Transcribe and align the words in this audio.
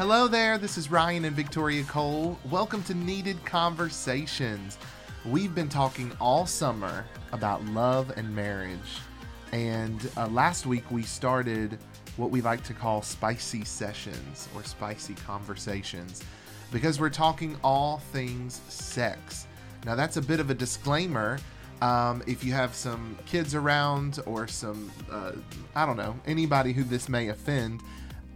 Hello 0.00 0.28
there, 0.28 0.56
this 0.56 0.78
is 0.78 0.90
Ryan 0.90 1.26
and 1.26 1.36
Victoria 1.36 1.84
Cole. 1.84 2.38
Welcome 2.50 2.82
to 2.84 2.94
Needed 2.94 3.44
Conversations. 3.44 4.78
We've 5.26 5.54
been 5.54 5.68
talking 5.68 6.10
all 6.18 6.46
summer 6.46 7.04
about 7.32 7.62
love 7.66 8.10
and 8.16 8.34
marriage. 8.34 8.78
And 9.52 10.10
uh, 10.16 10.28
last 10.28 10.64
week 10.64 10.90
we 10.90 11.02
started 11.02 11.76
what 12.16 12.30
we 12.30 12.40
like 12.40 12.64
to 12.64 12.72
call 12.72 13.02
spicy 13.02 13.62
sessions 13.62 14.48
or 14.54 14.64
spicy 14.64 15.16
conversations 15.16 16.22
because 16.72 16.98
we're 16.98 17.10
talking 17.10 17.58
all 17.62 17.98
things 17.98 18.62
sex. 18.68 19.46
Now, 19.84 19.96
that's 19.96 20.16
a 20.16 20.22
bit 20.22 20.40
of 20.40 20.48
a 20.48 20.54
disclaimer. 20.54 21.38
Um, 21.82 22.22
if 22.26 22.42
you 22.42 22.54
have 22.54 22.74
some 22.74 23.18
kids 23.26 23.54
around 23.54 24.18
or 24.24 24.48
some, 24.48 24.90
uh, 25.10 25.32
I 25.74 25.84
don't 25.84 25.98
know, 25.98 26.18
anybody 26.24 26.72
who 26.72 26.84
this 26.84 27.06
may 27.10 27.28
offend, 27.28 27.82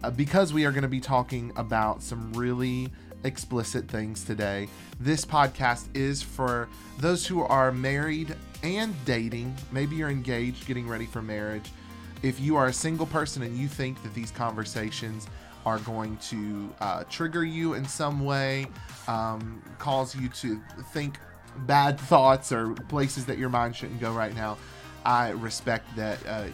because 0.09 0.53
we 0.53 0.65
are 0.65 0.71
going 0.71 0.83
to 0.83 0.87
be 0.87 0.99
talking 0.99 1.51
about 1.55 2.01
some 2.01 2.33
really 2.33 2.91
explicit 3.23 3.87
things 3.87 4.23
today. 4.23 4.67
This 4.99 5.25
podcast 5.25 5.87
is 5.95 6.21
for 6.21 6.69
those 6.99 7.25
who 7.25 7.41
are 7.41 7.71
married 7.71 8.35
and 8.63 8.93
dating. 9.05 9.55
Maybe 9.71 9.95
you're 9.95 10.09
engaged, 10.09 10.67
getting 10.67 10.87
ready 10.87 11.05
for 11.05 11.21
marriage. 11.21 11.71
If 12.23 12.39
you 12.39 12.55
are 12.55 12.67
a 12.67 12.73
single 12.73 13.05
person 13.05 13.43
and 13.43 13.57
you 13.57 13.67
think 13.67 14.01
that 14.03 14.13
these 14.13 14.31
conversations 14.31 15.27
are 15.65 15.79
going 15.79 16.17
to 16.17 16.73
uh, 16.79 17.03
trigger 17.05 17.43
you 17.43 17.73
in 17.73 17.85
some 17.85 18.23
way, 18.23 18.67
um, 19.07 19.61
cause 19.79 20.15
you 20.15 20.29
to 20.29 20.61
think 20.93 21.19
bad 21.65 21.99
thoughts 21.99 22.51
or 22.51 22.73
places 22.73 23.25
that 23.25 23.37
your 23.37 23.49
mind 23.49 23.75
shouldn't 23.75 23.99
go 23.99 24.13
right 24.13 24.35
now, 24.35 24.57
I 25.05 25.29
respect 25.29 25.95
that 25.95 26.19
uh, 26.27 26.45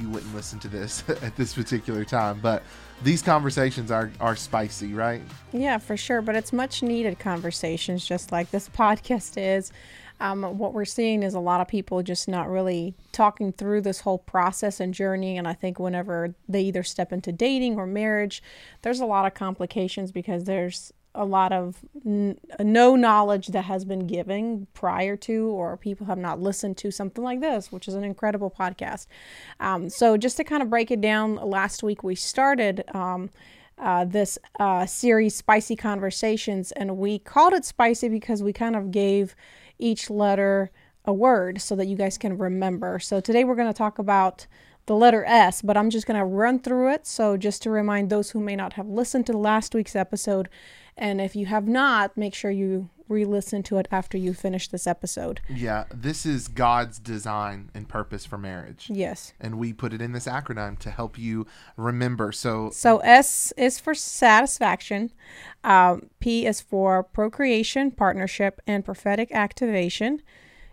you 0.00 0.08
wouldn't 0.08 0.34
listen 0.34 0.58
to 0.60 0.68
this 0.68 1.04
at 1.08 1.36
this 1.36 1.54
particular 1.54 2.04
time. 2.04 2.40
But 2.40 2.62
these 3.02 3.22
conversations 3.22 3.90
are, 3.90 4.10
are 4.20 4.36
spicy, 4.36 4.94
right? 4.94 5.22
Yeah, 5.52 5.78
for 5.78 5.96
sure. 5.96 6.22
But 6.22 6.36
it's 6.36 6.52
much 6.52 6.82
needed 6.82 7.18
conversations, 7.18 8.06
just 8.06 8.32
like 8.32 8.50
this 8.50 8.68
podcast 8.76 9.34
is. 9.36 9.72
Um, 10.20 10.56
what 10.56 10.72
we're 10.72 10.84
seeing 10.84 11.24
is 11.24 11.34
a 11.34 11.40
lot 11.40 11.60
of 11.60 11.66
people 11.66 12.00
just 12.02 12.28
not 12.28 12.48
really 12.48 12.94
talking 13.10 13.52
through 13.52 13.80
this 13.80 14.00
whole 14.00 14.18
process 14.18 14.78
and 14.78 14.94
journey. 14.94 15.36
And 15.36 15.48
I 15.48 15.54
think 15.54 15.80
whenever 15.80 16.34
they 16.48 16.62
either 16.62 16.84
step 16.84 17.12
into 17.12 17.32
dating 17.32 17.76
or 17.76 17.86
marriage, 17.86 18.40
there's 18.82 19.00
a 19.00 19.06
lot 19.06 19.26
of 19.26 19.34
complications 19.34 20.12
because 20.12 20.44
there's 20.44 20.92
a 21.14 21.24
lot 21.24 21.52
of 21.52 21.78
n- 22.04 22.38
no 22.60 22.96
knowledge 22.96 23.48
that 23.48 23.62
has 23.62 23.84
been 23.84 24.06
given 24.06 24.66
prior 24.74 25.16
to, 25.16 25.46
or 25.48 25.76
people 25.76 26.06
have 26.06 26.18
not 26.18 26.40
listened 26.40 26.76
to 26.78 26.90
something 26.90 27.22
like 27.22 27.40
this, 27.40 27.70
which 27.70 27.88
is 27.88 27.94
an 27.94 28.04
incredible 28.04 28.50
podcast. 28.50 29.06
Um, 29.60 29.88
so, 29.90 30.16
just 30.16 30.36
to 30.38 30.44
kind 30.44 30.62
of 30.62 30.70
break 30.70 30.90
it 30.90 31.00
down, 31.00 31.36
last 31.36 31.82
week 31.82 32.02
we 32.02 32.14
started. 32.14 32.84
Um, 32.94 33.30
uh, 33.78 34.04
this 34.04 34.38
uh, 34.60 34.86
series, 34.86 35.34
Spicy 35.34 35.74
Conversations, 35.74 36.70
and 36.72 36.98
we 36.98 37.18
called 37.18 37.52
it 37.52 37.64
spicy 37.64 38.08
because 38.08 38.40
we 38.40 38.52
kind 38.52 38.76
of 38.76 38.92
gave 38.92 39.34
each 39.78 40.08
letter 40.08 40.70
a 41.04 41.12
word 41.12 41.60
so 41.60 41.74
that 41.76 41.86
you 41.86 41.96
guys 41.96 42.16
can 42.16 42.38
remember. 42.38 42.98
So 42.98 43.20
today 43.20 43.44
we're 43.44 43.56
going 43.56 43.72
to 43.72 43.76
talk 43.76 43.98
about 43.98 44.46
the 44.86 44.96
letter 44.96 45.24
S, 45.24 45.62
but 45.62 45.76
I'm 45.76 45.90
just 45.90 46.06
going 46.06 46.18
to 46.18 46.24
run 46.24 46.58
through 46.58 46.92
it. 46.92 47.06
So 47.06 47.36
just 47.36 47.62
to 47.62 47.70
remind 47.70 48.10
those 48.10 48.30
who 48.30 48.40
may 48.40 48.56
not 48.56 48.74
have 48.74 48.88
listened 48.88 49.26
to 49.26 49.32
last 49.36 49.74
week's 49.74 49.96
episode, 49.96 50.48
and 50.96 51.20
if 51.20 51.36
you 51.36 51.46
have 51.46 51.66
not, 51.66 52.16
make 52.16 52.34
sure 52.34 52.50
you 52.50 52.90
re 53.08 53.24
listen 53.24 53.62
to 53.62 53.78
it 53.78 53.86
after 53.92 54.18
you 54.18 54.34
finish 54.34 54.68
this 54.68 54.86
episode. 54.86 55.40
Yeah, 55.48 55.84
this 55.92 56.26
is 56.26 56.48
God's 56.48 56.98
design 56.98 57.70
and 57.74 57.88
purpose 57.88 58.24
for 58.26 58.38
marriage. 58.38 58.88
Yes. 58.90 59.32
And 59.40 59.58
we 59.58 59.72
put 59.72 59.92
it 59.92 60.00
in 60.00 60.12
this 60.12 60.26
acronym 60.26 60.78
to 60.80 60.90
help 60.90 61.18
you 61.18 61.46
remember. 61.76 62.32
So, 62.32 62.70
so 62.70 62.98
S 62.98 63.52
is 63.56 63.78
for 63.78 63.94
satisfaction, 63.94 65.12
um, 65.62 66.08
P 66.20 66.46
is 66.46 66.60
for 66.60 67.02
procreation, 67.02 67.90
partnership, 67.90 68.60
and 68.66 68.84
prophetic 68.84 69.30
activation, 69.32 70.22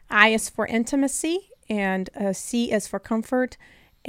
I 0.09 0.29
is 0.29 0.49
for 0.49 0.65
intimacy, 0.65 1.49
and 1.69 2.09
uh, 2.19 2.33
C 2.33 2.71
is 2.71 2.87
for 2.87 2.99
comfort 2.99 3.57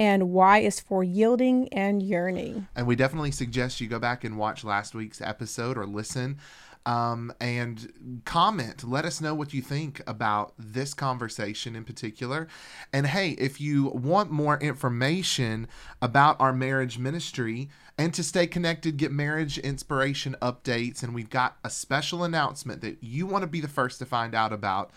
and 0.01 0.31
Y 0.31 0.57
is 0.57 0.79
for 0.79 1.03
yielding 1.03 1.71
and 1.71 2.01
yearning. 2.01 2.67
And 2.75 2.87
we 2.87 2.95
definitely 2.95 3.29
suggest 3.29 3.79
you 3.79 3.87
go 3.87 3.99
back 3.99 4.23
and 4.23 4.35
watch 4.35 4.63
last 4.63 4.95
week's 4.95 5.21
episode 5.21 5.77
or 5.77 5.85
listen 5.85 6.39
um, 6.87 7.31
and 7.39 8.21
comment. 8.25 8.83
Let 8.83 9.05
us 9.05 9.21
know 9.21 9.35
what 9.35 9.53
you 9.53 9.61
think 9.61 10.01
about 10.07 10.53
this 10.57 10.95
conversation 10.95 11.75
in 11.75 11.83
particular. 11.83 12.47
And 12.91 13.05
hey, 13.05 13.33
if 13.37 13.61
you 13.61 13.89
want 13.89 14.31
more 14.31 14.57
information 14.57 15.67
about 16.01 16.35
our 16.41 16.51
marriage 16.51 16.97
ministry 16.97 17.69
and 17.95 18.11
to 18.15 18.23
stay 18.23 18.47
connected, 18.47 18.97
get 18.97 19.11
marriage 19.11 19.59
inspiration 19.59 20.35
updates, 20.41 21.03
and 21.03 21.13
we've 21.13 21.29
got 21.29 21.57
a 21.63 21.69
special 21.69 22.23
announcement 22.23 22.81
that 22.81 22.97
you 23.03 23.27
want 23.27 23.43
to 23.43 23.47
be 23.47 23.61
the 23.61 23.67
first 23.67 23.99
to 23.99 24.07
find 24.07 24.33
out 24.33 24.51
about 24.51 24.89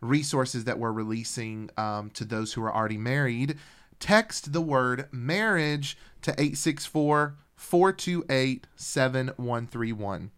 resources 0.00 0.62
that 0.64 0.78
we're 0.78 0.92
releasing 0.92 1.68
um, 1.76 2.10
to 2.10 2.24
those 2.24 2.52
who 2.52 2.62
are 2.62 2.72
already 2.72 2.98
married 2.98 3.58
text 4.02 4.52
the 4.52 4.60
word 4.60 5.08
marriage 5.12 5.96
to 6.22 6.32
864 6.32 7.36
428 7.54 8.66
7131. 8.74 10.30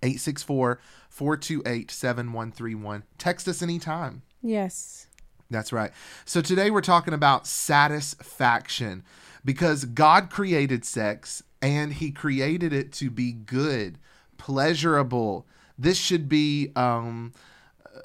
864 0.00 0.80
428 1.08 1.90
7131. 1.90 3.02
Text 3.18 3.48
us 3.48 3.62
anytime. 3.62 4.22
Yes. 4.40 5.08
That's 5.50 5.72
right. 5.72 5.90
So 6.24 6.40
today 6.40 6.70
we're 6.70 6.82
talking 6.82 7.14
about 7.14 7.48
satisfaction 7.48 9.02
because 9.44 9.86
God 9.86 10.30
created 10.30 10.84
sex 10.84 11.42
and 11.60 11.94
he 11.94 12.12
created 12.12 12.72
it 12.72 12.92
to 12.92 13.10
be 13.10 13.32
good, 13.32 13.98
pleasurable. 14.38 15.48
This 15.76 15.98
should 15.98 16.28
be 16.28 16.70
um, 16.76 17.32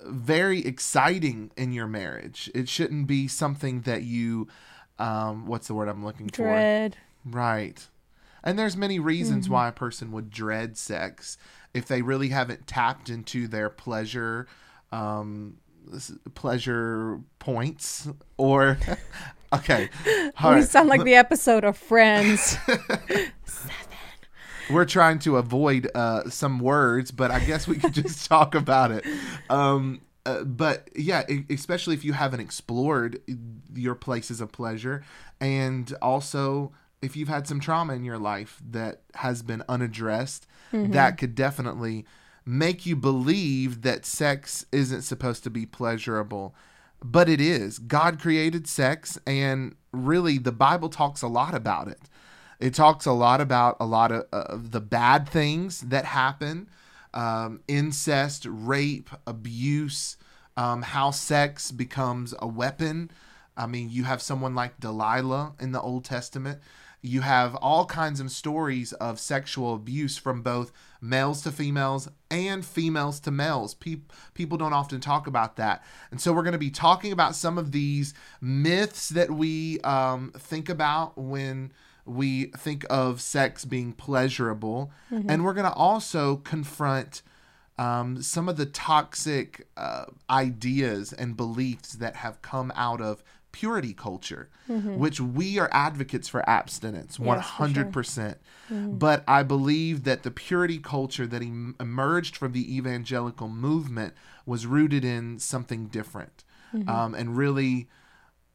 very 0.03 0.65
exciting 0.65 1.51
in 1.55 1.73
your 1.73 1.87
marriage. 1.87 2.49
It 2.55 2.67
shouldn't 2.67 3.05
be 3.05 3.27
something 3.27 3.81
that 3.81 4.01
you 4.01 4.47
um, 4.99 5.47
what's 5.47 5.67
the 5.67 5.73
word 5.73 5.87
I'm 5.87 6.05
looking 6.05 6.27
dread. 6.27 6.35
for? 6.35 6.43
Dread. 6.45 6.97
Right. 7.25 7.87
And 8.43 8.57
there's 8.57 8.77
many 8.77 8.99
reasons 8.99 9.45
mm-hmm. 9.45 9.53
why 9.53 9.67
a 9.69 9.71
person 9.71 10.11
would 10.11 10.29
dread 10.29 10.77
sex 10.77 11.37
if 11.73 11.87
they 11.87 12.01
really 12.01 12.29
haven't 12.29 12.67
tapped 12.67 13.09
into 13.09 13.47
their 13.47 13.69
pleasure 13.69 14.47
um, 14.91 15.57
pleasure 16.35 17.19
points 17.39 18.07
or 18.37 18.77
okay. 19.53 19.89
All 20.41 20.51
we 20.51 20.57
right. 20.57 20.67
sound 20.67 20.89
like 20.89 21.03
the 21.03 21.15
episode 21.15 21.63
of 21.63 21.77
Friends. 21.77 22.57
We're 24.69 24.85
trying 24.85 25.17
to 25.19 25.37
avoid 25.37 25.89
uh, 25.95 26.29
some 26.29 26.59
words, 26.59 27.09
but 27.09 27.31
I 27.31 27.39
guess 27.39 27.67
we 27.67 27.77
could 27.77 27.93
just 27.93 28.29
talk 28.29 28.53
about 28.53 28.91
it. 28.91 29.03
Um, 29.49 30.01
uh, 30.25 30.43
but 30.43 30.89
yeah, 30.95 31.23
especially 31.49 31.95
if 31.95 32.03
you 32.03 32.13
haven't 32.13 32.39
explored 32.39 33.21
your 33.73 33.95
places 33.95 34.41
of 34.41 34.51
pleasure, 34.51 35.03
and 35.39 35.93
also 36.01 36.71
if 37.01 37.15
you've 37.15 37.29
had 37.29 37.47
some 37.47 37.59
trauma 37.59 37.93
in 37.93 38.03
your 38.03 38.17
life 38.17 38.61
that 38.69 39.01
has 39.15 39.41
been 39.41 39.63
unaddressed, 39.69 40.47
mm-hmm. 40.73 40.91
that 40.91 41.17
could 41.17 41.33
definitely 41.33 42.05
make 42.45 42.85
you 42.85 42.95
believe 42.95 43.83
that 43.83 44.05
sex 44.05 44.65
isn't 44.71 45.03
supposed 45.03 45.43
to 45.43 45.49
be 45.49 45.65
pleasurable. 45.65 46.55
But 47.01 47.29
it 47.29 47.39
is. 47.39 47.79
God 47.79 48.19
created 48.19 48.67
sex, 48.67 49.17
and 49.25 49.75
really, 49.93 50.37
the 50.37 50.51
Bible 50.51 50.89
talks 50.89 51.21
a 51.21 51.27
lot 51.27 51.53
about 51.53 51.87
it. 51.87 52.01
It 52.59 52.73
talks 52.73 53.05
a 53.05 53.13
lot 53.13 53.39
about 53.39 53.77
a 53.79 53.85
lot 53.85 54.11
of, 54.11 54.25
of 54.33 54.71
the 54.71 54.81
bad 54.81 55.29
things 55.29 55.79
that 55.81 56.03
happen 56.03 56.69
um, 57.13 57.61
incest, 57.67 58.45
rape, 58.47 59.09
abuse, 59.25 60.17
um, 60.57 60.81
how 60.81 61.11
sex 61.11 61.71
becomes 61.71 62.33
a 62.39 62.47
weapon. 62.47 63.11
I 63.55 63.65
mean, 63.65 63.89
you 63.89 64.03
have 64.03 64.21
someone 64.21 64.55
like 64.55 64.79
Delilah 64.79 65.53
in 65.59 65.71
the 65.71 65.81
Old 65.81 66.05
Testament. 66.05 66.59
You 67.01 67.21
have 67.21 67.55
all 67.55 67.85
kinds 67.85 68.19
of 68.19 68.29
stories 68.29 68.91
of 68.93 69.19
sexual 69.19 69.73
abuse 69.73 70.17
from 70.17 70.41
both 70.41 70.73
males 71.01 71.41
to 71.43 71.51
females 71.51 72.09
and 72.29 72.65
females 72.65 73.21
to 73.21 73.31
males. 73.31 73.73
Pe- 73.73 74.01
people 74.33 74.57
don't 74.57 74.73
often 74.73 74.99
talk 74.99 75.25
about 75.25 75.55
that. 75.55 75.83
And 76.11 76.19
so 76.19 76.33
we're 76.33 76.43
going 76.43 76.51
to 76.51 76.57
be 76.57 76.69
talking 76.69 77.13
about 77.13 77.35
some 77.35 77.57
of 77.57 77.71
these 77.71 78.13
myths 78.41 79.09
that 79.09 79.31
we 79.31 79.79
um, 79.81 80.33
think 80.37 80.67
about 80.67 81.17
when 81.17 81.71
we 82.09 82.45
think 82.45 82.85
of 82.89 83.21
sex 83.21 83.65
being 83.65 83.93
pleasurable. 83.93 84.91
Mm-hmm. 85.11 85.29
And 85.29 85.43
we're 85.43 85.53
going 85.53 85.69
to 85.69 85.73
also 85.73 86.37
confront 86.37 87.21
um, 87.77 88.21
some 88.21 88.49
of 88.49 88.57
the 88.57 88.65
toxic 88.65 89.67
uh, 89.77 90.05
ideas 90.29 91.13
and 91.13 91.37
beliefs 91.37 91.93
that 91.93 92.17
have 92.17 92.41
come 92.41 92.73
out 92.75 92.99
of 92.99 93.23
purity 93.51 93.93
culture, 93.93 94.49
mm-hmm. 94.69 94.97
which 94.97 95.19
we 95.19 95.57
are 95.57 95.69
advocates 95.71 96.27
for 96.27 96.47
abstinence, 96.47 97.17
yes, 97.19 97.45
100%. 97.45 97.93
For 97.93 98.03
sure. 98.03 98.35
mm-hmm. 98.69 98.97
But 98.97 99.23
I 99.27 99.43
believe 99.43 100.03
that 100.03 100.23
the 100.23 100.31
purity 100.31 100.77
culture 100.77 101.25
that 101.25 101.41
em- 101.41 101.75
emerged 101.79 102.37
from 102.37 102.51
the 102.51 102.75
evangelical 102.75 103.47
movement 103.47 104.13
was 104.45 104.65
rooted 104.67 105.03
in 105.05 105.39
something 105.39 105.87
different 105.87 106.43
mm-hmm. 106.73 106.89
um, 106.89 107.15
and 107.15 107.37
really 107.37 107.87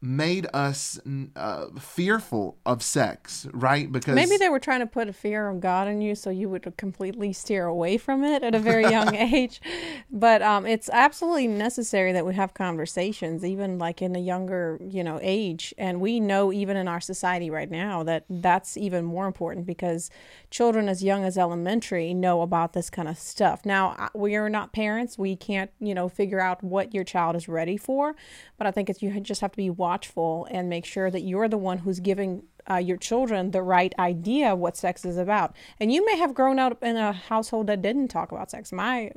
made 0.05 0.47
us 0.53 1.01
uh, 1.35 1.67
fearful 1.79 2.59
of 2.67 2.83
sex, 2.83 3.47
right? 3.55 3.91
Because 3.91 4.15
maybe 4.15 4.37
they 4.37 4.51
were 4.51 4.59
trying 4.59 4.81
to 4.81 4.87
put 4.87 5.09
a 5.09 5.13
fear 5.13 5.49
of 5.49 5.61
God 5.61 5.89
in 5.89 6.03
you 6.03 6.15
so 6.15 6.29
you 6.29 6.49
would 6.51 6.77
completely 6.77 7.33
steer 7.33 7.65
away 7.65 7.97
from 7.97 8.23
it 8.23 8.43
at 8.43 8.55
a 8.55 8.59
very 8.59 8.83
young 8.91 9.15
age. 9.15 9.63
But 10.11 10.43
um, 10.43 10.67
it's 10.67 10.91
absolutely 10.93 11.49
necessary 11.49 12.13
that 12.13 12.27
we 12.27 12.35
have 12.35 12.53
conversations, 12.53 13.45
even 13.45 13.79
like 13.79 14.03
in 14.03 14.15
a 14.15 14.19
younger, 14.19 14.79
you 14.87 15.03
know, 15.03 15.19
age. 15.23 15.73
And 15.79 16.01
we 16.03 16.21
know 16.21 16.53
even 16.53 16.77
in 16.77 16.87
our 16.87 17.01
society 17.01 17.49
right 17.49 17.71
now 17.71 18.03
that 18.03 18.27
that's 18.29 18.77
even 18.77 19.07
more 19.07 19.27
important 19.27 19.65
because 19.65 20.11
children 20.51 20.89
as 20.89 21.03
young 21.03 21.25
as 21.25 21.39
elementary 21.39 22.13
know 22.13 22.43
about 22.43 22.75
this 22.75 22.91
kind 22.91 23.09
of 23.09 23.19
stuff. 23.19 23.65
Now, 23.65 24.11
we 24.15 24.37
are 24.37 24.51
not 24.51 24.75
parents; 24.75 25.17
we 25.17 25.35
can't, 25.35 25.71
you 25.81 25.95
know, 25.95 26.11
figure 26.11 26.41
out 26.41 26.63
what 26.63 26.93
your 26.93 27.05
child 27.05 27.37
is 27.37 27.49
ready 27.49 27.79
for. 27.79 28.15
But 28.59 28.67
I 28.67 28.71
think 28.71 28.91
it's 28.91 29.03
you 29.03 29.19
just 29.21 29.41
have 29.41 29.53
to 29.53 29.57
be 29.57 29.71
watchful 29.95 30.49
and 30.51 30.69
make 30.69 30.85
sure 30.85 31.09
that 31.09 31.21
you're 31.21 31.49
the 31.49 31.59
one 31.59 31.79
who's 31.79 32.01
giving 32.01 32.43
uh, 32.69 32.77
your 32.77 32.97
children 32.97 33.53
the 33.53 33.63
right 33.63 33.95
idea 33.99 34.53
of 34.53 34.59
what 34.59 34.77
sex 34.77 35.05
is 35.05 35.17
about. 35.17 35.55
And 35.79 35.93
you 35.93 36.05
may 36.05 36.17
have 36.17 36.35
grown 36.35 36.59
up 36.59 36.83
in 36.83 36.97
a 36.97 37.13
household 37.13 37.69
that 37.69 37.81
didn't 37.81 38.09
talk 38.09 38.33
about 38.33 38.51
sex. 38.51 38.73
My 38.73 39.13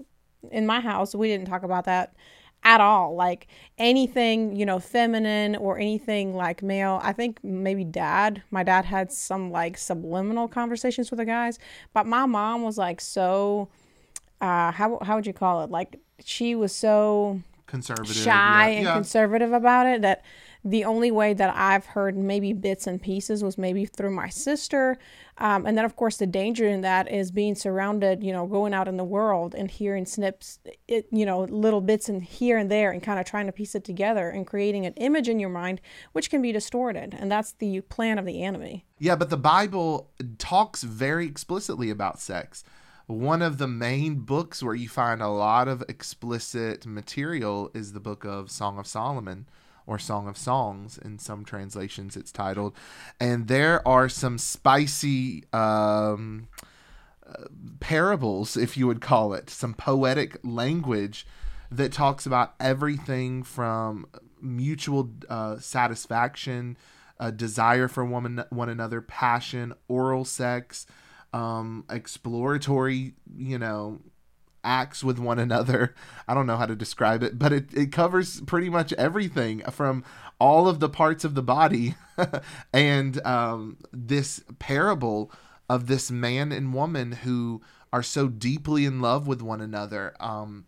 in 0.51 0.67
my 0.67 0.79
house, 0.79 1.15
we 1.15 1.27
didn't 1.29 1.47
talk 1.47 1.63
about 1.63 1.85
that 1.85 2.13
at 2.63 2.79
all. 2.79 3.15
Like 3.15 3.47
anything, 3.79 4.55
you 4.55 4.65
know, 4.65 4.79
feminine 4.79 5.55
or 5.55 5.79
anything 5.79 6.35
like 6.35 6.61
male. 6.61 6.99
I 7.01 7.11
think 7.11 7.39
maybe 7.43 7.83
dad, 7.83 8.43
my 8.51 8.63
dad 8.63 8.85
had 8.85 9.11
some 9.11 9.49
like 9.51 9.77
subliminal 9.79 10.47
conversations 10.47 11.09
with 11.09 11.17
the 11.17 11.25
guys, 11.25 11.57
but 11.93 12.05
my 12.05 12.25
mom 12.27 12.61
was 12.61 12.77
like 12.77 13.01
so 13.01 13.69
uh 14.41 14.71
how 14.71 14.99
how 15.01 15.15
would 15.15 15.25
you 15.25 15.33
call 15.33 15.63
it? 15.63 15.71
Like 15.71 15.99
she 16.23 16.53
was 16.53 16.71
so 16.71 17.41
conservative, 17.65 18.15
shy 18.15 18.69
yeah. 18.69 18.77
and 18.77 18.85
yeah. 18.85 18.93
conservative 18.93 19.51
about 19.53 19.87
it 19.87 20.01
that 20.03 20.23
the 20.69 20.85
only 20.85 21.11
way 21.11 21.33
that 21.33 21.55
I've 21.55 21.85
heard 21.85 22.17
maybe 22.17 22.51
bits 22.51 22.87
and 22.87 23.01
pieces 23.01 23.43
was 23.43 23.57
maybe 23.57 23.85
through 23.85 24.11
my 24.11 24.29
sister. 24.29 24.97
Um, 25.37 25.65
and 25.65 25.77
then, 25.77 25.85
of 25.85 25.95
course, 25.95 26.17
the 26.17 26.27
danger 26.27 26.67
in 26.67 26.81
that 26.81 27.11
is 27.11 27.31
being 27.31 27.55
surrounded, 27.55 28.23
you 28.23 28.33
know, 28.33 28.45
going 28.45 28.73
out 28.73 28.87
in 28.87 28.97
the 28.97 29.03
world 29.03 29.55
and 29.55 29.71
hearing 29.71 30.05
snips, 30.05 30.59
it, 30.87 31.07
you 31.11 31.25
know, 31.25 31.41
little 31.43 31.81
bits 31.81 32.09
and 32.09 32.23
here 32.23 32.57
and 32.57 32.69
there 32.69 32.91
and 32.91 33.01
kind 33.01 33.19
of 33.19 33.25
trying 33.25 33.45
to 33.45 33.51
piece 33.51 33.75
it 33.75 33.83
together 33.83 34.29
and 34.29 34.45
creating 34.45 34.85
an 34.85 34.93
image 34.93 35.29
in 35.29 35.39
your 35.39 35.49
mind, 35.49 35.79
which 36.11 36.29
can 36.29 36.41
be 36.41 36.51
distorted. 36.51 37.15
And 37.17 37.31
that's 37.31 37.53
the 37.53 37.81
plan 37.81 38.17
of 38.17 38.25
the 38.25 38.43
enemy. 38.43 38.85
Yeah, 38.99 39.15
but 39.15 39.29
the 39.29 39.37
Bible 39.37 40.11
talks 40.37 40.83
very 40.83 41.27
explicitly 41.27 41.89
about 41.89 42.19
sex 42.19 42.63
one 43.07 43.41
of 43.41 43.57
the 43.57 43.69
main 43.69 44.15
books 44.15 44.61
where 44.61 44.75
you 44.75 44.89
find 44.89 45.21
a 45.21 45.29
lot 45.29 45.69
of 45.69 45.81
explicit 45.87 46.85
material 46.85 47.71
is 47.73 47.93
the 47.93 48.01
book 48.01 48.25
of 48.25 48.51
Song 48.51 48.77
of 48.77 48.85
Solomon 48.85 49.47
or 49.87 49.97
Song 49.97 50.27
of 50.27 50.37
Songs 50.37 50.97
in 50.97 51.17
some 51.17 51.43
translations 51.45 52.15
it's 52.15 52.31
titled. 52.31 52.75
And 53.19 53.47
there 53.47 53.85
are 53.87 54.09
some 54.09 54.37
spicy 54.37 55.45
um, 55.53 56.49
uh, 57.25 57.45
parables 57.79 58.55
if 58.55 58.77
you 58.77 58.85
would 58.85 59.01
call 59.01 59.33
it 59.33 59.49
some 59.49 59.73
poetic 59.73 60.37
language 60.43 61.25
that 61.71 61.91
talks 61.91 62.25
about 62.25 62.53
everything 62.59 63.41
from 63.43 64.05
mutual 64.41 65.09
uh, 65.29 65.57
satisfaction 65.57 66.77
a 67.19 67.31
desire 67.31 67.87
for 67.87 68.05
one, 68.05 68.43
one 68.49 68.69
another 68.69 69.01
passion 69.01 69.73
oral 69.87 70.23
sex 70.23 70.85
um, 71.33 71.83
exploratory, 71.89 73.13
you 73.35 73.57
know, 73.57 73.99
acts 74.63 75.03
with 75.03 75.19
one 75.19 75.39
another. 75.39 75.95
I 76.27 76.33
don't 76.33 76.47
know 76.47 76.57
how 76.57 76.65
to 76.65 76.75
describe 76.75 77.23
it, 77.23 77.39
but 77.39 77.53
it, 77.53 77.73
it 77.73 77.91
covers 77.91 78.41
pretty 78.41 78.69
much 78.69 78.93
everything 78.93 79.61
from 79.71 80.03
all 80.39 80.67
of 80.67 80.79
the 80.79 80.89
parts 80.89 81.23
of 81.23 81.35
the 81.35 81.43
body. 81.43 81.95
and 82.73 83.25
um, 83.25 83.77
this 83.91 84.43
parable 84.59 85.31
of 85.69 85.87
this 85.87 86.09
man 86.09 86.51
and 86.51 86.73
woman 86.73 87.11
who 87.11 87.61
are 87.91 88.03
so 88.03 88.27
deeply 88.27 88.85
in 88.85 89.01
love 89.01 89.27
with 89.27 89.41
one 89.41 89.61
another 89.61 90.15
um, 90.19 90.65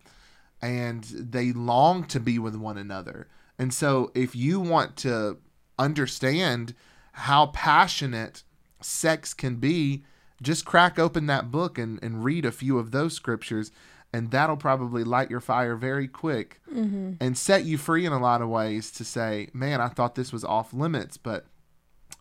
and 0.62 1.04
they 1.04 1.52
long 1.52 2.04
to 2.04 2.20
be 2.20 2.38
with 2.38 2.54
one 2.54 2.78
another. 2.78 3.28
And 3.58 3.72
so, 3.72 4.10
if 4.14 4.34
you 4.34 4.60
want 4.60 4.96
to 4.98 5.38
understand 5.78 6.74
how 7.12 7.46
passionate 7.46 8.42
sex 8.80 9.34
can 9.34 9.56
be, 9.56 10.04
just 10.42 10.64
crack 10.64 10.98
open 10.98 11.26
that 11.26 11.50
book 11.50 11.78
and, 11.78 12.02
and 12.02 12.24
read 12.24 12.44
a 12.44 12.52
few 12.52 12.78
of 12.78 12.90
those 12.90 13.14
scriptures 13.14 13.70
and 14.12 14.30
that'll 14.30 14.56
probably 14.56 15.04
light 15.04 15.30
your 15.30 15.40
fire 15.40 15.76
very 15.76 16.08
quick 16.08 16.60
mm-hmm. 16.72 17.12
and 17.20 17.38
set 17.38 17.64
you 17.64 17.78
free 17.78 18.04
in 18.04 18.12
a 18.12 18.18
lot 18.18 18.42
of 18.42 18.48
ways 18.48 18.90
to 18.90 19.04
say 19.04 19.48
man 19.52 19.80
i 19.80 19.88
thought 19.88 20.14
this 20.14 20.32
was 20.32 20.44
off 20.44 20.72
limits 20.72 21.16
but 21.16 21.46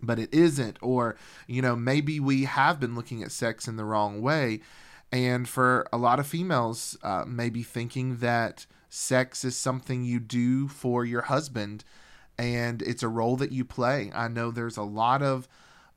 but 0.01 0.19
it 0.19 0.33
isn't 0.33 0.77
or 0.81 1.15
you 1.47 1.61
know 1.61 1.75
maybe 1.75 2.19
we 2.19 2.43
have 2.43 2.79
been 2.79 2.95
looking 2.95 3.23
at 3.23 3.31
sex 3.31 3.67
in 3.67 3.75
the 3.75 3.85
wrong 3.85 4.21
way 4.21 4.59
and 5.11 5.49
for 5.49 5.87
a 5.91 5.97
lot 5.97 6.19
of 6.19 6.27
females 6.27 6.97
uh, 7.03 7.23
maybe 7.27 7.63
thinking 7.63 8.17
that 8.17 8.65
sex 8.89 9.43
is 9.43 9.57
something 9.57 10.03
you 10.03 10.19
do 10.19 10.67
for 10.67 11.05
your 11.05 11.23
husband 11.23 11.83
and 12.37 12.81
it's 12.83 13.03
a 13.03 13.07
role 13.07 13.35
that 13.35 13.51
you 13.51 13.65
play 13.65 14.11
i 14.13 14.27
know 14.27 14.51
there's 14.51 14.77
a 14.77 14.83
lot 14.83 15.21
of 15.21 15.47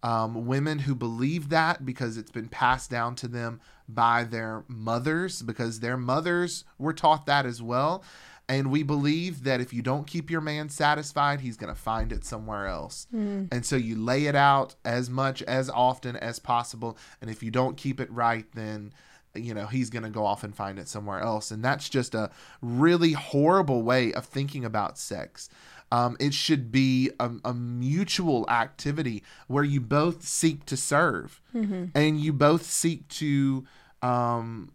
um, 0.03 0.47
women 0.47 0.81
who 0.81 0.95
believe 0.95 1.49
that 1.51 1.85
because 1.87 2.17
it's 2.17 2.31
been 2.31 2.49
passed 2.49 2.91
down 2.91 3.15
to 3.17 3.29
them 3.29 3.61
by 3.89 4.25
their 4.25 4.65
mothers, 4.69 5.43
because 5.43 5.81
their 5.81 5.97
mothers 5.97 6.65
were 6.79 6.93
taught 6.93 7.27
that 7.27 7.47
as 7.47 7.63
well. 7.63 8.03
And 8.49 8.71
we 8.71 8.83
believe 8.83 9.45
that 9.45 9.61
if 9.61 9.73
you 9.73 9.83
don't 9.83 10.07
keep 10.07 10.31
your 10.31 10.41
man 10.41 10.69
satisfied, 10.69 11.41
he's 11.41 11.57
going 11.57 11.73
to 11.73 11.81
find 11.81 12.13
it 12.13 12.25
somewhere 12.25 12.67
else. 12.67 13.07
Mm. 13.15 13.49
And 13.53 13.65
so 13.65 13.77
you 13.77 13.97
lay 13.97 14.27
it 14.27 14.35
out 14.35 14.75
as 14.85 15.09
much, 15.09 15.43
as 15.43 15.71
often 15.71 16.17
as 16.17 16.39
possible. 16.39 16.99
And 17.21 17.31
if 17.31 17.43
you 17.43 17.51
don't 17.51 17.77
keep 17.77 18.01
it 18.01 18.11
right, 18.11 18.45
then 18.55 18.93
you 19.35 19.55
know 19.55 19.67
he's 19.67 19.91
going 19.91 20.03
to 20.03 20.11
go 20.11 20.27
off 20.27 20.45
and 20.45 20.55
find 20.55 20.79
it 20.79 20.89
somewhere 20.89 21.21
else 21.21 21.51
and 21.51 21.65
that's 21.65 21.89
just 21.89 22.15
a 22.15 22.31
really 22.61 23.13
horrible 23.13 23.83
way 23.83 24.13
of 24.13 24.27
thinking 24.27 24.65
about 24.65 24.99
sex 24.99 25.49
um, 25.93 26.17
it 26.19 26.33
should 26.33 26.73
be 26.73 27.11
a, 27.21 27.31
a, 27.45 27.53
mutual 27.53 28.49
activity 28.49 29.23
where 29.47 29.63
you 29.63 29.79
both 29.79 30.25
seek 30.25 30.65
to 30.65 30.77
serve 30.77 31.39
mm-hmm. 31.55 31.85
and 31.95 32.19
you 32.19 32.33
both 32.33 32.65
seek 32.65 33.07
to 33.09 33.67
um, 34.01 34.73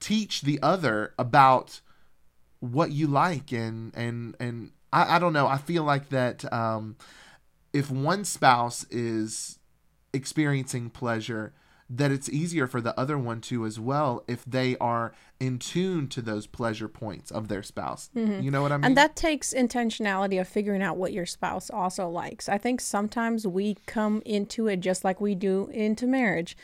teach 0.00 0.42
the 0.42 0.58
other 0.60 1.14
about 1.16 1.80
what 2.58 2.90
you 2.90 3.06
like 3.06 3.52
and 3.52 3.96
and 3.96 4.34
and 4.40 4.72
I, 4.92 5.16
I 5.16 5.18
don't 5.20 5.32
know. 5.32 5.46
I 5.46 5.58
feel 5.58 5.84
like 5.84 6.08
that 6.08 6.52
um, 6.52 6.96
if 7.72 7.88
one 7.88 8.24
spouse 8.24 8.84
is 8.90 9.60
experiencing 10.12 10.90
pleasure, 10.90 11.52
that 11.90 12.10
it's 12.10 12.28
easier 12.28 12.66
for 12.66 12.80
the 12.80 12.98
other 12.98 13.16
one 13.16 13.40
to 13.40 13.64
as 13.64 13.80
well 13.80 14.22
if 14.28 14.44
they 14.44 14.76
are 14.76 15.12
in 15.40 15.58
tune 15.58 16.08
to 16.08 16.20
those 16.20 16.46
pleasure 16.46 16.88
points 16.88 17.30
of 17.30 17.48
their 17.48 17.62
spouse. 17.62 18.10
Mm-hmm. 18.14 18.42
You 18.42 18.50
know 18.50 18.62
what 18.62 18.72
I 18.72 18.76
mean? 18.76 18.84
And 18.84 18.96
that 18.96 19.16
takes 19.16 19.54
intentionality 19.54 20.40
of 20.40 20.48
figuring 20.48 20.82
out 20.82 20.96
what 20.96 21.12
your 21.12 21.26
spouse 21.26 21.70
also 21.70 22.08
likes. 22.08 22.48
I 22.48 22.58
think 22.58 22.80
sometimes 22.80 23.46
we 23.46 23.76
come 23.86 24.22
into 24.26 24.66
it 24.66 24.80
just 24.80 25.04
like 25.04 25.20
we 25.20 25.34
do 25.34 25.68
into 25.72 26.06
marriage 26.06 26.56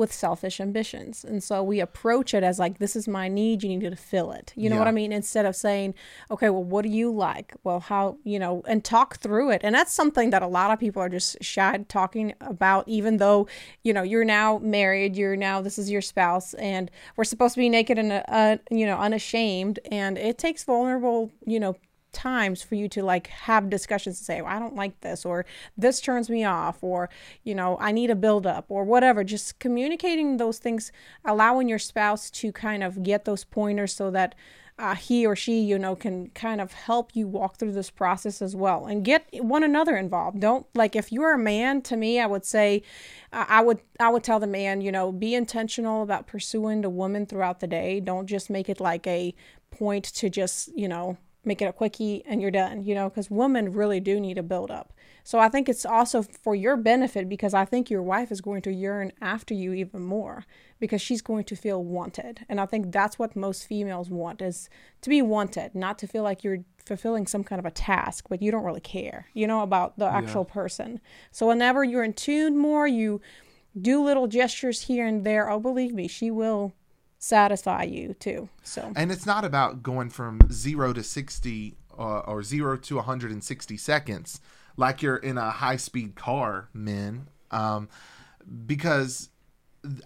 with 0.00 0.12
selfish 0.12 0.60
ambitions. 0.60 1.24
And 1.24 1.42
so 1.42 1.62
we 1.62 1.78
approach 1.78 2.32
it 2.32 2.42
as 2.42 2.58
like, 2.58 2.78
this 2.78 2.96
is 2.96 3.06
my 3.06 3.28
need, 3.28 3.62
you 3.62 3.68
need 3.76 3.90
to 3.90 3.94
fill 3.94 4.32
it. 4.32 4.52
You 4.56 4.70
know 4.70 4.76
yeah. 4.76 4.80
what 4.80 4.88
I 4.88 4.92
mean? 4.92 5.12
Instead 5.12 5.44
of 5.44 5.54
saying, 5.54 5.94
okay, 6.30 6.48
well, 6.48 6.64
what 6.64 6.82
do 6.82 6.88
you 6.88 7.12
like? 7.12 7.54
Well, 7.62 7.80
how, 7.80 8.16
you 8.24 8.38
know, 8.38 8.62
and 8.66 8.82
talk 8.82 9.18
through 9.18 9.50
it. 9.50 9.60
And 9.62 9.74
that's 9.74 9.92
something 9.92 10.30
that 10.30 10.42
a 10.42 10.46
lot 10.46 10.70
of 10.70 10.80
people 10.80 11.02
are 11.02 11.10
just 11.10 11.36
shy 11.42 11.84
talking 11.88 12.32
about, 12.40 12.88
even 12.88 13.18
though, 13.18 13.46
you 13.84 13.92
know, 13.92 14.02
you're 14.02 14.24
now 14.24 14.58
married, 14.58 15.16
you're 15.16 15.36
now, 15.36 15.60
this 15.60 15.78
is 15.78 15.90
your 15.90 16.02
spouse, 16.02 16.54
and 16.54 16.90
we're 17.16 17.24
supposed 17.24 17.54
to 17.54 17.60
be 17.60 17.68
naked 17.68 17.98
and, 17.98 18.24
uh, 18.26 18.56
you 18.70 18.86
know, 18.86 18.96
unashamed. 18.98 19.78
And 19.92 20.16
it 20.16 20.38
takes 20.38 20.64
vulnerable, 20.64 21.30
you 21.44 21.60
know, 21.60 21.76
times 22.12 22.62
for 22.62 22.74
you 22.74 22.88
to 22.88 23.02
like 23.02 23.26
have 23.28 23.70
discussions 23.70 24.18
and 24.18 24.26
say, 24.26 24.42
well, 24.42 24.52
I 24.54 24.58
don't 24.58 24.76
like 24.76 25.00
this, 25.00 25.24
or 25.24 25.46
this 25.76 26.00
turns 26.00 26.30
me 26.30 26.44
off, 26.44 26.82
or, 26.82 27.08
you 27.44 27.54
know, 27.54 27.76
I 27.80 27.92
need 27.92 28.10
a 28.10 28.16
build 28.16 28.46
up, 28.46 28.66
or 28.68 28.84
whatever. 28.84 29.24
Just 29.24 29.58
communicating 29.58 30.36
those 30.36 30.58
things, 30.58 30.92
allowing 31.24 31.68
your 31.68 31.78
spouse 31.78 32.30
to 32.30 32.52
kind 32.52 32.82
of 32.82 33.02
get 33.02 33.24
those 33.24 33.44
pointers 33.44 33.92
so 33.94 34.10
that 34.10 34.34
uh, 34.78 34.94
he 34.94 35.26
or 35.26 35.36
she, 35.36 35.60
you 35.60 35.78
know, 35.78 35.94
can 35.94 36.28
kind 36.30 36.58
of 36.58 36.72
help 36.72 37.14
you 37.14 37.28
walk 37.28 37.58
through 37.58 37.72
this 37.72 37.90
process 37.90 38.40
as 38.40 38.56
well 38.56 38.86
and 38.86 39.04
get 39.04 39.26
one 39.32 39.62
another 39.62 39.94
involved. 39.94 40.40
Don't 40.40 40.66
like 40.74 40.96
if 40.96 41.12
you're 41.12 41.34
a 41.34 41.38
man, 41.38 41.82
to 41.82 41.98
me, 41.98 42.18
I 42.18 42.24
would 42.24 42.46
say, 42.46 42.82
uh, 43.30 43.44
I 43.46 43.60
would 43.60 43.80
I 43.98 44.08
would 44.08 44.24
tell 44.24 44.40
the 44.40 44.46
man, 44.46 44.80
you 44.80 44.90
know, 44.90 45.12
be 45.12 45.34
intentional 45.34 46.02
about 46.02 46.26
pursuing 46.26 46.80
the 46.80 46.88
woman 46.88 47.26
throughout 47.26 47.60
the 47.60 47.66
day. 47.66 48.00
Don't 48.00 48.26
just 48.26 48.48
make 48.48 48.70
it 48.70 48.80
like 48.80 49.06
a 49.06 49.34
point 49.70 50.04
to 50.04 50.30
just, 50.30 50.70
you 50.74 50.88
know, 50.88 51.18
make 51.44 51.62
it 51.62 51.66
a 51.66 51.72
quickie 51.72 52.22
and 52.26 52.42
you're 52.42 52.50
done, 52.50 52.84
you 52.84 52.94
know, 52.94 53.08
because 53.08 53.30
women 53.30 53.72
really 53.72 54.00
do 54.00 54.20
need 54.20 54.38
a 54.38 54.42
build 54.42 54.70
up. 54.70 54.92
So 55.24 55.38
I 55.38 55.48
think 55.48 55.68
it's 55.68 55.86
also 55.86 56.22
for 56.22 56.54
your 56.54 56.76
benefit 56.76 57.28
because 57.28 57.54
I 57.54 57.64
think 57.64 57.90
your 57.90 58.02
wife 58.02 58.30
is 58.30 58.40
going 58.40 58.62
to 58.62 58.72
yearn 58.72 59.12
after 59.20 59.54
you 59.54 59.72
even 59.72 60.02
more 60.02 60.44
because 60.78 61.00
she's 61.00 61.22
going 61.22 61.44
to 61.44 61.56
feel 61.56 61.82
wanted. 61.82 62.44
And 62.48 62.60
I 62.60 62.66
think 62.66 62.92
that's 62.92 63.18
what 63.18 63.36
most 63.36 63.66
females 63.66 64.10
want 64.10 64.42
is 64.42 64.68
to 65.02 65.10
be 65.10 65.22
wanted, 65.22 65.74
not 65.74 65.98
to 66.00 66.06
feel 66.06 66.22
like 66.22 66.44
you're 66.44 66.64
fulfilling 66.84 67.26
some 67.26 67.44
kind 67.44 67.58
of 67.58 67.66
a 67.66 67.70
task, 67.70 68.26
but 68.28 68.42
you 68.42 68.50
don't 68.50 68.64
really 68.64 68.80
care, 68.80 69.28
you 69.32 69.46
know, 69.46 69.62
about 69.62 69.98
the 69.98 70.06
actual 70.06 70.46
yeah. 70.48 70.54
person. 70.54 71.00
So 71.30 71.46
whenever 71.46 71.84
you're 71.84 72.04
in 72.04 72.14
tune 72.14 72.58
more, 72.58 72.86
you 72.86 73.20
do 73.80 74.02
little 74.02 74.26
gestures 74.26 74.82
here 74.82 75.06
and 75.06 75.24
there. 75.24 75.48
Oh, 75.48 75.60
believe 75.60 75.94
me, 75.94 76.08
she 76.08 76.30
will 76.30 76.74
satisfy 77.20 77.84
you 77.84 78.14
too. 78.14 78.48
So 78.64 78.92
and 78.96 79.12
it's 79.12 79.26
not 79.26 79.44
about 79.44 79.84
going 79.84 80.10
from 80.10 80.40
zero 80.50 80.92
to 80.92 81.04
sixty 81.04 81.76
uh, 81.96 82.20
or 82.20 82.42
zero 82.42 82.76
to 82.76 82.96
160 82.96 83.76
seconds 83.76 84.40
like 84.76 85.02
you're 85.02 85.16
in 85.16 85.36
a 85.36 85.50
high 85.50 85.76
speed 85.76 86.14
car, 86.16 86.68
men. 86.72 87.28
Um, 87.50 87.88
because 88.66 89.28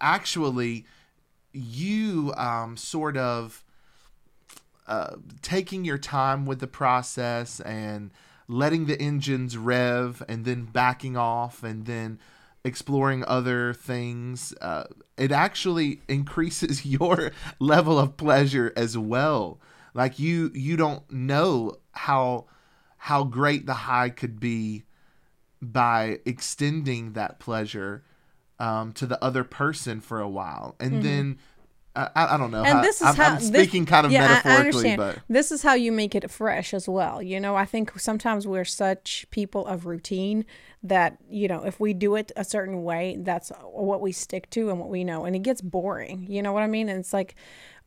actually, 0.01 0.85
you 1.53 2.35
um, 2.37 2.77
sort 2.77 3.17
of 3.17 3.63
uh, 4.87 5.17
taking 5.43 5.85
your 5.85 5.99
time 5.99 6.45
with 6.45 6.59
the 6.59 6.67
process 6.67 7.61
and 7.61 8.11
letting 8.49 8.87
the 8.87 9.01
engines 9.01 9.57
rev 9.57 10.23
and 10.29 10.45
then 10.45 10.65
backing 10.65 11.17
off 11.17 11.63
and 11.63 11.87
then 11.87 12.19
exploring 12.65 13.25
other 13.27 13.75
things, 13.75 14.55
uh, 14.61 14.85
it 15.17 15.31
actually 15.31 16.01
increases 16.09 16.85
your 16.87 17.33
level 17.59 17.99
of 17.99 18.17
pleasure 18.17 18.73
as 18.77 18.97
well. 18.97 19.61
Like 19.93 20.19
you, 20.19 20.51
you 20.55 20.77
don't 20.77 21.09
know 21.11 21.77
how 21.93 22.47
how 22.97 23.23
great 23.23 23.67
the 23.67 23.75
high 23.75 24.09
could 24.09 24.41
be 24.41 24.85
by 25.61 26.21
extending 26.25 27.13
that 27.13 27.39
pleasure 27.39 28.03
um, 28.59 28.93
to 28.95 29.07
the 29.07 29.23
other 29.23 29.45
person 29.45 30.01
for 30.01 30.21
a 30.21 30.29
while, 30.29 30.75
and 30.81 30.95
mm-hmm. 30.95 31.03
then 31.03 31.39
I, 31.97 32.11
I, 32.15 32.37
don't 32.37 32.51
know. 32.51 32.65
And 32.65 32.79
how, 32.79 32.83
this 32.83 33.01
is 33.01 33.07
I'm, 33.07 33.15
how 33.15 33.35
I'm 33.35 33.41
speaking 33.41 33.85
this, 33.85 33.91
kind 33.91 34.07
of 34.07 34.13
yeah, 34.13 34.29
metaphorically, 34.29 34.91
I, 34.91 34.95
I 34.95 34.97
but 34.97 35.19
this 35.29 35.53
is 35.53 35.63
how 35.63 35.75
you 35.75 35.93
make 35.93 36.15
it 36.15 36.29
fresh 36.31 36.75
as 36.75 36.89
well. 36.89 37.23
You 37.23 37.39
know, 37.39 37.55
I 37.55 37.65
think 37.65 37.99
sometimes 37.99 38.47
we're 38.47 38.65
such 38.65 39.27
people 39.31 39.67
of 39.67 39.87
routine 39.87 40.45
that 40.83 41.19
you 41.31 41.47
know 41.47 41.65
if 41.65 41.79
we 41.79 41.95
do 41.95 42.17
it 42.17 42.33
a 42.37 42.45
certain 42.45 42.83
way, 42.83 43.17
that's 43.21 43.53
what 43.63 44.01
we 44.01 44.13
stick 44.13 44.51
to 44.51 44.71
and 44.71 44.81
what 44.81 44.89
we 44.89 45.05
know, 45.05 45.25
and 45.25 45.37
it 45.37 45.43
gets 45.43 45.61
boring. 45.61 46.27
You 46.29 46.43
know 46.43 46.53
what 46.53 46.65
I 46.65 46.67
mean? 46.67 46.89
And 46.89 46.99
it's 46.99 47.13
like 47.13 47.37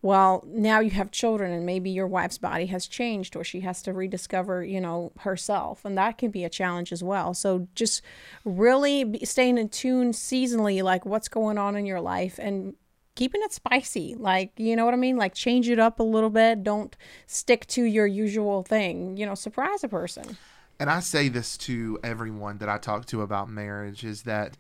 well, 0.02 0.44
now 0.48 0.80
you 0.80 0.92
have 0.92 1.10
children 1.12 1.52
and 1.52 1.66
maybe 1.66 1.90
your 1.90 2.08
wife's 2.08 2.38
body 2.38 2.68
has 2.68 2.88
changed 2.88 3.36
or 3.36 3.44
she 3.44 3.62
has 3.62 3.82
to 3.82 3.94
rediscover, 3.94 4.64
you 4.64 4.80
know, 4.80 5.12
herself. 5.20 5.84
And 5.86 5.98
that 5.98 6.20
can 6.20 6.30
be 6.30 6.44
a 6.44 6.50
challenge 6.50 6.92
as 6.92 7.04
well. 7.04 7.34
So 7.34 7.68
just 7.74 8.04
really 8.46 9.20
staying 9.26 9.58
in 9.58 9.70
tune 9.70 10.12
seasonally, 10.12 10.84
like 10.84 11.06
what's 11.06 11.28
going 11.28 11.58
on 11.58 11.76
in 11.76 11.88
your 11.88 12.00
life 12.00 12.40
and 12.40 12.76
keeping 13.18 13.42
it 13.44 13.52
spicy. 13.52 14.16
Like, 14.16 14.52
you 14.56 14.78
know 14.78 14.86
what 14.86 14.94
I 14.94 14.98
mean? 14.98 15.18
Like 15.18 15.34
change 15.34 15.70
it 15.70 15.80
up 15.80 16.00
a 16.00 16.04
little 16.04 16.30
bit. 16.30 16.64
Don't 16.64 16.96
stick 17.26 17.68
to 17.68 17.84
your 17.84 18.08
usual 18.08 18.64
thing. 18.64 19.18
You 19.18 19.26
know, 19.26 19.36
surprise 19.36 19.84
a 19.84 19.90
person. 19.90 20.38
And 20.80 20.90
I 20.90 21.02
say 21.02 21.28
this 21.28 21.58
to 21.58 22.00
everyone 22.04 22.60
that 22.60 22.70
I 22.70 22.78
talk 22.78 23.08
to 23.08 23.22
about 23.24 23.50
marriage 23.50 24.06
is 24.06 24.24
that, 24.24 24.56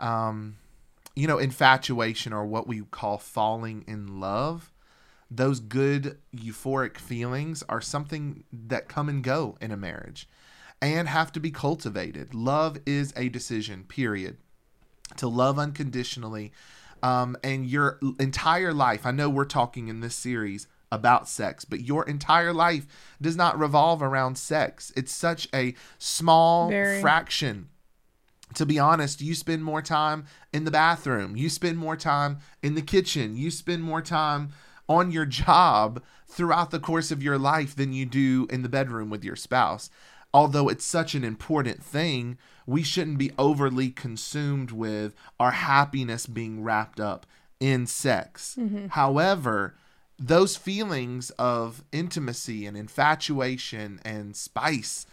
um, 0.00 0.56
you 1.14 1.28
know, 1.28 1.38
infatuation 1.38 2.32
or 2.32 2.44
what 2.46 2.66
we 2.66 2.80
call 2.90 3.18
falling 3.18 3.84
in 3.86 4.18
love 4.18 4.72
those 5.30 5.60
good 5.60 6.18
euphoric 6.34 6.96
feelings 6.96 7.62
are 7.68 7.80
something 7.80 8.44
that 8.50 8.88
come 8.88 9.08
and 9.08 9.22
go 9.22 9.58
in 9.60 9.70
a 9.70 9.76
marriage 9.76 10.28
and 10.80 11.08
have 11.08 11.32
to 11.32 11.40
be 11.40 11.50
cultivated. 11.50 12.34
Love 12.34 12.78
is 12.86 13.12
a 13.16 13.28
decision, 13.28 13.84
period. 13.84 14.38
To 15.16 15.28
love 15.28 15.58
unconditionally. 15.58 16.52
Um, 17.02 17.36
and 17.42 17.66
your 17.66 17.98
entire 18.18 18.72
life, 18.72 19.06
I 19.06 19.10
know 19.10 19.28
we're 19.28 19.44
talking 19.44 19.88
in 19.88 20.00
this 20.00 20.14
series 20.14 20.66
about 20.90 21.28
sex, 21.28 21.64
but 21.64 21.80
your 21.80 22.06
entire 22.08 22.52
life 22.52 22.86
does 23.20 23.36
not 23.36 23.58
revolve 23.58 24.02
around 24.02 24.38
sex. 24.38 24.92
It's 24.96 25.12
such 25.12 25.48
a 25.54 25.74
small 25.98 26.70
Very. 26.70 27.00
fraction. 27.00 27.68
To 28.54 28.64
be 28.64 28.78
honest, 28.78 29.20
you 29.20 29.34
spend 29.34 29.62
more 29.62 29.82
time 29.82 30.24
in 30.52 30.64
the 30.64 30.70
bathroom, 30.70 31.36
you 31.36 31.50
spend 31.50 31.76
more 31.76 31.96
time 31.96 32.38
in 32.62 32.74
the 32.74 32.82
kitchen, 32.82 33.36
you 33.36 33.50
spend 33.50 33.82
more 33.82 34.00
time 34.00 34.50
on 34.88 35.10
your 35.10 35.26
job 35.26 36.02
throughout 36.26 36.70
the 36.70 36.80
course 36.80 37.10
of 37.10 37.22
your 37.22 37.38
life 37.38 37.76
than 37.76 37.92
you 37.92 38.06
do 38.06 38.46
in 38.50 38.62
the 38.62 38.68
bedroom 38.68 39.10
with 39.10 39.22
your 39.22 39.36
spouse. 39.36 39.90
Although 40.32 40.68
it's 40.68 40.84
such 40.84 41.14
an 41.14 41.24
important 41.24 41.82
thing, 41.82 42.38
we 42.68 42.82
shouldn't 42.82 43.16
be 43.16 43.32
overly 43.38 43.88
consumed 43.88 44.70
with 44.70 45.14
our 45.40 45.52
happiness 45.52 46.26
being 46.26 46.62
wrapped 46.62 47.00
up 47.00 47.24
in 47.58 47.86
sex. 47.86 48.56
Mm-hmm. 48.60 48.88
However, 48.88 49.74
those 50.18 50.54
feelings 50.56 51.30
of 51.38 51.82
intimacy 51.92 52.66
and 52.66 52.76
infatuation 52.76 54.00
and 54.04 54.36
spice 54.36 55.06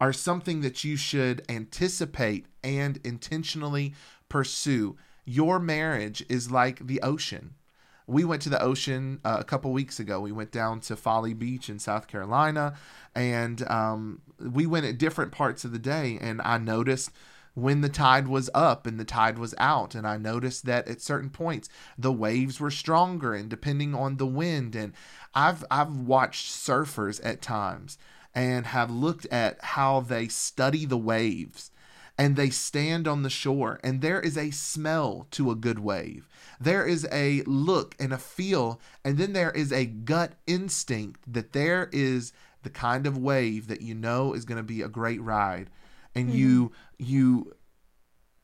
are 0.00 0.14
something 0.14 0.62
that 0.62 0.84
you 0.84 0.96
should 0.96 1.44
anticipate 1.50 2.46
and 2.64 2.98
intentionally 3.04 3.92
pursue. 4.30 4.96
Your 5.26 5.58
marriage 5.58 6.24
is 6.30 6.50
like 6.50 6.86
the 6.86 7.02
ocean 7.02 7.56
we 8.06 8.24
went 8.24 8.42
to 8.42 8.48
the 8.48 8.62
ocean 8.62 9.20
uh, 9.24 9.36
a 9.40 9.44
couple 9.44 9.72
weeks 9.72 10.00
ago. 10.00 10.20
We 10.20 10.32
went 10.32 10.50
down 10.50 10.80
to 10.80 10.96
Folly 10.96 11.34
Beach 11.34 11.68
in 11.68 11.78
South 11.78 12.06
Carolina, 12.06 12.74
and 13.14 13.68
um, 13.70 14.20
we 14.38 14.66
went 14.66 14.86
at 14.86 14.98
different 14.98 15.32
parts 15.32 15.64
of 15.64 15.72
the 15.72 15.78
day. 15.78 16.18
And 16.20 16.40
I 16.42 16.58
noticed 16.58 17.10
when 17.54 17.80
the 17.82 17.88
tide 17.88 18.28
was 18.28 18.48
up 18.54 18.86
and 18.86 18.98
the 18.98 19.04
tide 19.04 19.38
was 19.38 19.54
out, 19.58 19.94
and 19.94 20.06
I 20.06 20.16
noticed 20.16 20.64
that 20.66 20.88
at 20.88 21.00
certain 21.00 21.30
points 21.30 21.68
the 21.98 22.12
waves 22.12 22.60
were 22.60 22.70
stronger, 22.70 23.34
and 23.34 23.48
depending 23.48 23.94
on 23.94 24.16
the 24.16 24.26
wind. 24.26 24.74
And 24.74 24.92
I've 25.34 25.64
I've 25.70 25.96
watched 25.96 26.50
surfers 26.50 27.20
at 27.24 27.42
times 27.42 27.98
and 28.34 28.66
have 28.66 28.90
looked 28.90 29.26
at 29.26 29.62
how 29.62 30.00
they 30.00 30.28
study 30.28 30.86
the 30.86 30.96
waves 30.96 31.71
and 32.18 32.36
they 32.36 32.50
stand 32.50 33.08
on 33.08 33.22
the 33.22 33.30
shore 33.30 33.80
and 33.82 34.00
there 34.00 34.20
is 34.20 34.36
a 34.36 34.50
smell 34.50 35.26
to 35.30 35.50
a 35.50 35.56
good 35.56 35.78
wave 35.78 36.28
there 36.62 36.86
is 36.86 37.06
a 37.10 37.42
look 37.42 37.96
and 37.98 38.12
a 38.12 38.18
feel, 38.18 38.80
and 39.04 39.18
then 39.18 39.32
there 39.32 39.50
is 39.50 39.72
a 39.72 39.86
gut 39.86 40.34
instinct 40.46 41.20
that 41.32 41.52
there 41.52 41.88
is 41.92 42.32
the 42.62 42.70
kind 42.70 43.06
of 43.06 43.18
wave 43.18 43.66
that 43.66 43.82
you 43.82 43.94
know 43.94 44.32
is 44.32 44.44
going 44.44 44.58
to 44.58 44.62
be 44.62 44.82
a 44.82 44.88
great 44.88 45.20
ride, 45.20 45.70
and 46.14 46.28
mm-hmm. 46.28 46.38
you 46.38 46.72
you 46.98 47.52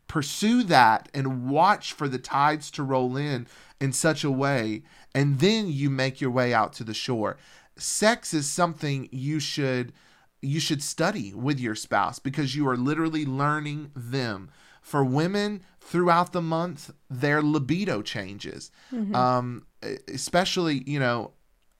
pursue 0.08 0.62
that 0.64 1.08
and 1.12 1.48
watch 1.48 1.92
for 1.92 2.08
the 2.08 2.18
tides 2.18 2.70
to 2.72 2.82
roll 2.82 3.16
in 3.16 3.46
in 3.80 3.92
such 3.92 4.24
a 4.24 4.30
way, 4.30 4.82
and 5.14 5.38
then 5.38 5.68
you 5.68 5.88
make 5.88 6.20
your 6.20 6.30
way 6.30 6.52
out 6.52 6.72
to 6.72 6.84
the 6.84 6.94
shore. 6.94 7.36
Sex 7.76 8.34
is 8.34 8.50
something 8.50 9.08
you 9.12 9.38
should 9.38 9.92
you 10.40 10.60
should 10.60 10.82
study 10.82 11.34
with 11.34 11.58
your 11.58 11.74
spouse 11.74 12.18
because 12.18 12.54
you 12.54 12.68
are 12.68 12.76
literally 12.76 13.24
learning 13.24 13.90
them. 13.94 14.50
For 14.80 15.04
women, 15.04 15.62
throughout 15.80 16.32
the 16.32 16.40
month, 16.40 16.92
their 17.10 17.42
libido 17.42 18.00
changes. 18.00 18.70
Mm-hmm. 18.92 19.14
Um, 19.14 19.66
especially, 20.06 20.82
you 20.86 20.98
know, 20.98 21.32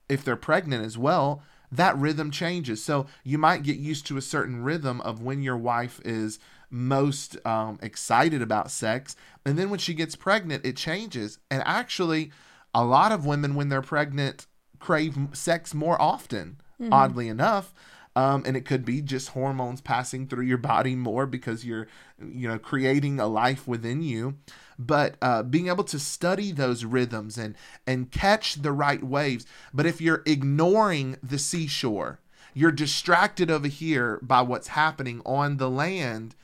if 0.07 0.23
they're 0.23 0.35
pregnant 0.35 0.85
as 0.85 0.97
well, 0.97 1.41
that 1.71 1.97
rhythm 1.97 2.31
changes. 2.31 2.83
So 2.83 3.07
you 3.23 3.37
might 3.37 3.63
get 3.63 3.77
used 3.77 4.05
to 4.07 4.17
a 4.17 4.21
certain 4.21 4.63
rhythm 4.63 5.01
of 5.01 5.21
when 5.21 5.41
your 5.41 5.57
wife 5.57 5.99
is 6.03 6.39
most 6.69 7.43
um, 7.45 7.79
excited 7.81 8.41
about 8.41 8.71
sex. 8.71 9.15
And 9.45 9.57
then 9.57 9.69
when 9.69 9.79
she 9.79 9.93
gets 9.93 10.15
pregnant, 10.15 10.65
it 10.65 10.77
changes. 10.77 11.39
And 11.49 11.63
actually, 11.65 12.31
a 12.73 12.83
lot 12.83 13.11
of 13.11 13.25
women, 13.25 13.55
when 13.55 13.69
they're 13.69 13.81
pregnant, 13.81 14.45
crave 14.79 15.17
sex 15.33 15.73
more 15.73 15.99
often, 16.01 16.59
mm-hmm. 16.81 16.93
oddly 16.93 17.27
enough. 17.27 17.73
Um, 18.19 18.43
and 18.45 18.57
it 18.57 18.65
could 18.65 18.83
be 18.83 19.01
just 19.01 19.29
hormones 19.29 19.79
passing 19.79 20.27
through 20.27 20.43
your 20.43 20.57
body 20.57 20.93
more 20.93 21.25
because 21.25 21.63
you're 21.63 21.87
you 22.21 22.49
know 22.49 22.59
creating 22.59 23.17
a 23.17 23.27
life 23.27 23.65
within 23.65 24.01
you 24.01 24.35
but 24.77 25.15
uh, 25.21 25.41
being 25.41 25.69
able 25.69 25.85
to 25.85 25.97
study 25.97 26.51
those 26.51 26.83
rhythms 26.83 27.37
and 27.37 27.55
and 27.87 28.11
catch 28.11 28.55
the 28.55 28.73
right 28.73 29.03
waves 29.03 29.45
but 29.73 29.85
if 29.85 30.01
you're 30.01 30.21
ignoring 30.25 31.15
the 31.23 31.39
seashore 31.39 32.19
you're 32.53 32.73
distracted 32.73 33.49
over 33.49 33.69
here 33.69 34.19
by 34.21 34.41
what's 34.41 34.67
happening 34.69 35.21
on 35.25 35.55
the 35.55 35.69
land 35.69 36.35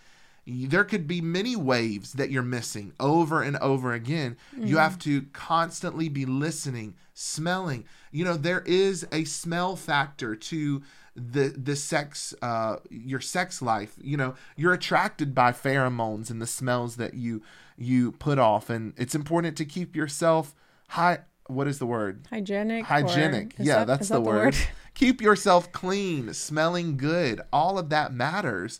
there 0.47 0.83
could 0.83 1.07
be 1.07 1.19
many 1.21 1.55
waves 1.55 2.13
that 2.13 2.29
you're 2.29 2.43
missing 2.43 2.93
over 2.99 3.41
and 3.41 3.57
over 3.57 3.93
again. 3.93 4.37
Mm-hmm. 4.53 4.67
You 4.67 4.77
have 4.77 4.99
to 4.99 5.23
constantly 5.33 6.07
be 6.07 6.25
listening, 6.25 6.93
smelling. 7.15 7.85
You 8.11 8.25
know, 8.25 8.37
there 8.37 8.61
is 8.67 9.07
a 9.11 9.23
smell 9.23 9.75
factor 9.75 10.35
to 10.35 10.83
the 11.15 11.53
the 11.55 11.75
sex 11.77 12.33
uh 12.41 12.75
your 12.89 13.21
sex 13.21 13.61
life 13.61 13.95
you 14.01 14.17
know 14.17 14.35
you're 14.57 14.73
attracted 14.73 15.33
by 15.33 15.51
pheromones 15.51 16.29
and 16.29 16.41
the 16.41 16.47
smells 16.47 16.97
that 16.97 17.13
you 17.13 17.41
you 17.77 18.13
put 18.13 18.39
off. 18.39 18.69
And 18.69 18.93
it's 18.97 19.15
important 19.15 19.57
to 19.57 19.65
keep 19.65 19.95
yourself 19.95 20.55
high 20.89 21.19
what 21.47 21.67
is 21.67 21.77
the 21.77 21.85
word? 21.85 22.25
Hygienic 22.29 22.85
hygienic. 22.85 23.53
yeah 23.59 23.79
that, 23.79 23.87
that's 23.87 24.07
the, 24.09 24.15
that 24.15 24.21
word. 24.21 24.53
the 24.53 24.57
word? 24.59 24.67
Keep 24.95 25.21
yourself 25.21 25.71
clean 25.73 26.33
smelling 26.33 26.95
good. 26.97 27.41
All 27.51 27.77
of 27.77 27.89
that 27.89 28.13
matters. 28.13 28.79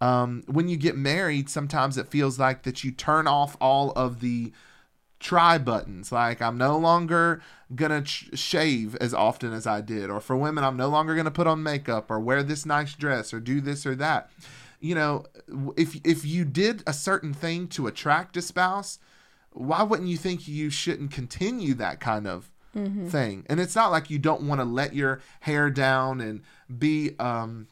Um, 0.00 0.44
when 0.46 0.68
you 0.68 0.76
get 0.76 0.96
married, 0.96 1.50
sometimes 1.50 1.98
it 1.98 2.06
feels 2.06 2.38
like 2.38 2.62
that 2.62 2.84
you 2.84 2.92
turn 2.92 3.26
off 3.26 3.56
all 3.60 3.90
of 3.92 4.20
the 4.20 4.52
try 5.20 5.58
buttons. 5.58 6.12
Like 6.12 6.42
I'm 6.42 6.58
no 6.58 6.78
longer 6.78 7.42
gonna 7.74 8.02
ch- 8.02 8.30
shave 8.34 8.94
as 8.96 9.14
often 9.14 9.52
as 9.52 9.66
I 9.66 9.80
did, 9.80 10.10
or 10.10 10.20
for 10.20 10.36
women, 10.36 10.64
I'm 10.64 10.76
no 10.76 10.88
longer 10.88 11.14
gonna 11.14 11.30
put 11.30 11.46
on 11.46 11.62
makeup 11.62 12.10
or 12.10 12.20
wear 12.20 12.42
this 12.42 12.66
nice 12.66 12.94
dress 12.94 13.32
or 13.32 13.40
do 13.40 13.60
this 13.60 13.86
or 13.86 13.94
that. 13.96 14.30
You 14.80 14.94
know, 14.94 15.24
if 15.76 15.98
if 16.04 16.24
you 16.24 16.44
did 16.44 16.82
a 16.86 16.92
certain 16.92 17.32
thing 17.32 17.68
to 17.68 17.86
attract 17.86 18.36
a 18.36 18.42
spouse, 18.42 18.98
why 19.52 19.82
wouldn't 19.82 20.08
you 20.08 20.18
think 20.18 20.46
you 20.46 20.70
shouldn't 20.70 21.10
continue 21.10 21.74
that 21.74 21.98
kind 21.98 22.26
of 22.26 22.50
mm-hmm. 22.76 23.08
thing? 23.08 23.46
And 23.48 23.58
it's 23.58 23.74
not 23.74 23.90
like 23.90 24.10
you 24.10 24.18
don't 24.18 24.42
want 24.42 24.60
to 24.60 24.64
let 24.64 24.94
your 24.94 25.20
hair 25.40 25.70
down 25.70 26.20
and 26.20 26.42
be 26.78 27.16
um 27.18 27.68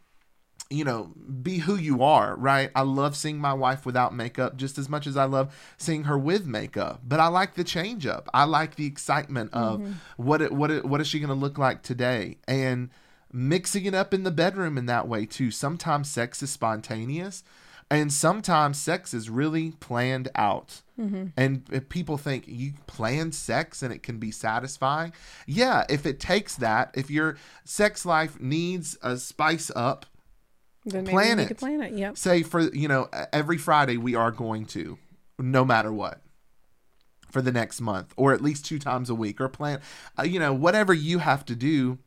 you 0.74 0.84
know, 0.84 1.12
be 1.42 1.58
who 1.58 1.76
you 1.76 2.02
are, 2.02 2.36
right? 2.36 2.70
I 2.74 2.82
love 2.82 3.16
seeing 3.16 3.38
my 3.38 3.54
wife 3.54 3.86
without 3.86 4.14
makeup 4.14 4.56
just 4.56 4.78
as 4.78 4.88
much 4.88 5.06
as 5.06 5.16
I 5.16 5.24
love 5.24 5.54
seeing 5.76 6.04
her 6.04 6.18
with 6.18 6.46
makeup. 6.46 7.00
But 7.06 7.20
I 7.20 7.28
like 7.28 7.54
the 7.54 7.64
change 7.64 8.06
up. 8.06 8.28
I 8.34 8.44
like 8.44 8.76
the 8.76 8.86
excitement 8.86 9.52
of 9.52 9.80
mm-hmm. 9.80 9.92
what 10.16 10.42
it, 10.42 10.52
what 10.52 10.70
it, 10.70 10.84
what 10.84 11.00
is 11.00 11.06
she 11.06 11.20
going 11.20 11.28
to 11.28 11.34
look 11.34 11.58
like 11.58 11.82
today? 11.82 12.38
And 12.46 12.90
mixing 13.32 13.84
it 13.84 13.94
up 13.94 14.14
in 14.14 14.22
the 14.22 14.30
bedroom 14.30 14.78
in 14.78 14.86
that 14.86 15.08
way 15.08 15.26
too. 15.26 15.50
Sometimes 15.50 16.08
sex 16.10 16.42
is 16.42 16.50
spontaneous 16.50 17.42
and 17.90 18.12
sometimes 18.12 18.78
sex 18.78 19.12
is 19.12 19.28
really 19.28 19.72
planned 19.72 20.28
out. 20.34 20.82
Mm-hmm. 20.98 21.26
And 21.36 21.64
if 21.70 21.88
people 21.88 22.16
think 22.16 22.44
you 22.46 22.74
plan 22.86 23.32
sex 23.32 23.82
and 23.82 23.92
it 23.92 24.02
can 24.02 24.18
be 24.18 24.30
satisfying, 24.30 25.12
yeah, 25.46 25.84
if 25.88 26.06
it 26.06 26.20
takes 26.20 26.56
that, 26.56 26.92
if 26.94 27.10
your 27.10 27.36
sex 27.64 28.06
life 28.06 28.40
needs 28.40 28.96
a 29.02 29.16
spice 29.16 29.70
up, 29.74 30.06
then 30.84 31.06
plan 31.06 31.38
it. 31.38 31.56
plan 31.58 31.82
it. 31.82 31.92
Yep. 31.92 32.16
Say 32.16 32.42
for 32.42 32.60
you 32.60 32.88
know 32.88 33.08
every 33.32 33.58
Friday 33.58 33.96
we 33.96 34.14
are 34.14 34.30
going 34.30 34.66
to, 34.66 34.98
no 35.38 35.64
matter 35.64 35.92
what, 35.92 36.20
for 37.30 37.42
the 37.42 37.52
next 37.52 37.80
month, 37.80 38.12
or 38.16 38.32
at 38.32 38.40
least 38.40 38.64
two 38.64 38.78
times 38.78 39.10
a 39.10 39.14
week, 39.14 39.40
or 39.40 39.48
plan, 39.48 39.80
uh, 40.18 40.22
you 40.24 40.38
know 40.38 40.52
whatever 40.52 40.92
you 40.92 41.18
have 41.18 41.44
to 41.46 41.54
do. 41.54 41.98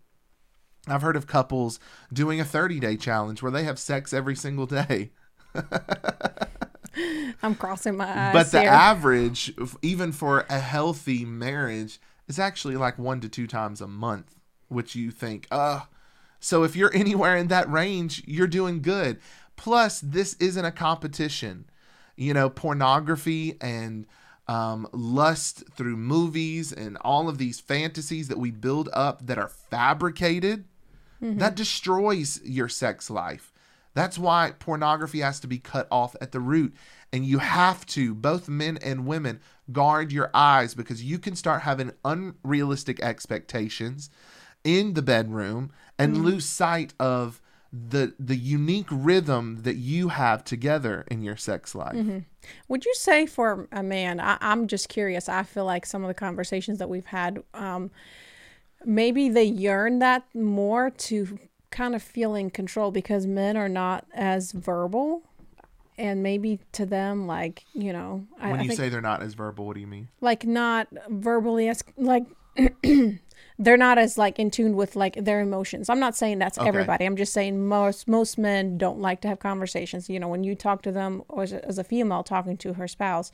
I've 0.89 1.01
heard 1.01 1.17
of 1.17 1.27
couples 1.27 1.81
doing 2.13 2.39
a 2.39 2.45
30 2.45 2.79
day 2.79 2.95
challenge 2.95 3.41
where 3.41 3.51
they 3.51 3.63
have 3.65 3.77
sex 3.77 4.13
every 4.13 4.35
single 4.35 4.65
day. 4.65 5.11
I'm 7.43 7.55
crossing 7.55 7.97
my 7.97 8.07
eyes. 8.07 8.33
But 8.33 8.51
the 8.51 8.61
here. 8.61 8.69
average, 8.69 9.53
even 9.81 10.11
for 10.11 10.45
a 10.49 10.59
healthy 10.59 11.25
marriage, 11.25 11.99
is 12.27 12.39
actually 12.39 12.75
like 12.77 12.97
one 12.97 13.19
to 13.21 13.29
two 13.29 13.47
times 13.47 13.81
a 13.81 13.87
month, 13.87 14.35
which 14.67 14.95
you 14.95 15.11
think, 15.11 15.47
uh, 15.51 15.81
so 16.47 16.63
if 16.63 16.77
you're 16.77 16.93
anywhere 16.95 17.35
in 17.35 17.47
that 17.47 17.69
range, 17.69 18.23
you're 18.25 18.47
doing 18.47 18.81
good. 18.81 19.19
Plus, 19.57 19.99
this 19.99 20.35
isn't 20.35 20.63
a 20.63 20.71
competition. 20.71 21.65
You 22.15 22.33
know, 22.33 22.49
pornography 22.49 23.57
and 23.59 24.07
um, 24.47 24.87
lust 24.93 25.65
through 25.73 25.97
movies 25.97 26.71
and 26.71 26.97
all 27.01 27.27
of 27.27 27.37
these 27.37 27.59
fantasies 27.59 28.29
that 28.29 28.39
we 28.39 28.49
build 28.51 28.87
up 28.93 29.27
that 29.27 29.37
are 29.37 29.49
fabricated, 29.49 30.63
mm-hmm. 31.21 31.37
that 31.37 31.55
destroys 31.55 32.39
your 32.43 32.69
sex 32.69 33.09
life. 33.09 33.51
That's 33.93 34.17
why 34.17 34.53
pornography 34.57 35.19
has 35.19 35.41
to 35.41 35.47
be 35.47 35.59
cut 35.59 35.87
off 35.91 36.15
at 36.21 36.31
the 36.31 36.39
root. 36.39 36.73
And 37.11 37.25
you 37.25 37.39
have 37.39 37.85
to, 37.87 38.15
both 38.15 38.47
men 38.47 38.77
and 38.81 39.05
women, 39.05 39.41
guard 39.71 40.13
your 40.13 40.31
eyes 40.33 40.73
because 40.73 41.03
you 41.03 41.19
can 41.19 41.35
start 41.35 41.63
having 41.63 41.91
unrealistic 42.05 43.01
expectations 43.01 44.09
in 44.63 44.93
the 44.93 45.01
bedroom 45.01 45.71
and 45.97 46.15
mm-hmm. 46.15 46.25
lose 46.25 46.45
sight 46.45 46.93
of 46.99 47.41
the 47.71 48.13
the 48.17 48.35
unique 48.35 48.87
rhythm 48.89 49.63
that 49.63 49.75
you 49.75 50.09
have 50.09 50.43
together 50.43 51.05
in 51.11 51.21
your 51.21 51.35
sex 51.35 51.75
life. 51.75 51.95
Mm-hmm. 51.95 52.19
Would 52.69 52.85
you 52.85 52.93
say 52.95 53.25
for 53.25 53.67
a 53.71 53.83
man? 53.83 54.19
I, 54.19 54.37
am 54.39 54.67
just 54.67 54.89
curious. 54.89 55.27
I 55.27 55.43
feel 55.43 55.65
like 55.65 55.85
some 55.85 56.03
of 56.03 56.07
the 56.07 56.13
conversations 56.13 56.79
that 56.79 56.89
we've 56.89 57.05
had, 57.05 57.43
um, 57.53 57.91
maybe 58.85 59.27
they 59.29 59.43
yearn 59.43 59.99
that 59.99 60.23
more 60.33 60.89
to 60.91 61.39
kind 61.71 61.93
of 61.93 62.01
feel 62.01 62.35
in 62.35 62.49
control 62.49 62.91
because 62.91 63.27
men 63.27 63.57
are 63.57 63.69
not 63.69 64.05
as 64.13 64.51
verbal. 64.51 65.23
And 65.99 66.21
maybe 66.21 66.59
to 66.73 66.85
them, 66.85 67.25
like 67.25 67.65
you 67.73 67.91
know, 67.91 68.25
when 68.39 68.59
I, 68.59 68.63
you 68.63 68.71
I 68.71 68.75
say 68.75 68.89
they're 68.89 69.01
not 69.01 69.23
as 69.23 69.33
verbal, 69.33 69.65
what 69.65 69.73
do 69.73 69.81
you 69.81 69.87
mean? 69.87 70.07
Like 70.21 70.45
not 70.45 70.87
verbally 71.09 71.69
as 71.69 71.83
like 71.97 72.23
they're 73.59 73.77
not 73.77 73.97
as 73.97 74.17
like 74.17 74.37
in 74.39 74.51
tune 74.51 74.75
with 74.75 74.95
like 74.95 75.15
their 75.23 75.41
emotions. 75.41 75.89
I'm 75.89 75.99
not 75.99 76.15
saying 76.15 76.39
that's 76.39 76.57
okay. 76.57 76.67
everybody. 76.67 77.05
I'm 77.05 77.15
just 77.15 77.33
saying 77.33 77.67
most 77.67 78.07
most 78.07 78.37
men 78.37 78.77
don't 78.77 78.99
like 78.99 79.21
to 79.21 79.27
have 79.27 79.39
conversations. 79.39 80.09
You 80.09 80.19
know, 80.19 80.27
when 80.27 80.43
you 80.43 80.55
talk 80.55 80.81
to 80.83 80.91
them 80.91 81.23
or 81.29 81.43
as 81.43 81.53
a, 81.53 81.65
as 81.65 81.77
a 81.77 81.83
female 81.83 82.23
talking 82.23 82.57
to 82.57 82.73
her 82.73 82.87
spouse, 82.87 83.31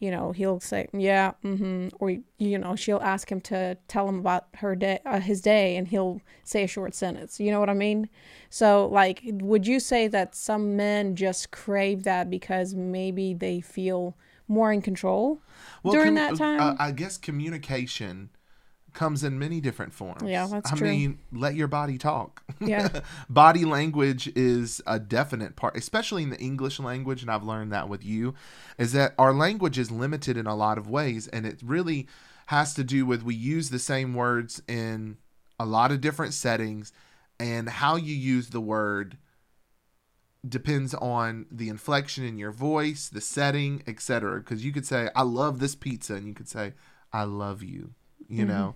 you 0.00 0.10
know, 0.10 0.32
he'll 0.32 0.60
say, 0.60 0.88
"Yeah, 0.92 1.32
mm-hmm," 1.44 1.88
or 1.98 2.16
you 2.38 2.58
know, 2.58 2.76
she'll 2.76 3.00
ask 3.00 3.30
him 3.30 3.40
to 3.42 3.76
tell 3.88 4.08
him 4.08 4.20
about 4.20 4.46
her 4.54 4.74
day, 4.74 5.00
uh, 5.04 5.20
his 5.20 5.40
day, 5.42 5.76
and 5.76 5.88
he'll 5.88 6.22
say 6.44 6.64
a 6.64 6.68
short 6.68 6.94
sentence. 6.94 7.38
You 7.38 7.50
know 7.50 7.60
what 7.60 7.68
I 7.68 7.74
mean? 7.74 8.08
So, 8.48 8.86
like, 8.86 9.20
would 9.24 9.66
you 9.66 9.80
say 9.80 10.08
that 10.08 10.34
some 10.34 10.76
men 10.76 11.14
just 11.14 11.50
crave 11.50 12.04
that 12.04 12.30
because 12.30 12.74
maybe 12.74 13.34
they 13.34 13.60
feel 13.60 14.16
more 14.46 14.72
in 14.72 14.80
control 14.80 15.42
well, 15.82 15.92
during 15.92 16.14
com- 16.16 16.36
that 16.36 16.36
time? 16.36 16.60
Uh, 16.60 16.74
I 16.78 16.92
guess 16.92 17.18
communication 17.18 18.30
comes 18.98 19.22
in 19.22 19.38
many 19.38 19.60
different 19.60 19.94
forms. 19.94 20.28
Yeah, 20.28 20.48
that's 20.48 20.72
I 20.72 20.76
true. 20.76 20.88
I 20.88 20.90
mean, 20.90 21.18
let 21.30 21.54
your 21.54 21.68
body 21.68 21.98
talk. 21.98 22.42
Yeah. 22.60 23.00
body 23.30 23.64
language 23.64 24.26
is 24.34 24.82
a 24.88 24.98
definite 24.98 25.54
part, 25.54 25.76
especially 25.76 26.24
in 26.24 26.30
the 26.30 26.40
English 26.40 26.80
language, 26.80 27.22
and 27.22 27.30
I've 27.30 27.44
learned 27.44 27.72
that 27.72 27.88
with 27.88 28.04
you, 28.04 28.34
is 28.76 28.92
that 28.94 29.14
our 29.16 29.32
language 29.32 29.78
is 29.78 29.92
limited 29.92 30.36
in 30.36 30.48
a 30.48 30.56
lot 30.56 30.78
of 30.78 30.90
ways, 30.90 31.28
and 31.28 31.46
it 31.46 31.60
really 31.62 32.08
has 32.46 32.74
to 32.74 32.82
do 32.82 33.06
with 33.06 33.22
we 33.22 33.36
use 33.36 33.70
the 33.70 33.78
same 33.78 34.14
words 34.14 34.60
in 34.66 35.16
a 35.60 35.64
lot 35.64 35.92
of 35.92 36.00
different 36.00 36.34
settings, 36.34 36.92
and 37.38 37.68
how 37.68 37.94
you 37.94 38.16
use 38.16 38.50
the 38.50 38.60
word 38.60 39.16
depends 40.46 40.92
on 40.94 41.46
the 41.52 41.68
inflection 41.68 42.24
in 42.24 42.36
your 42.36 42.52
voice, 42.52 43.08
the 43.08 43.20
setting, 43.20 43.80
etc. 43.86 44.40
Because 44.40 44.64
you 44.64 44.72
could 44.72 44.86
say, 44.86 45.08
I 45.14 45.22
love 45.22 45.60
this 45.60 45.76
pizza, 45.76 46.14
and 46.14 46.26
you 46.26 46.34
could 46.34 46.48
say, 46.48 46.72
I 47.12 47.22
love 47.22 47.62
you 47.62 47.94
you 48.28 48.44
mm-hmm. 48.44 48.48
know 48.48 48.74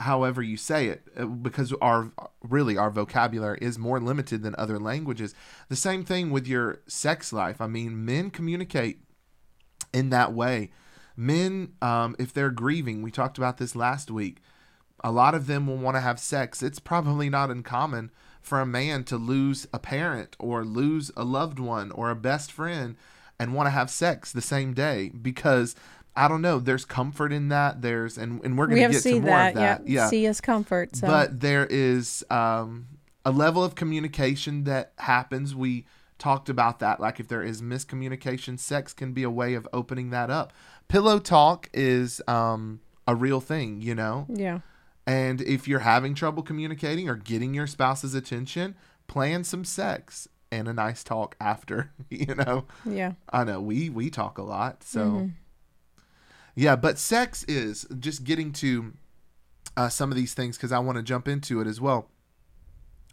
however 0.00 0.42
you 0.42 0.56
say 0.56 0.86
it 0.86 1.06
uh, 1.16 1.26
because 1.26 1.72
our 1.82 2.10
really 2.42 2.76
our 2.76 2.90
vocabulary 2.90 3.58
is 3.60 3.78
more 3.78 4.00
limited 4.00 4.42
than 4.42 4.54
other 4.56 4.78
languages. 4.78 5.34
The 5.68 5.76
same 5.76 6.04
thing 6.04 6.30
with 6.30 6.46
your 6.46 6.80
sex 6.86 7.32
life. 7.32 7.60
I 7.60 7.66
mean 7.66 8.04
men 8.04 8.30
communicate 8.30 9.00
in 9.92 10.10
that 10.10 10.32
way. 10.32 10.70
Men 11.16 11.72
um, 11.82 12.16
if 12.18 12.32
they're 12.32 12.50
grieving 12.50 13.02
we 13.02 13.10
talked 13.10 13.38
about 13.38 13.58
this 13.58 13.76
last 13.76 14.10
week 14.10 14.40
a 15.02 15.10
lot 15.10 15.34
of 15.34 15.46
them 15.46 15.66
will 15.66 15.76
want 15.76 15.96
to 15.96 16.00
have 16.00 16.18
sex. 16.18 16.62
It's 16.62 16.78
probably 16.78 17.30
not 17.30 17.50
uncommon 17.50 18.10
for 18.40 18.60
a 18.60 18.66
man 18.66 19.04
to 19.04 19.16
lose 19.16 19.66
a 19.72 19.78
parent 19.78 20.36
or 20.38 20.64
lose 20.64 21.10
a 21.16 21.24
loved 21.24 21.58
one 21.58 21.90
or 21.90 22.10
a 22.10 22.16
best 22.16 22.52
friend 22.52 22.96
and 23.38 23.54
want 23.54 23.66
to 23.66 23.70
have 23.70 23.90
sex 23.90 24.32
the 24.32 24.42
same 24.42 24.74
day 24.74 25.10
because 25.10 25.74
I 26.16 26.28
don't 26.28 26.42
know. 26.42 26.58
There's 26.58 26.84
comfort 26.84 27.32
in 27.32 27.48
that. 27.48 27.82
There's 27.82 28.18
and, 28.18 28.44
and 28.44 28.58
we're 28.58 28.66
going 28.66 28.82
to 28.82 28.92
get 28.92 29.02
to 29.02 29.12
more 29.12 29.30
that, 29.30 29.48
of 29.50 29.54
that. 29.54 29.88
Yeah, 29.88 30.08
see 30.08 30.26
us 30.26 30.40
comfort. 30.40 30.96
So. 30.96 31.06
But 31.06 31.40
there 31.40 31.66
is 31.66 32.24
um, 32.30 32.88
a 33.24 33.30
level 33.30 33.62
of 33.62 33.74
communication 33.74 34.64
that 34.64 34.92
happens. 34.98 35.54
We 35.54 35.86
talked 36.18 36.48
about 36.48 36.80
that. 36.80 37.00
Like 37.00 37.20
if 37.20 37.28
there 37.28 37.42
is 37.42 37.62
miscommunication, 37.62 38.58
sex 38.58 38.92
can 38.92 39.12
be 39.12 39.22
a 39.22 39.30
way 39.30 39.54
of 39.54 39.68
opening 39.72 40.10
that 40.10 40.30
up. 40.30 40.52
Pillow 40.88 41.18
talk 41.18 41.68
is 41.72 42.20
um, 42.26 42.80
a 43.06 43.14
real 43.14 43.40
thing, 43.40 43.80
you 43.80 43.94
know. 43.94 44.26
Yeah. 44.28 44.60
And 45.06 45.40
if 45.40 45.66
you're 45.66 45.80
having 45.80 46.14
trouble 46.14 46.42
communicating 46.42 47.08
or 47.08 47.16
getting 47.16 47.54
your 47.54 47.66
spouse's 47.66 48.14
attention, 48.14 48.74
plan 49.06 49.44
some 49.44 49.64
sex 49.64 50.28
and 50.52 50.68
a 50.68 50.72
nice 50.72 51.02
talk 51.04 51.36
after. 51.40 51.92
You 52.10 52.34
know. 52.34 52.64
Yeah. 52.84 53.12
I 53.32 53.44
know 53.44 53.60
we 53.60 53.88
we 53.88 54.10
talk 54.10 54.38
a 54.38 54.42
lot, 54.42 54.82
so. 54.82 55.00
Mm-hmm 55.00 55.28
yeah, 56.54 56.76
but 56.76 56.98
sex 56.98 57.44
is 57.44 57.86
just 57.98 58.24
getting 58.24 58.52
to 58.54 58.92
uh, 59.76 59.88
some 59.88 60.10
of 60.10 60.16
these 60.16 60.34
things 60.34 60.56
because 60.56 60.72
I 60.72 60.78
want 60.78 60.96
to 60.96 61.02
jump 61.02 61.28
into 61.28 61.60
it 61.60 61.66
as 61.66 61.80
well 61.80 62.08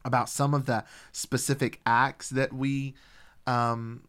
about 0.03 0.29
some 0.29 0.53
of 0.53 0.65
the 0.65 0.83
specific 1.11 1.81
acts 1.85 2.29
that 2.29 2.53
we 2.53 2.95
um, 3.45 4.07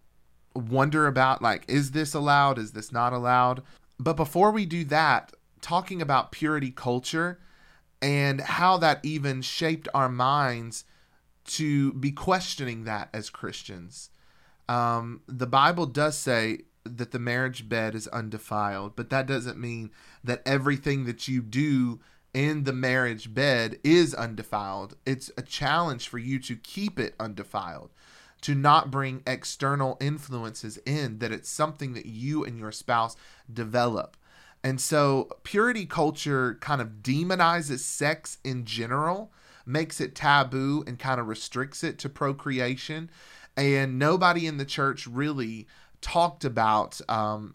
wonder 0.55 1.07
about. 1.07 1.43
Like, 1.43 1.65
is 1.69 1.91
this 1.91 2.15
allowed? 2.15 2.59
Is 2.59 2.73
this 2.73 2.93
not 2.93 3.13
allowed? 3.13 3.63
But 3.99 4.15
before 4.15 4.51
we 4.51 4.65
do 4.65 4.85
that, 4.85 5.33
talking 5.61 6.01
about 6.01 6.33
purity 6.33 6.71
culture 6.71 7.41
and 8.01 8.41
how 8.41 8.79
that 8.79 9.01
even 9.03 9.43
shaped 9.43 9.89
our 9.93 10.09
minds 10.09 10.85
to 11.45 11.93
be 11.95 12.13
questioning 12.13 12.85
that 12.85 13.09
as 13.13 13.31
Christians. 13.31 14.11
Um, 14.69 15.23
the 15.27 15.47
Bible 15.47 15.87
does 15.87 16.17
say 16.17 16.61
that 16.97 17.11
the 17.11 17.19
marriage 17.19 17.69
bed 17.69 17.95
is 17.95 18.09
undefiled, 18.09 18.97
but 18.97 19.11
that 19.11 19.27
doesn't 19.27 19.59
mean 19.59 19.91
that 20.25 20.43
everything 20.47 21.05
that 21.05 21.29
you 21.29 21.43
do 21.43 22.01
in 22.35 22.65
the 22.65 22.73
marriage 22.73 23.33
bed 23.35 23.79
is 23.85 24.15
undefiled. 24.15 24.97
It's 25.07 25.31
a 25.37 25.43
challenge 25.43 26.09
for 26.09 26.19
you 26.19 26.39
to 26.41 26.57
keep 26.57 26.99
it 26.99 27.15
undefiled. 27.21 27.91
to 28.41 28.55
not 28.55 28.91
bring 28.91 29.23
external 29.27 29.97
influences 30.01 30.79
in, 30.87 31.19
that 31.19 31.33
it's 31.33 31.49
something 31.49 31.95
that 31.95 32.07
you 32.07 32.45
and 32.45 32.59
your 32.59 32.73
spouse 32.73 33.17
develop. 33.53 34.17
And 34.63 34.81
so 34.81 35.29
purity 35.43 35.87
culture 35.87 36.57
kind 36.61 36.81
of 36.81 37.03
demonizes 37.03 37.81
sex 37.81 38.39
in 38.45 38.65
general, 38.65 39.33
makes 39.67 40.01
it 40.01 40.15
taboo, 40.15 40.85
and 40.87 40.99
kind 40.99 41.21
of 41.21 41.29
restricts 41.29 41.85
it 41.85 41.99
to 41.99 42.09
procreation. 42.09 43.11
And 43.57 43.99
nobody 43.99 44.47
in 44.47 44.57
the 44.57 44.65
church 44.65 45.07
really 45.07 45.67
talked 46.01 46.45
about 46.45 47.01
um, 47.09 47.55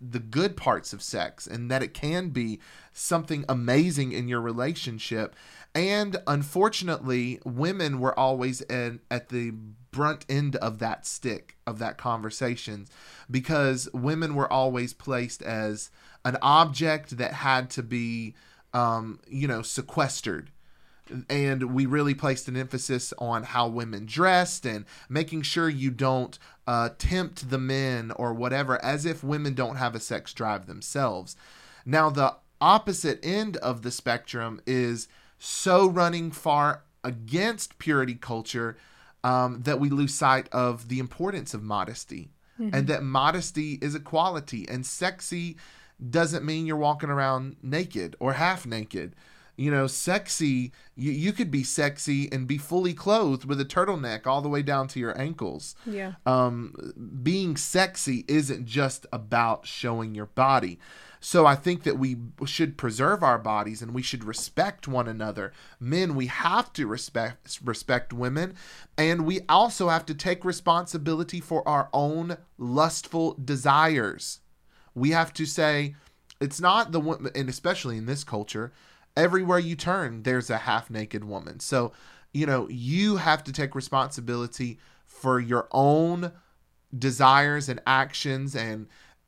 the 0.00 0.18
good 0.18 0.56
parts 0.56 0.92
of 0.92 1.02
sex 1.02 1.46
and 1.46 1.70
that 1.70 1.82
it 1.82 1.94
can 1.94 2.30
be 2.30 2.60
something 2.92 3.44
amazing 3.48 4.12
in 4.12 4.28
your 4.28 4.40
relationship. 4.40 5.34
And 5.74 6.16
unfortunately, 6.26 7.40
women 7.44 8.00
were 8.00 8.18
always 8.18 8.60
in, 8.62 9.00
at 9.10 9.28
the 9.28 9.52
brunt 9.90 10.24
end 10.28 10.56
of 10.56 10.78
that 10.78 11.06
stick 11.06 11.56
of 11.66 11.78
that 11.78 11.98
conversation 11.98 12.86
because 13.30 13.88
women 13.92 14.34
were 14.34 14.50
always 14.52 14.92
placed 14.92 15.42
as 15.42 15.90
an 16.24 16.36
object 16.42 17.16
that 17.18 17.32
had 17.32 17.70
to 17.70 17.82
be, 17.82 18.34
um, 18.72 19.20
you 19.28 19.48
know, 19.48 19.62
sequestered 19.62 20.50
and 21.28 21.74
we 21.74 21.86
really 21.86 22.14
placed 22.14 22.48
an 22.48 22.56
emphasis 22.56 23.12
on 23.18 23.42
how 23.42 23.68
women 23.68 24.06
dressed 24.06 24.66
and 24.66 24.84
making 25.08 25.42
sure 25.42 25.68
you 25.68 25.90
don't 25.90 26.38
uh, 26.66 26.90
tempt 26.98 27.50
the 27.50 27.58
men 27.58 28.10
or 28.12 28.32
whatever 28.32 28.82
as 28.84 29.06
if 29.06 29.22
women 29.22 29.54
don't 29.54 29.76
have 29.76 29.94
a 29.94 30.00
sex 30.00 30.32
drive 30.32 30.66
themselves. 30.66 31.36
Now, 31.84 32.10
the 32.10 32.36
opposite 32.60 33.20
end 33.22 33.56
of 33.58 33.82
the 33.82 33.90
spectrum 33.90 34.60
is 34.66 35.08
so 35.38 35.86
running 35.86 36.30
far 36.30 36.82
against 37.04 37.78
purity 37.78 38.14
culture 38.14 38.76
um, 39.22 39.62
that 39.62 39.80
we 39.80 39.90
lose 39.90 40.14
sight 40.14 40.48
of 40.52 40.88
the 40.88 40.98
importance 40.98 41.54
of 41.54 41.62
modesty 41.62 42.30
mm-hmm. 42.60 42.74
and 42.74 42.86
that 42.88 43.02
modesty 43.02 43.74
is 43.82 43.94
a 43.94 44.00
quality 44.00 44.66
and 44.68 44.86
sexy 44.86 45.56
doesn't 46.10 46.44
mean 46.44 46.66
you're 46.66 46.76
walking 46.76 47.10
around 47.10 47.56
naked 47.62 48.16
or 48.20 48.34
half 48.34 48.66
naked 48.66 49.14
you 49.56 49.70
know, 49.70 49.86
sexy, 49.86 50.72
you, 50.94 51.12
you 51.12 51.32
could 51.32 51.50
be 51.50 51.62
sexy 51.62 52.30
and 52.30 52.46
be 52.46 52.58
fully 52.58 52.92
clothed 52.92 53.44
with 53.44 53.60
a 53.60 53.64
turtleneck 53.64 54.26
all 54.26 54.42
the 54.42 54.48
way 54.48 54.62
down 54.62 54.88
to 54.88 55.00
your 55.00 55.18
ankles. 55.18 55.74
Yeah. 55.86 56.12
Um, 56.26 57.20
being 57.22 57.56
sexy 57.56 58.24
isn't 58.28 58.66
just 58.66 59.06
about 59.12 59.66
showing 59.66 60.14
your 60.14 60.26
body. 60.26 60.78
So 61.20 61.46
I 61.46 61.56
think 61.56 61.82
that 61.84 61.98
we 61.98 62.18
should 62.44 62.76
preserve 62.76 63.22
our 63.22 63.38
bodies 63.38 63.82
and 63.82 63.92
we 63.92 64.02
should 64.02 64.22
respect 64.22 64.86
one 64.86 65.08
another. 65.08 65.52
Men, 65.80 66.14
we 66.14 66.26
have 66.26 66.72
to 66.74 66.86
respect 66.86 67.58
respect 67.64 68.12
women, 68.12 68.54
and 68.96 69.24
we 69.24 69.40
also 69.48 69.88
have 69.88 70.06
to 70.06 70.14
take 70.14 70.44
responsibility 70.44 71.40
for 71.40 71.66
our 71.66 71.88
own 71.92 72.36
lustful 72.58 73.36
desires. 73.42 74.40
We 74.94 75.10
have 75.10 75.32
to 75.34 75.46
say 75.46 75.96
it's 76.40 76.60
not 76.60 76.92
the 76.92 77.00
and 77.34 77.48
especially 77.48 77.96
in 77.96 78.06
this 78.06 78.22
culture, 78.22 78.72
everywhere 79.16 79.58
you 79.58 79.76
turn, 79.76 80.22
there's 80.22 80.50
a 80.50 80.58
half 80.58 80.90
naked 80.90 81.24
woman. 81.24 81.60
So, 81.60 81.92
you 82.32 82.46
know, 82.46 82.68
you 82.68 83.16
have 83.16 83.42
to 83.44 83.52
take 83.52 83.74
responsibility 83.74 84.78
for 85.04 85.40
your 85.40 85.68
own 85.72 86.32
desires 86.96 87.68
and 87.68 87.80
actions. 87.86 88.54
And 88.54 88.86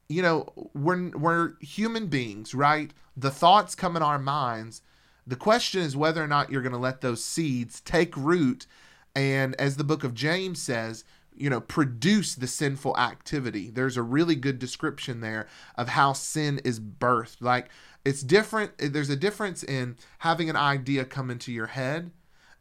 you 0.09 0.23
know 0.23 0.49
we're 0.75 1.11
we're 1.11 1.55
human 1.61 2.07
beings 2.07 2.55
right? 2.55 2.93
The 3.17 3.31
thoughts 3.31 3.75
come 3.75 3.97
in 3.97 4.03
our 4.03 4.19
minds. 4.19 4.83
The 5.27 5.37
question 5.37 5.83
is 5.83 5.97
whether 5.97 6.23
or 6.23 6.29
not 6.29 6.51
you're 6.51 6.63
going 6.63 6.73
to 6.73 6.79
let 6.79 7.01
those 7.01 7.23
seeds 7.23 7.81
take 7.81 8.17
root. 8.17 8.67
And 9.15 9.55
as 9.57 9.77
the 9.77 9.85
book 9.85 10.05
of 10.05 10.15
james 10.15 10.63
says 10.63 11.05
you 11.39 11.51
know 11.51 11.61
produce 11.61 12.35
the 12.35 12.47
sinful 12.47 12.97
activity. 12.97 13.71
There's 13.71 13.97
a 13.97 14.03
really 14.03 14.35
good 14.35 14.59
description 14.59 15.21
there 15.21 15.47
of 15.77 15.89
how 15.89 16.13
sin 16.13 16.61
is 16.65 16.81
birthed. 16.81 17.41
Like 17.41 17.69
it's 18.05 18.23
different 18.23 18.73
there's 18.79 19.11
a 19.11 19.17
difference 19.17 19.63
in 19.63 19.97
having 20.21 20.49
an 20.49 20.57
idea 20.57 21.05
come 21.05 21.31
into 21.31 21.53
your 21.53 21.67
head 21.67 22.11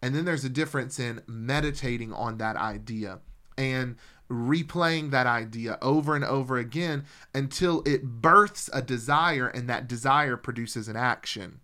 and 0.01 0.13
then 0.13 0.25
there's 0.25 0.45
a 0.45 0.49
difference 0.49 0.99
in 0.99 1.21
meditating 1.27 2.13
on 2.13 2.37
that 2.37 2.55
idea 2.55 3.19
and 3.57 3.95
replaying 4.29 5.11
that 5.11 5.25
idea 5.25 5.77
over 5.81 6.15
and 6.15 6.25
over 6.25 6.57
again 6.57 7.05
until 7.33 7.81
it 7.85 8.03
births 8.03 8.69
a 8.73 8.81
desire 8.81 9.47
and 9.47 9.69
that 9.69 9.87
desire 9.87 10.35
produces 10.35 10.87
an 10.87 10.97
action 10.97 11.61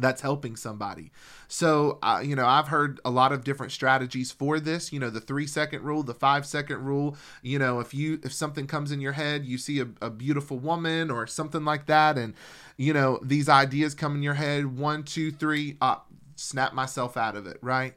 that's 0.00 0.20
helping 0.20 0.56
somebody. 0.56 1.10
So, 1.48 1.98
uh, 2.02 2.22
you 2.24 2.36
know, 2.36 2.46
I've 2.46 2.68
heard 2.68 3.00
a 3.04 3.10
lot 3.10 3.32
of 3.32 3.44
different 3.44 3.72
strategies 3.72 4.30
for 4.32 4.60
this. 4.60 4.92
You 4.92 5.00
know, 5.00 5.10
the 5.10 5.20
three 5.20 5.46
second 5.46 5.82
rule, 5.82 6.02
the 6.02 6.14
five 6.14 6.46
second 6.46 6.84
rule. 6.84 7.16
You 7.42 7.58
know, 7.58 7.80
if 7.80 7.94
you 7.94 8.20
if 8.22 8.32
something 8.32 8.66
comes 8.66 8.92
in 8.92 9.00
your 9.00 9.12
head, 9.12 9.44
you 9.44 9.58
see 9.58 9.80
a, 9.80 9.88
a 10.00 10.10
beautiful 10.10 10.58
woman 10.58 11.10
or 11.10 11.26
something 11.26 11.64
like 11.64 11.86
that, 11.86 12.18
and 12.18 12.34
you 12.76 12.92
know 12.92 13.18
these 13.22 13.48
ideas 13.48 13.94
come 13.94 14.14
in 14.16 14.22
your 14.22 14.34
head. 14.34 14.78
One, 14.78 15.02
two, 15.02 15.30
three. 15.30 15.76
Uh, 15.80 15.96
snap 16.36 16.72
myself 16.72 17.16
out 17.16 17.36
of 17.36 17.46
it, 17.46 17.58
right? 17.62 17.94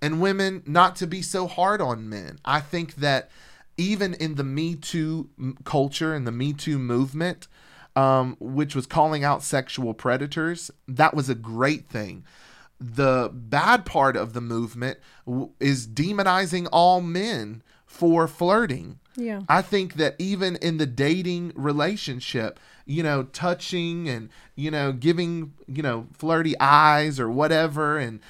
And 0.00 0.20
women, 0.20 0.62
not 0.66 0.96
to 0.96 1.06
be 1.06 1.22
so 1.22 1.46
hard 1.46 1.80
on 1.80 2.08
men. 2.08 2.38
I 2.44 2.60
think 2.60 2.96
that 2.96 3.30
even 3.76 4.14
in 4.14 4.36
the 4.36 4.44
Me 4.44 4.76
Too 4.76 5.28
culture 5.64 6.14
and 6.14 6.26
the 6.26 6.32
Me 6.32 6.52
Too 6.52 6.78
movement, 6.78 7.48
um, 7.96 8.36
which 8.40 8.74
was 8.74 8.86
calling 8.86 9.24
out 9.24 9.42
sexual 9.42 9.94
predators. 9.94 10.70
That 10.88 11.14
was 11.14 11.28
a 11.28 11.34
great 11.34 11.88
thing. 11.88 12.24
The 12.78 13.30
bad 13.32 13.84
part 13.84 14.16
of 14.16 14.32
the 14.32 14.40
movement 14.40 14.98
w- 15.26 15.50
is 15.60 15.86
demonizing 15.86 16.68
all 16.72 17.00
men 17.00 17.62
for 17.84 18.26
flirting. 18.26 18.98
Yeah. 19.16 19.42
I 19.48 19.60
think 19.62 19.94
that 19.94 20.14
even 20.18 20.56
in 20.56 20.78
the 20.78 20.86
dating 20.86 21.52
relationship, 21.54 22.58
you 22.86 23.02
know, 23.02 23.24
touching 23.24 24.08
and, 24.08 24.30
you 24.54 24.70
know, 24.70 24.92
giving, 24.92 25.52
you 25.66 25.82
know, 25.82 26.06
flirty 26.12 26.58
eyes 26.58 27.20
or 27.20 27.28
whatever 27.30 27.98
and 27.98 28.20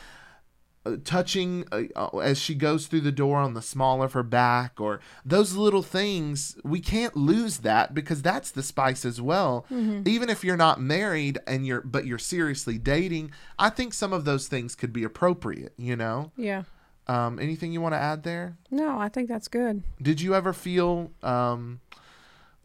touching 1.05 1.65
uh, 1.71 1.83
uh, 1.95 2.19
as 2.19 2.39
she 2.39 2.55
goes 2.55 2.87
through 2.87 3.03
the 3.03 3.13
door 3.13 3.39
on 3.39 3.53
the 3.53 3.61
small 3.61 4.03
of 4.03 4.15
her 4.15 4.23
back 4.23 4.81
or 4.81 4.99
those 5.27 5.55
little 5.55 5.83
things 5.83 6.57
we 6.65 6.81
can't 6.81 7.15
lose 7.15 7.59
that 7.59 7.93
because 7.93 8.23
that's 8.23 8.51
the 8.51 8.63
spice 8.63 9.05
as 9.05 9.21
well. 9.21 9.67
Mm-hmm. 9.71 10.09
even 10.09 10.31
if 10.31 10.43
you're 10.43 10.57
not 10.57 10.81
married 10.81 11.39
and 11.47 11.67
you're 11.67 11.83
but 11.83 12.07
you're 12.07 12.19
seriously 12.19 12.79
dating 12.79 13.31
i 13.59 13.69
think 13.69 13.93
some 13.93 14.15
of 14.15 14.25
those 14.25 14.49
things 14.49 14.75
could 14.75 14.93
be 14.93 15.05
appropriate 15.05 15.75
you 15.77 15.97
know? 15.97 16.33
Yeah. 16.37 16.63
Um 17.07 17.39
anything 17.39 17.73
you 17.73 17.83
want 17.83 17.95
to 17.95 17.99
add 17.99 18.23
there? 18.23 18.57
No 18.71 18.99
i 18.99 19.11
think 19.11 19.29
that's 19.29 19.49
good. 19.49 19.83
Did 20.01 20.21
you 20.23 20.35
ever 20.35 20.55
feel 20.55 21.11
um 21.23 21.81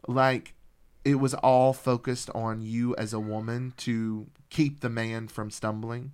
like 0.08 0.54
it 1.04 1.16
was 1.16 1.34
all 1.34 1.72
focused 1.74 2.30
on 2.34 2.62
you 2.62 2.96
as 2.96 3.12
a 3.12 3.20
woman 3.20 3.74
to 3.76 4.26
keep 4.48 4.80
the 4.80 4.88
man 4.88 5.28
from 5.28 5.50
stumbling 5.50 6.12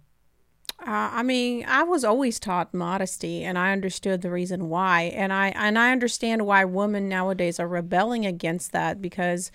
uh, 0.82 1.10
I 1.12 1.22
mean, 1.22 1.64
I 1.66 1.84
was 1.84 2.04
always 2.04 2.40
taught 2.40 2.74
modesty, 2.74 3.44
and 3.44 3.56
I 3.56 3.72
understood 3.72 4.20
the 4.22 4.30
reason 4.30 4.68
why, 4.68 5.02
and 5.14 5.32
I 5.32 5.48
and 5.50 5.78
I 5.78 5.92
understand 5.92 6.44
why 6.44 6.64
women 6.64 7.08
nowadays 7.08 7.60
are 7.60 7.68
rebelling 7.68 8.26
against 8.26 8.72
that 8.72 9.00
because 9.00 9.52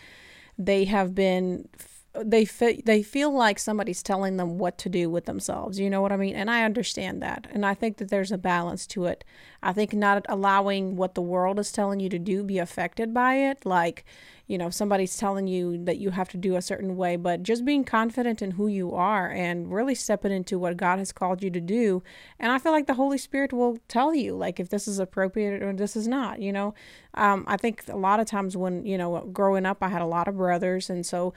they 0.57 0.85
have 0.85 1.13
been 1.13 1.67
they 2.13 2.45
fe- 2.45 2.81
they 2.85 3.03
feel 3.03 3.31
like 3.31 3.59
somebody's 3.59 4.01
telling 4.01 4.37
them 4.37 4.57
what 4.57 4.77
to 4.79 4.89
do 4.89 5.09
with 5.09 5.25
themselves. 5.25 5.79
You 5.79 5.89
know 5.89 6.01
what 6.01 6.11
I 6.11 6.17
mean? 6.17 6.35
And 6.35 6.49
I 6.49 6.63
understand 6.63 7.21
that, 7.21 7.47
and 7.51 7.65
I 7.65 7.73
think 7.73 7.97
that 7.97 8.09
there's 8.09 8.31
a 8.31 8.37
balance 8.37 8.87
to 8.87 9.05
it. 9.05 9.23
I 9.61 9.73
think 9.73 9.93
not 9.93 10.25
allowing 10.29 10.95
what 10.95 11.13
the 11.13 11.21
world 11.21 11.59
is 11.59 11.71
telling 11.71 11.99
you 11.99 12.09
to 12.09 12.19
do 12.19 12.43
be 12.43 12.57
affected 12.57 13.13
by 13.13 13.35
it, 13.35 13.65
like 13.65 14.05
you 14.47 14.57
know 14.57 14.69
somebody's 14.69 15.17
telling 15.17 15.45
you 15.47 15.77
that 15.83 15.97
you 15.97 16.09
have 16.09 16.29
to 16.29 16.37
do 16.37 16.55
a 16.55 16.61
certain 16.61 16.95
way 16.95 17.15
but 17.17 17.43
just 17.43 17.65
being 17.65 17.83
confident 17.83 18.41
in 18.41 18.51
who 18.51 18.67
you 18.67 18.93
are 18.93 19.29
and 19.29 19.71
really 19.71 19.93
stepping 19.93 20.31
into 20.31 20.57
what 20.57 20.77
god 20.77 20.99
has 20.99 21.11
called 21.11 21.43
you 21.43 21.49
to 21.49 21.61
do. 21.61 22.01
And 22.39 22.51
i 22.51 22.57
feel 22.57 22.71
like 22.71 22.87
the 22.87 22.93
holy 22.95 23.17
spirit 23.17 23.53
will 23.53 23.77
tell 23.87 24.15
you 24.15 24.35
like 24.35 24.59
if 24.59 24.69
this 24.69 24.87
is 24.87 24.99
appropriate 24.99 25.61
or 25.61 25.73
this 25.73 25.95
is 25.95 26.07
not 26.07 26.41
you 26.41 26.51
know? 26.51 26.73
Um, 27.13 27.43
i 27.47 27.57
think 27.57 27.83
a 27.89 27.97
lot 27.97 28.19
of 28.19 28.25
times 28.25 28.55
when 28.57 28.85
you 28.85 28.97
know 28.97 29.29
growing 29.33 29.65
up 29.65 29.77
i 29.81 29.89
had 29.89 30.01
a 30.01 30.05
lot 30.05 30.27
of 30.27 30.37
brothers. 30.37 30.89
And 30.89 31.05
so 31.05 31.33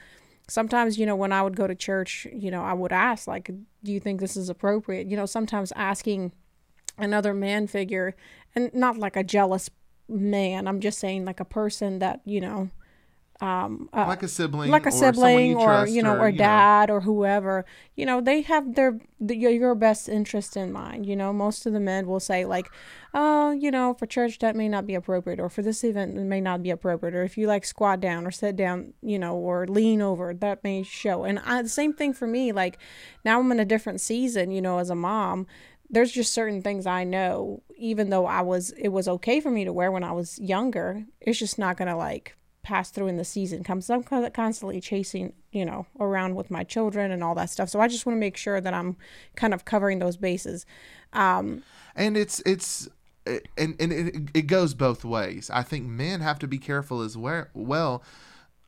sometimes 0.47 0.97
you 0.97 1.05
know 1.05 1.15
when 1.15 1.31
i 1.31 1.41
would 1.41 1.55
go 1.55 1.67
to 1.67 1.75
church 1.75 2.27
you 2.33 2.49
know 2.49 2.63
i 2.63 2.73
would 2.73 2.91
ask 2.91 3.27
like 3.27 3.51
do 3.83 3.91
you 3.91 3.99
think 3.99 4.19
this 4.19 4.37
is 4.37 4.49
appropriate? 4.49 5.07
You 5.07 5.17
know 5.17 5.25
sometimes 5.25 5.71
asking 5.75 6.31
another 6.97 7.33
man 7.33 7.67
figure 7.67 8.15
and 8.55 8.73
not 8.73 8.97
like 8.97 9.15
a 9.15 9.23
jealous 9.23 9.69
man 10.09 10.67
i'm 10.67 10.81
just 10.81 10.99
saying 10.99 11.23
like 11.23 11.39
a 11.39 11.45
person 11.45 11.99
that 11.99 12.19
you 12.25 12.41
know 12.41 12.69
um, 13.41 13.89
uh, 13.91 14.05
like 14.07 14.21
a 14.21 14.27
sibling, 14.27 14.69
like 14.69 14.85
a 14.85 14.91
sibling, 14.91 15.55
or, 15.55 15.81
or 15.81 15.87
you 15.87 16.03
know, 16.03 16.13
or, 16.13 16.27
or 16.27 16.31
dad, 16.31 16.89
know. 16.89 16.95
or 16.95 17.01
whoever. 17.01 17.65
You 17.95 18.05
know, 18.05 18.21
they 18.21 18.41
have 18.41 18.75
their 18.75 18.99
the, 19.19 19.35
your 19.35 19.73
best 19.73 20.07
interest 20.07 20.55
in 20.55 20.71
mind. 20.71 21.07
You 21.07 21.15
know, 21.15 21.33
most 21.33 21.65
of 21.65 21.73
the 21.73 21.79
men 21.79 22.05
will 22.05 22.19
say 22.19 22.45
like, 22.45 22.69
"Oh, 23.15 23.49
you 23.49 23.71
know, 23.71 23.95
for 23.95 24.05
church 24.05 24.37
that 24.39 24.55
may 24.55 24.69
not 24.69 24.85
be 24.85 24.93
appropriate, 24.93 25.39
or 25.39 25.49
for 25.49 25.63
this 25.63 25.83
event 25.83 26.15
it 26.17 26.21
may 26.21 26.39
not 26.39 26.61
be 26.61 26.69
appropriate, 26.69 27.15
or 27.15 27.23
if 27.23 27.35
you 27.35 27.47
like 27.47 27.65
squat 27.65 27.99
down 27.99 28.27
or 28.27 28.31
sit 28.31 28.55
down, 28.55 28.93
you 29.01 29.17
know, 29.17 29.35
or 29.35 29.65
lean 29.65 30.03
over, 30.03 30.35
that 30.35 30.63
may 30.63 30.83
show." 30.83 31.23
And 31.23 31.39
I, 31.39 31.63
the 31.63 31.69
same 31.69 31.93
thing 31.93 32.13
for 32.13 32.27
me. 32.27 32.51
Like 32.51 32.77
now 33.25 33.39
I'm 33.39 33.51
in 33.51 33.59
a 33.59 33.65
different 33.65 34.01
season. 34.01 34.51
You 34.51 34.61
know, 34.61 34.77
as 34.77 34.91
a 34.91 34.95
mom, 34.95 35.47
there's 35.89 36.11
just 36.11 36.31
certain 36.31 36.61
things 36.61 36.85
I 36.85 37.05
know, 37.05 37.63
even 37.75 38.11
though 38.11 38.27
I 38.27 38.41
was, 38.41 38.69
it 38.77 38.89
was 38.89 39.07
okay 39.07 39.39
for 39.41 39.49
me 39.49 39.65
to 39.65 39.73
wear 39.73 39.91
when 39.91 40.03
I 40.03 40.11
was 40.11 40.37
younger. 40.39 41.05
It's 41.19 41.39
just 41.39 41.57
not 41.57 41.75
gonna 41.75 41.97
like 41.97 42.37
pass 42.63 42.91
through 42.91 43.07
in 43.07 43.17
the 43.17 43.25
season. 43.25 43.63
Comes 43.63 43.89
I'm 43.89 44.03
constantly 44.03 44.81
chasing, 44.81 45.33
you 45.51 45.65
know, 45.65 45.85
around 45.99 46.35
with 46.35 46.51
my 46.51 46.63
children 46.63 47.11
and 47.11 47.23
all 47.23 47.35
that 47.35 47.49
stuff. 47.49 47.69
So 47.69 47.79
I 47.79 47.87
just 47.87 48.05
want 48.05 48.15
to 48.15 48.19
make 48.19 48.37
sure 48.37 48.61
that 48.61 48.73
I'm 48.73 48.97
kind 49.35 49.53
of 49.53 49.65
covering 49.65 49.99
those 49.99 50.17
bases. 50.17 50.65
Um, 51.13 51.63
and 51.95 52.17
it's 52.17 52.41
it's 52.45 52.89
and 53.25 53.75
and 53.79 53.91
it, 53.91 54.15
it 54.33 54.47
goes 54.47 54.73
both 54.73 55.03
ways. 55.03 55.49
I 55.51 55.63
think 55.63 55.85
men 55.85 56.21
have 56.21 56.39
to 56.39 56.47
be 56.47 56.57
careful 56.57 57.01
as 57.01 57.17
well. 57.17 58.03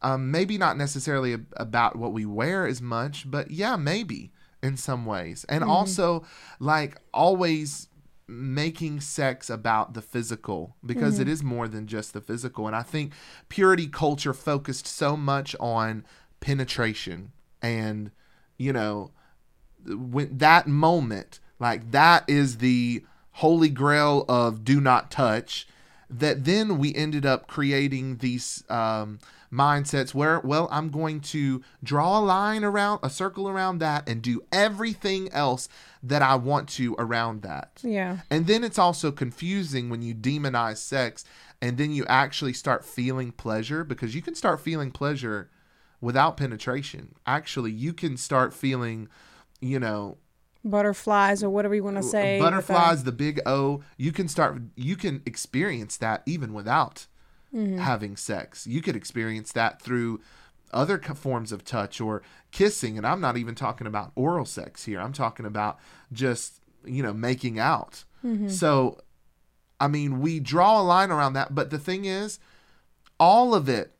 Um, 0.02 0.32
maybe 0.32 0.58
not 0.58 0.78
necessarily 0.78 1.38
about 1.56 1.96
what 1.96 2.12
we 2.12 2.26
wear 2.26 2.68
as 2.68 2.82
much, 2.82 3.30
but 3.30 3.52
yeah, 3.52 3.78
maybe 3.78 4.34
in 4.62 4.76
some 4.76 5.06
ways. 5.06 5.46
And 5.48 5.62
mm-hmm. 5.62 5.72
also, 5.72 6.26
like 6.60 6.98
always 7.14 7.88
making 8.28 9.02
sex 9.02 9.50
about 9.50 9.94
the 9.94 10.02
physical 10.02 10.76
because 10.86 11.16
mm-hmm. 11.16 11.24
it 11.24 11.28
is 11.30 11.44
more 11.44 11.68
than 11.68 11.88
just 11.88 12.14
the 12.14 12.22
physical. 12.22 12.68
And 12.68 12.76
I 12.76 12.82
think 12.82 13.14
purity 13.50 13.88
culture 13.88 14.34
focused 14.34 14.88
so 14.88 15.18
much 15.18 15.56
on 15.60 16.06
penetration 16.40 17.32
and, 17.62 18.12
you 18.58 18.74
know, 18.74 19.12
when 19.86 20.38
that 20.38 20.68
moment, 20.68 21.40
like 21.60 21.92
that 21.92 22.24
is 22.28 22.58
the 22.58 23.06
holy 23.32 23.70
grail 23.70 24.26
of 24.30 24.64
do 24.64 24.80
not 24.80 25.12
touch 25.12 25.68
that 26.19 26.45
then 26.45 26.78
we 26.78 26.93
ended 26.95 27.26
up 27.26 27.47
creating 27.47 28.17
these 28.17 28.63
um, 28.69 29.19
mindsets 29.52 30.13
where 30.13 30.39
well 30.39 30.67
i'm 30.71 30.89
going 30.89 31.19
to 31.19 31.62
draw 31.84 32.17
a 32.17 32.21
line 32.21 32.63
around 32.63 32.99
a 33.04 33.10
circle 33.10 33.47
around 33.47 33.78
that 33.78 34.08
and 34.10 34.21
do 34.21 34.43
everything 34.52 35.32
else 35.32 35.69
that 36.02 36.21
i 36.21 36.36
want 36.36 36.67
to 36.67 36.95
around 36.99 37.41
that. 37.43 37.80
Yeah. 37.84 38.19
And 38.30 38.47
then 38.47 38.63
it's 38.63 38.80
also 38.80 39.12
confusing 39.12 39.89
when 39.89 40.02
you 40.02 40.13
demonize 40.13 40.78
sex 40.78 41.23
and 41.62 41.78
then 41.78 41.91
you 41.91 42.06
actually 42.08 42.54
start 42.54 42.84
feeling 42.84 43.32
pleasure 43.32 43.84
because 43.84 44.15
you 44.15 44.21
can 44.21 44.36
start 44.36 44.60
feeling 44.60 44.91
pleasure 44.91 45.49
without 46.02 46.38
penetration. 46.38 47.15
Actually 47.26 47.71
you 47.71 47.93
can 47.93 48.17
start 48.17 48.54
feeling 48.54 49.08
you 49.62 49.80
know 49.80 50.17
butterflies 50.63 51.43
or 51.43 51.49
whatever 51.49 51.76
you 51.76 51.84
want 51.84 51.97
to 51.97 52.04
say. 52.04 52.39
Butterflies, 52.39 53.04
the 53.04 53.12
big 53.12 53.41
O. 53.45 53.84
You 53.97 54.12
can 54.12 54.28
start. 54.28 54.62
You 54.76 54.95
can 54.95 55.21
experience 55.26 55.97
that 55.97 56.23
even 56.26 56.54
without 56.54 57.08
mm-hmm. 57.54 57.78
having 57.78 58.15
sex. 58.15 58.65
You 58.65 58.82
could 58.82 58.95
experience 58.95 59.52
that 59.54 59.82
through 59.82 60.21
other 60.71 60.97
forms 60.99 61.52
of 61.52 61.63
touch 61.63 62.02
or 62.02 62.23
kissing. 62.52 62.97
And 62.97 63.06
I'm 63.06 63.21
not 63.21 63.38
even 63.38 63.56
talking 63.56 63.88
about 63.88 64.12
oral 64.15 64.45
sex 64.45 64.86
here. 64.86 64.99
I'm 64.99 65.13
talking 65.13 65.45
about 65.45 65.80
just 66.12 66.62
you 66.86 67.04
know 67.04 67.13
making 67.13 67.60
out. 67.60 68.04
Mm-hmm. 68.26 68.49
So, 68.49 68.99
I 69.80 69.88
mean, 69.88 70.21
we 70.21 70.39
draw 70.39 70.82
a 70.82 70.84
line 70.84 71.12
around 71.12 71.34
that. 71.34 71.54
But 71.54 71.69
the 71.69 71.80
thing 71.80 72.06
is, 72.06 72.39
all 73.19 73.54
of 73.54 73.67
it, 73.67 73.91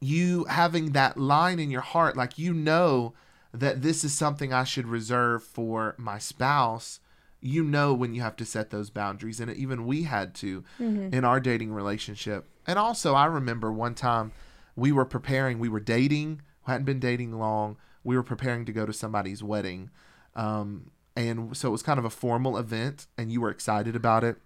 you 0.00 0.44
having 0.44 0.92
that 0.92 1.16
line 1.16 1.58
in 1.58 1.70
your 1.70 1.80
heart, 1.80 2.16
like 2.16 2.38
you 2.38 2.52
know 2.52 3.14
that 3.52 3.82
this 3.82 4.04
is 4.04 4.12
something 4.12 4.52
I 4.52 4.64
should 4.64 4.86
reserve 4.86 5.42
for 5.42 5.94
my 5.98 6.18
spouse, 6.18 7.00
you 7.40 7.62
know 7.62 7.94
when 7.94 8.14
you 8.14 8.22
have 8.22 8.36
to 8.36 8.44
set 8.44 8.70
those 8.70 8.90
boundaries. 8.90 9.40
And 9.40 9.50
even 9.54 9.86
we 9.86 10.04
had 10.04 10.34
to 10.36 10.64
mm-hmm. 10.80 11.14
in 11.14 11.24
our 11.24 11.40
dating 11.40 11.72
relationship. 11.72 12.46
And 12.66 12.78
also, 12.78 13.14
I 13.14 13.26
remember 13.26 13.72
one 13.72 13.94
time 13.94 14.32
we 14.74 14.92
were 14.92 15.04
preparing, 15.04 15.58
we 15.58 15.68
were 15.68 15.80
dating, 15.80 16.42
hadn't 16.66 16.84
been 16.84 17.00
dating 17.00 17.38
long. 17.38 17.76
We 18.04 18.16
were 18.16 18.22
preparing 18.22 18.64
to 18.66 18.72
go 18.72 18.86
to 18.86 18.92
somebody's 18.92 19.42
wedding. 19.42 19.90
Um, 20.34 20.90
and 21.16 21.56
so 21.56 21.68
it 21.68 21.72
was 21.72 21.82
kind 21.82 21.98
of 21.98 22.04
a 22.04 22.10
formal 22.10 22.58
event, 22.58 23.06
and 23.16 23.32
you 23.32 23.40
were 23.40 23.50
excited 23.50 23.96
about 23.96 24.22
it. 24.22 24.36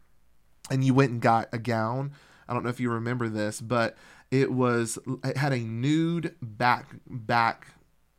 And 0.70 0.84
you 0.84 0.94
went 0.94 1.10
and 1.10 1.20
got 1.20 1.48
a 1.52 1.58
gown. 1.58 2.12
I 2.48 2.54
don't 2.54 2.62
know 2.62 2.70
if 2.70 2.78
you 2.78 2.90
remember 2.90 3.28
this, 3.28 3.60
but 3.60 3.96
it 4.30 4.52
was 4.52 4.98
it 5.24 5.36
had 5.36 5.52
a 5.52 5.58
nude 5.58 6.36
back 6.40 6.94
back 7.06 7.66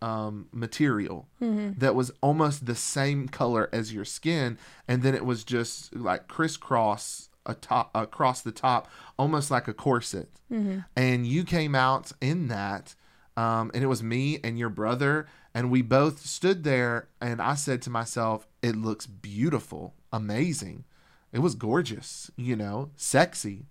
um, 0.02 0.48
material 0.52 1.28
mm-hmm. 1.42 1.80
that 1.80 1.96
was 1.96 2.12
almost 2.22 2.66
the 2.66 2.76
same 2.76 3.28
color 3.28 3.70
as 3.72 3.94
your 3.94 4.06
skin, 4.06 4.58
and 4.88 5.04
then 5.04 5.16
it 5.16 5.26
was 5.26 5.44
just 5.44 5.96
like 5.96 6.28
crisscross 6.28 7.30
top 7.60 7.92
across 7.96 8.42
the 8.42 8.52
top, 8.52 8.90
almost 9.18 9.52
like 9.52 9.68
a 9.68 9.74
corset. 9.74 10.30
Mm-hmm. 10.52 10.80
And 10.96 11.26
you 11.26 11.44
came 11.44 11.76
out 11.76 12.12
in 12.22 12.48
that, 12.48 12.96
um, 13.36 13.72
and 13.74 13.84
it 13.84 13.88
was 13.88 14.04
me 14.04 14.40
and 14.44 14.60
your 14.60 14.70
brother, 14.70 15.28
and 15.54 15.72
we 15.72 15.82
both 15.82 16.26
stood 16.26 16.64
there, 16.64 17.08
and 17.20 17.42
I 17.42 17.56
said 17.56 17.82
to 17.84 17.90
myself, 17.90 18.48
"It 18.62 18.76
looks 18.76 19.06
beautiful, 19.06 19.96
amazing. 20.12 20.86
It 21.32 21.40
was 21.40 21.56
gorgeous, 21.56 22.32
you 22.36 22.56
know, 22.56 22.92
sexy." 22.96 23.66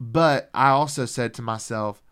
But 0.00 0.50
I 0.52 0.70
also 0.70 1.04
said 1.04 1.34
to 1.34 1.42
myself, 1.42 2.02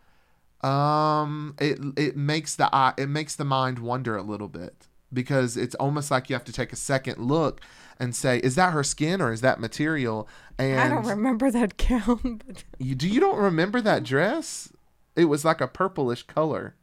um, 0.63 1.57
it 1.59 1.79
it 1.97 2.17
makes 2.17 2.55
the 2.55 2.75
eye 2.75 2.95
it 2.97 3.09
makes 3.09 3.35
the 3.35 3.45
mind 3.45 3.79
wonder 3.79 4.17
a 4.17 4.23
little 4.23 4.49
bit 4.49 4.89
because 5.13 5.57
it's 5.57 5.75
almost 5.77 6.11
like 6.11 6.31
you 6.31 6.35
have 6.35 6.45
to 6.45 6.53
take 6.53 6.73
a 6.73 6.77
second 6.77 7.19
look 7.19 7.61
and 7.99 8.15
say, 8.15 8.39
is 8.39 8.55
that 8.55 8.73
her 8.73 8.83
skin 8.83 9.21
or 9.21 9.33
is 9.33 9.43
that 9.43 9.61
material? 9.61 10.29
And 10.59 10.81
I 10.81 10.89
don't 10.89 11.07
remember 11.07 11.51
that 11.51 11.77
gown. 11.89 12.41
But... 12.47 12.65
You 12.79 12.95
do 12.95 13.09
you 13.09 13.21
don't 13.21 13.39
remember 13.39 13.81
that 13.81 14.05
dress? 14.05 14.73
It 15.15 15.27
was 15.27 15.45
like 15.45 15.61
a 15.61 15.69
purplish 15.69 16.23
color. 16.23 16.75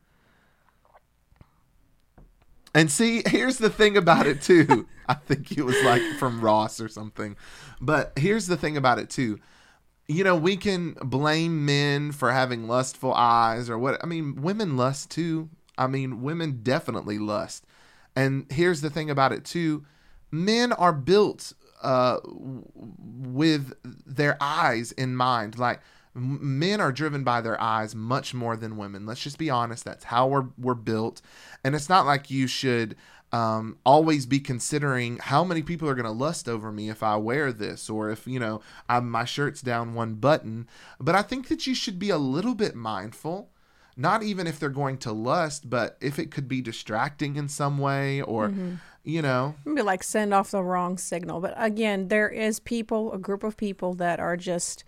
And 2.76 2.92
see, 2.92 3.24
here's 3.26 3.58
the 3.58 3.70
thing 3.70 3.98
about 3.98 4.28
it 4.28 4.42
too. 4.42 4.88
I 5.08 5.15
think 5.15 5.58
it 5.58 5.63
was 5.63 5.82
like 5.84 6.04
from 6.20 6.39
Ross 6.39 6.80
or 6.80 6.88
something. 6.88 7.36
But 7.82 8.13
here's 8.15 8.46
the 8.46 8.58
thing 8.58 8.78
about 8.78 9.00
it 9.00 9.10
too 9.10 9.39
you 10.10 10.24
know, 10.24 10.36
we 10.36 10.58
can 10.58 10.93
blame 11.04 11.65
men 11.65 12.12
for 12.12 12.32
having 12.32 12.67
lustful 12.67 13.13
eyes 13.13 13.69
or 13.69 13.78
what. 13.78 14.04
I 14.04 14.08
mean, 14.08 14.41
women 14.41 14.76
lust 14.76 15.12
too. 15.12 15.50
I 15.78 15.86
mean, 15.86 16.24
women 16.24 16.62
definitely 16.63 17.19
lust. 17.19 17.65
And 18.15 18.48
here's 18.52 18.82
the 18.82 18.89
thing 18.89 19.10
about 19.10 19.32
it 19.32 19.45
too 19.45 19.86
men 20.32 20.74
are 20.74 20.93
built 20.93 21.54
uh, 21.84 22.17
with 22.26 23.74
their 23.84 24.36
eyes 24.41 24.91
in 24.93 25.15
mind. 25.15 25.60
Like, 25.60 25.80
men 26.15 26.82
are 26.82 26.91
driven 26.91 27.24
by 27.24 27.41
their 27.41 27.60
eyes 27.62 27.93
much 27.93 28.34
more 28.34 28.58
than 28.58 28.78
women. 28.78 29.06
Let's 29.06 29.22
just 29.22 29.38
be 29.38 29.50
honest. 29.50 29.86
That's 29.86 30.06
how 30.06 30.28
we're, 30.28 30.48
we're 30.58 30.74
built. 30.74 31.22
And 31.63 31.76
it's 31.76 31.89
not 31.89 32.06
like 32.06 32.32
you 32.32 32.48
should 32.48 32.95
um, 33.32 33.78
always 33.86 34.26
be 34.26 34.39
considering 34.39 35.18
how 35.18 35.44
many 35.44 35.62
people 35.62 35.88
are 35.88 35.96
going 35.96 36.06
to 36.06 36.12
lust 36.12 36.50
over 36.50 36.72
me 36.72 36.89
if 36.89 37.04
I 37.04 37.15
wear 37.18 37.52
this 37.52 37.89
or 37.89 38.10
if, 38.10 38.28
you 38.28 38.39
know, 38.39 38.62
I'm, 38.88 39.10
my 39.10 39.26
shirt's 39.26 39.62
down 39.62 39.94
one 39.94 40.15
button. 40.15 40.68
But 41.00 41.15
I 41.15 41.22
think 41.22 41.48
that 41.48 41.68
you 41.68 41.76
should 41.76 42.00
be 42.00 42.10
a 42.10 42.18
little 42.18 42.56
bit 42.56 42.76
mindful, 42.76 43.52
not 43.96 44.24
even 44.24 44.48
if 44.48 44.60
they're 44.60 44.70
going 44.70 44.98
to 45.00 45.12
lust, 45.12 45.70
but 45.70 45.98
if 46.02 46.18
it 46.18 46.32
could 46.32 46.48
be 46.48 46.62
distracting 46.62 47.36
in 47.36 47.48
some 47.48 47.78
way 47.78 48.22
or, 48.22 48.50
mm-hmm. 48.50 48.76
you 49.04 49.22
know. 49.22 49.56
Maybe 49.65 49.84
like 49.84 50.04
send 50.04 50.34
off 50.34 50.52
the 50.52 50.63
wrong 50.63 50.98
signal. 50.98 51.39
But 51.39 51.54
again, 51.58 52.08
there 52.08 52.30
is 52.30 52.60
people, 52.60 53.13
a 53.13 53.20
group 53.20 53.44
of 53.44 53.58
people 53.58 53.94
that 53.96 54.20
are 54.20 54.38
just, 54.38 54.84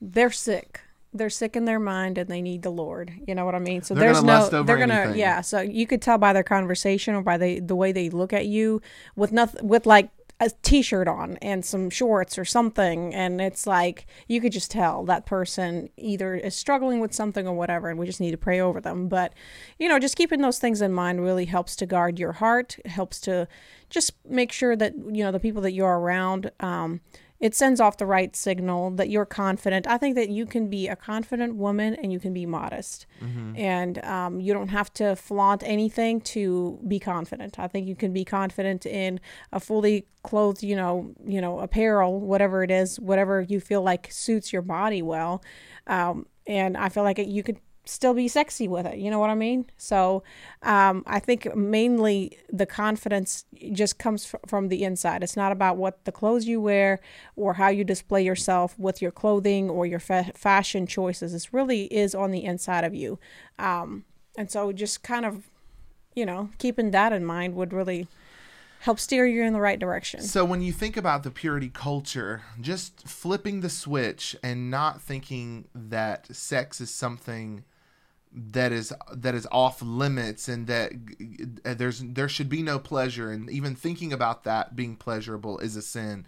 they're 0.00 0.30
sick 0.30 0.82
they're 1.16 1.30
sick 1.30 1.56
in 1.56 1.64
their 1.64 1.80
mind 1.80 2.18
and 2.18 2.28
they 2.28 2.42
need 2.42 2.62
the 2.62 2.70
Lord. 2.70 3.12
You 3.26 3.34
know 3.34 3.44
what 3.44 3.54
I 3.54 3.58
mean? 3.58 3.82
So 3.82 3.94
they're 3.94 4.12
there's 4.12 4.22
no 4.22 4.48
they're 4.48 4.76
gonna 4.76 4.94
anything. 4.94 5.18
yeah. 5.18 5.40
So 5.40 5.60
you 5.60 5.86
could 5.86 6.02
tell 6.02 6.18
by 6.18 6.32
their 6.32 6.42
conversation 6.42 7.14
or 7.14 7.22
by 7.22 7.38
the 7.38 7.60
the 7.60 7.76
way 7.76 7.92
they 7.92 8.10
look 8.10 8.32
at 8.32 8.46
you 8.46 8.80
with 9.14 9.32
nothing 9.32 9.66
with 9.66 9.86
like 9.86 10.10
a 10.38 10.50
t-shirt 10.62 11.08
on 11.08 11.38
and 11.38 11.64
some 11.64 11.88
shorts 11.88 12.38
or 12.38 12.44
something 12.44 13.14
and 13.14 13.40
it's 13.40 13.66
like 13.66 14.06
you 14.28 14.38
could 14.38 14.52
just 14.52 14.70
tell 14.70 15.02
that 15.04 15.24
person 15.24 15.88
either 15.96 16.34
is 16.34 16.54
struggling 16.54 17.00
with 17.00 17.14
something 17.14 17.48
or 17.48 17.54
whatever 17.54 17.88
and 17.88 17.98
we 17.98 18.04
just 18.04 18.20
need 18.20 18.32
to 18.32 18.36
pray 18.36 18.60
over 18.60 18.78
them 18.78 19.08
but 19.08 19.32
you 19.78 19.88
know 19.88 19.98
just 19.98 20.14
keeping 20.14 20.42
those 20.42 20.58
things 20.58 20.82
in 20.82 20.92
mind 20.92 21.22
really 21.22 21.46
helps 21.46 21.74
to 21.74 21.86
guard 21.86 22.18
your 22.18 22.32
heart 22.32 22.76
helps 22.84 23.18
to 23.18 23.48
just 23.88 24.12
make 24.28 24.52
sure 24.52 24.76
that 24.76 24.94
you 25.10 25.24
know 25.24 25.32
the 25.32 25.40
people 25.40 25.62
that 25.62 25.72
you're 25.72 25.98
around 25.98 26.50
um, 26.60 27.00
it 27.40 27.54
sends 27.54 27.80
off 27.80 27.96
the 27.96 28.06
right 28.06 28.34
signal 28.34 28.90
that 28.92 29.10
you're 29.10 29.26
confident. 29.26 29.86
I 29.86 29.98
think 29.98 30.14
that 30.16 30.30
you 30.30 30.46
can 30.46 30.68
be 30.68 30.88
a 30.88 30.96
confident 30.96 31.56
woman 31.56 31.94
and 31.94 32.12
you 32.12 32.18
can 32.18 32.32
be 32.32 32.46
modest, 32.46 33.06
mm-hmm. 33.22 33.56
and 33.56 34.04
um, 34.04 34.40
you 34.40 34.52
don't 34.52 34.68
have 34.68 34.92
to 34.94 35.16
flaunt 35.16 35.62
anything 35.64 36.20
to 36.22 36.78
be 36.86 36.98
confident. 36.98 37.58
I 37.58 37.68
think 37.68 37.86
you 37.86 37.96
can 37.96 38.12
be 38.12 38.24
confident 38.24 38.86
in 38.86 39.20
a 39.52 39.60
fully 39.60 40.06
clothed, 40.22 40.62
you 40.62 40.76
know, 40.76 41.12
you 41.24 41.40
know, 41.40 41.60
apparel, 41.60 42.20
whatever 42.20 42.62
it 42.62 42.70
is, 42.70 42.98
whatever 42.98 43.42
you 43.42 43.60
feel 43.60 43.82
like 43.82 44.10
suits 44.10 44.52
your 44.52 44.62
body 44.62 45.02
well. 45.02 45.42
Um, 45.86 46.26
and 46.46 46.76
I 46.76 46.88
feel 46.88 47.02
like 47.02 47.18
you 47.18 47.42
could 47.42 47.58
still 47.88 48.14
be 48.14 48.28
sexy 48.28 48.68
with 48.68 48.86
it. 48.86 48.98
You 48.98 49.10
know 49.10 49.18
what 49.18 49.30
I 49.30 49.34
mean? 49.34 49.66
So 49.76 50.22
um, 50.62 51.02
I 51.06 51.20
think 51.20 51.54
mainly 51.54 52.38
the 52.52 52.66
confidence 52.66 53.44
just 53.72 53.98
comes 53.98 54.34
from 54.46 54.68
the 54.68 54.84
inside. 54.84 55.22
It's 55.22 55.36
not 55.36 55.52
about 55.52 55.76
what 55.76 56.04
the 56.04 56.12
clothes 56.12 56.46
you 56.46 56.60
wear 56.60 57.00
or 57.36 57.54
how 57.54 57.68
you 57.68 57.84
display 57.84 58.24
yourself 58.24 58.78
with 58.78 59.00
your 59.00 59.12
clothing 59.12 59.70
or 59.70 59.86
your 59.86 60.00
fa- 60.00 60.32
fashion 60.34 60.86
choices. 60.86 61.32
It 61.32 61.48
really 61.52 61.84
is 61.84 62.14
on 62.14 62.30
the 62.30 62.44
inside 62.44 62.84
of 62.84 62.94
you. 62.94 63.18
Um, 63.58 64.04
and 64.36 64.50
so 64.50 64.72
just 64.72 65.02
kind 65.02 65.24
of, 65.24 65.48
you 66.14 66.26
know, 66.26 66.50
keeping 66.58 66.90
that 66.90 67.12
in 67.12 67.24
mind 67.24 67.54
would 67.54 67.72
really 67.72 68.08
help 68.80 69.00
steer 69.00 69.26
you 69.26 69.42
in 69.42 69.52
the 69.52 69.60
right 69.60 69.78
direction. 69.78 70.20
So 70.20 70.44
when 70.44 70.60
you 70.60 70.72
think 70.72 70.96
about 70.96 71.22
the 71.22 71.30
purity 71.30 71.70
culture, 71.70 72.42
just 72.60 73.08
flipping 73.08 73.60
the 73.60 73.70
switch 73.70 74.36
and 74.42 74.70
not 74.70 75.00
thinking 75.00 75.66
that 75.74 76.34
sex 76.34 76.80
is 76.80 76.90
something 76.90 77.64
that 78.36 78.70
is 78.70 78.92
that 79.10 79.34
is 79.34 79.48
off 79.50 79.80
limits 79.80 80.46
and 80.46 80.66
that 80.66 80.92
there's 81.64 82.00
there 82.00 82.28
should 82.28 82.50
be 82.50 82.62
no 82.62 82.78
pleasure 82.78 83.30
and 83.30 83.48
even 83.48 83.74
thinking 83.74 84.12
about 84.12 84.44
that 84.44 84.76
being 84.76 84.94
pleasurable 84.94 85.58
is 85.58 85.74
a 85.74 85.82
sin. 85.82 86.26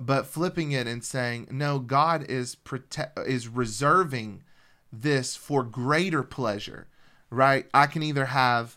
But 0.00 0.26
flipping 0.26 0.70
it 0.72 0.86
and 0.86 1.04
saying 1.04 1.48
no 1.50 1.80
god 1.80 2.24
is 2.30 2.54
protect 2.54 3.18
is 3.18 3.48
reserving 3.48 4.44
this 4.92 5.34
for 5.36 5.64
greater 5.64 6.22
pleasure 6.22 6.86
right? 7.32 7.66
I 7.72 7.86
can 7.86 8.02
either 8.02 8.26
have 8.26 8.76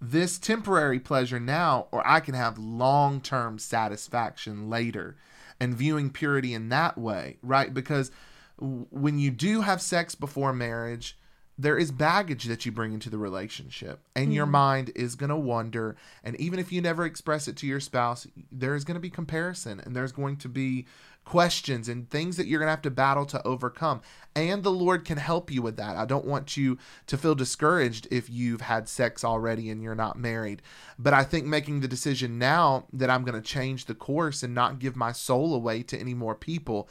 this 0.00 0.38
temporary 0.38 0.98
pleasure 0.98 1.38
now 1.38 1.86
or 1.92 2.04
i 2.06 2.18
can 2.18 2.34
have 2.34 2.58
long-term 2.58 3.56
satisfaction 3.58 4.68
later 4.68 5.16
and 5.60 5.76
viewing 5.76 6.10
purity 6.10 6.54
in 6.54 6.68
that 6.68 6.96
way 6.96 7.36
right? 7.42 7.74
Because 7.74 8.12
when 8.58 9.18
you 9.18 9.32
do 9.32 9.62
have 9.62 9.82
sex 9.82 10.14
before 10.14 10.52
marriage 10.52 11.16
there 11.62 11.78
is 11.78 11.92
baggage 11.92 12.44
that 12.44 12.66
you 12.66 12.72
bring 12.72 12.92
into 12.92 13.08
the 13.08 13.18
relationship 13.18 14.00
and 14.16 14.26
mm-hmm. 14.26 14.34
your 14.34 14.46
mind 14.46 14.90
is 14.96 15.14
going 15.14 15.30
to 15.30 15.36
wonder 15.36 15.96
and 16.24 16.38
even 16.40 16.58
if 16.58 16.72
you 16.72 16.80
never 16.80 17.04
express 17.04 17.46
it 17.46 17.56
to 17.56 17.66
your 17.66 17.80
spouse 17.80 18.26
there's 18.50 18.84
going 18.84 18.96
to 18.96 19.00
be 19.00 19.10
comparison 19.10 19.80
and 19.80 19.94
there's 19.94 20.12
going 20.12 20.36
to 20.36 20.48
be 20.48 20.86
questions 21.24 21.88
and 21.88 22.10
things 22.10 22.36
that 22.36 22.48
you're 22.48 22.58
going 22.58 22.66
to 22.66 22.72
have 22.72 22.82
to 22.82 22.90
battle 22.90 23.24
to 23.24 23.46
overcome 23.46 24.00
and 24.34 24.64
the 24.64 24.72
lord 24.72 25.04
can 25.04 25.18
help 25.18 25.52
you 25.52 25.62
with 25.62 25.76
that 25.76 25.96
i 25.96 26.04
don't 26.04 26.24
want 26.24 26.56
you 26.56 26.76
to 27.06 27.16
feel 27.16 27.34
discouraged 27.34 28.08
if 28.10 28.28
you've 28.28 28.62
had 28.62 28.88
sex 28.88 29.22
already 29.22 29.70
and 29.70 29.80
you're 29.80 29.94
not 29.94 30.18
married 30.18 30.60
but 30.98 31.14
i 31.14 31.22
think 31.22 31.46
making 31.46 31.80
the 31.80 31.86
decision 31.86 32.38
now 32.38 32.86
that 32.92 33.08
i'm 33.08 33.22
going 33.24 33.40
to 33.40 33.48
change 33.48 33.84
the 33.84 33.94
course 33.94 34.42
and 34.42 34.52
not 34.52 34.80
give 34.80 34.96
my 34.96 35.12
soul 35.12 35.54
away 35.54 35.80
to 35.80 35.96
any 35.96 36.14
more 36.14 36.34
people 36.34 36.88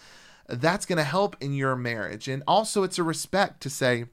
that's 0.47 0.85
going 0.85 0.97
to 0.97 1.03
help 1.03 1.35
in 1.41 1.53
your 1.53 1.75
marriage 1.75 2.29
and 2.29 2.41
also 2.47 2.83
it's 2.83 2.97
a 2.97 3.03
respect 3.03 3.61
to 3.61 3.69
say 3.69 4.05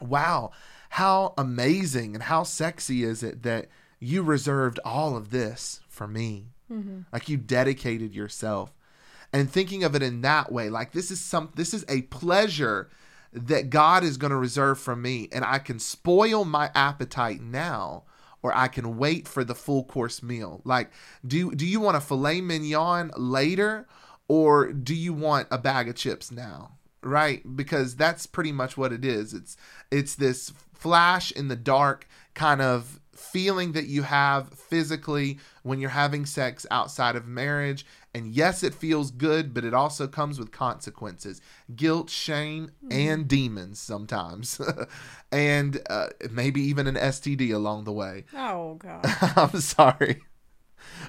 wow, 0.00 0.50
how 0.90 1.34
amazing 1.36 2.14
and 2.14 2.24
how 2.24 2.42
sexy 2.42 3.04
is 3.04 3.22
it 3.22 3.42
that 3.42 3.68
you 4.00 4.22
reserved 4.22 4.78
all 4.84 5.16
of 5.16 5.30
this 5.30 5.80
for 5.88 6.06
me? 6.06 6.48
Mm-hmm. 6.72 7.00
Like 7.12 7.28
you 7.28 7.36
dedicated 7.36 8.14
yourself. 8.14 8.72
And 9.32 9.50
thinking 9.50 9.84
of 9.84 9.94
it 9.94 10.02
in 10.02 10.22
that 10.22 10.50
way, 10.50 10.70
like 10.70 10.92
this 10.92 11.10
is 11.10 11.20
some 11.20 11.50
this 11.54 11.74
is 11.74 11.84
a 11.88 12.02
pleasure 12.02 12.88
that 13.32 13.68
God 13.68 14.04
is 14.04 14.16
going 14.16 14.30
to 14.30 14.36
reserve 14.36 14.78
for 14.78 14.96
me 14.96 15.28
and 15.32 15.44
I 15.44 15.58
can 15.58 15.78
spoil 15.78 16.44
my 16.46 16.70
appetite 16.74 17.42
now 17.42 18.04
or 18.42 18.56
I 18.56 18.68
can 18.68 18.96
wait 18.96 19.28
for 19.28 19.44
the 19.44 19.54
full 19.54 19.84
course 19.84 20.22
meal. 20.22 20.62
Like 20.64 20.90
do 21.26 21.54
do 21.54 21.66
you 21.66 21.80
want 21.80 21.98
a 21.98 22.00
filet 22.00 22.40
mignon 22.40 23.10
later 23.16 23.86
or 24.28 24.72
do 24.72 24.94
you 24.94 25.12
want 25.12 25.48
a 25.50 25.58
bag 25.58 25.88
of 25.88 25.96
chips 25.96 26.30
now? 26.30 26.77
Right? 27.02 27.42
Because 27.56 27.96
that's 27.96 28.26
pretty 28.26 28.52
much 28.52 28.76
what 28.76 28.92
it 28.92 29.04
is. 29.04 29.34
It's 29.34 29.56
it's 29.90 30.14
this 30.14 30.52
flash 30.74 31.32
in 31.32 31.48
the 31.48 31.56
dark 31.56 32.06
kind 32.34 32.60
of 32.60 33.00
feeling 33.18 33.72
that 33.72 33.86
you 33.86 34.02
have 34.02 34.48
physically 34.54 35.38
when 35.62 35.80
you're 35.80 35.90
having 35.90 36.24
sex 36.24 36.64
outside 36.70 37.16
of 37.16 37.26
marriage. 37.26 37.84
And 38.14 38.28
yes, 38.28 38.62
it 38.62 38.74
feels 38.74 39.10
good, 39.10 39.52
but 39.52 39.64
it 39.64 39.74
also 39.74 40.06
comes 40.06 40.38
with 40.38 40.50
consequences 40.50 41.40
guilt, 41.74 42.08
shame, 42.10 42.70
mm. 42.84 42.92
and 42.92 43.28
demons 43.28 43.80
sometimes. 43.80 44.60
and 45.32 45.80
uh, 45.90 46.08
maybe 46.30 46.60
even 46.62 46.86
an 46.86 46.94
STD 46.94 47.52
along 47.52 47.84
the 47.84 47.92
way. 47.92 48.24
Oh, 48.34 48.74
God. 48.74 49.04
I'm 49.36 49.60
sorry. 49.60 50.22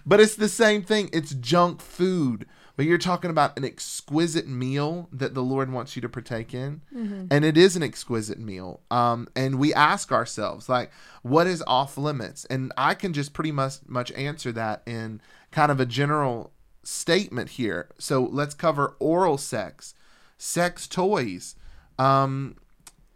But 0.06 0.20
it's 0.20 0.36
the 0.36 0.50
same 0.50 0.82
thing. 0.82 1.10
It's 1.14 1.34
junk 1.36 1.82
food 1.82 2.48
but 2.80 2.86
you're 2.86 2.98
talking 2.98 3.30
about 3.30 3.58
an 3.58 3.66
exquisite 3.66 4.48
meal 4.48 5.10
that 5.12 5.34
the 5.34 5.44
Lord 5.44 5.70
wants 5.70 5.98
you 5.98 6.02
to 6.02 6.08
partake 6.08 6.54
in. 6.54 6.80
Mm-hmm. 6.96 7.26
And 7.30 7.44
it 7.44 7.58
is 7.58 7.76
an 7.76 7.84
exquisite 7.84 8.40
meal. 8.40 8.80
Um, 8.90 9.28
and 9.36 9.60
we 9.60 9.74
ask 9.74 10.14
ourselves, 10.14 10.70
like, 10.70 10.90
what 11.22 11.46
is 11.46 11.62
off 11.68 11.98
limits? 11.98 12.46
And 12.46 12.72
I 12.78 12.94
can 12.94 13.12
just 13.12 13.34
pretty 13.34 13.52
much, 13.52 13.80
much 13.86 14.14
answer 14.14 14.54
that 14.54 14.84
in 14.86 15.20
kind 15.52 15.74
of 15.74 15.82
a 15.82 15.86
general 15.86 16.54
statement 16.82 17.50
here. 17.50 17.90
So 17.98 18.24
let's 18.24 18.54
cover 18.54 18.96
oral 18.98 19.38
sex, 19.38 19.94
sex 20.38 20.88
toys, 20.88 21.56
um, 21.98 22.56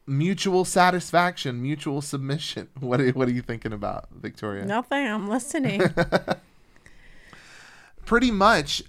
mutual 0.06 0.66
satisfaction, 0.66 1.62
mutual 1.62 2.02
submission. 2.02 2.68
What 2.82 3.00
are, 3.00 3.10
what 3.12 3.30
are 3.30 3.32
you 3.32 3.42
thinking 3.42 3.72
about, 3.72 4.10
Victoria? 4.12 4.66
Nothing. 4.66 5.08
I'm 5.08 5.30
listening. 5.30 5.84
Pretty 8.06 8.32
much, 8.32 8.84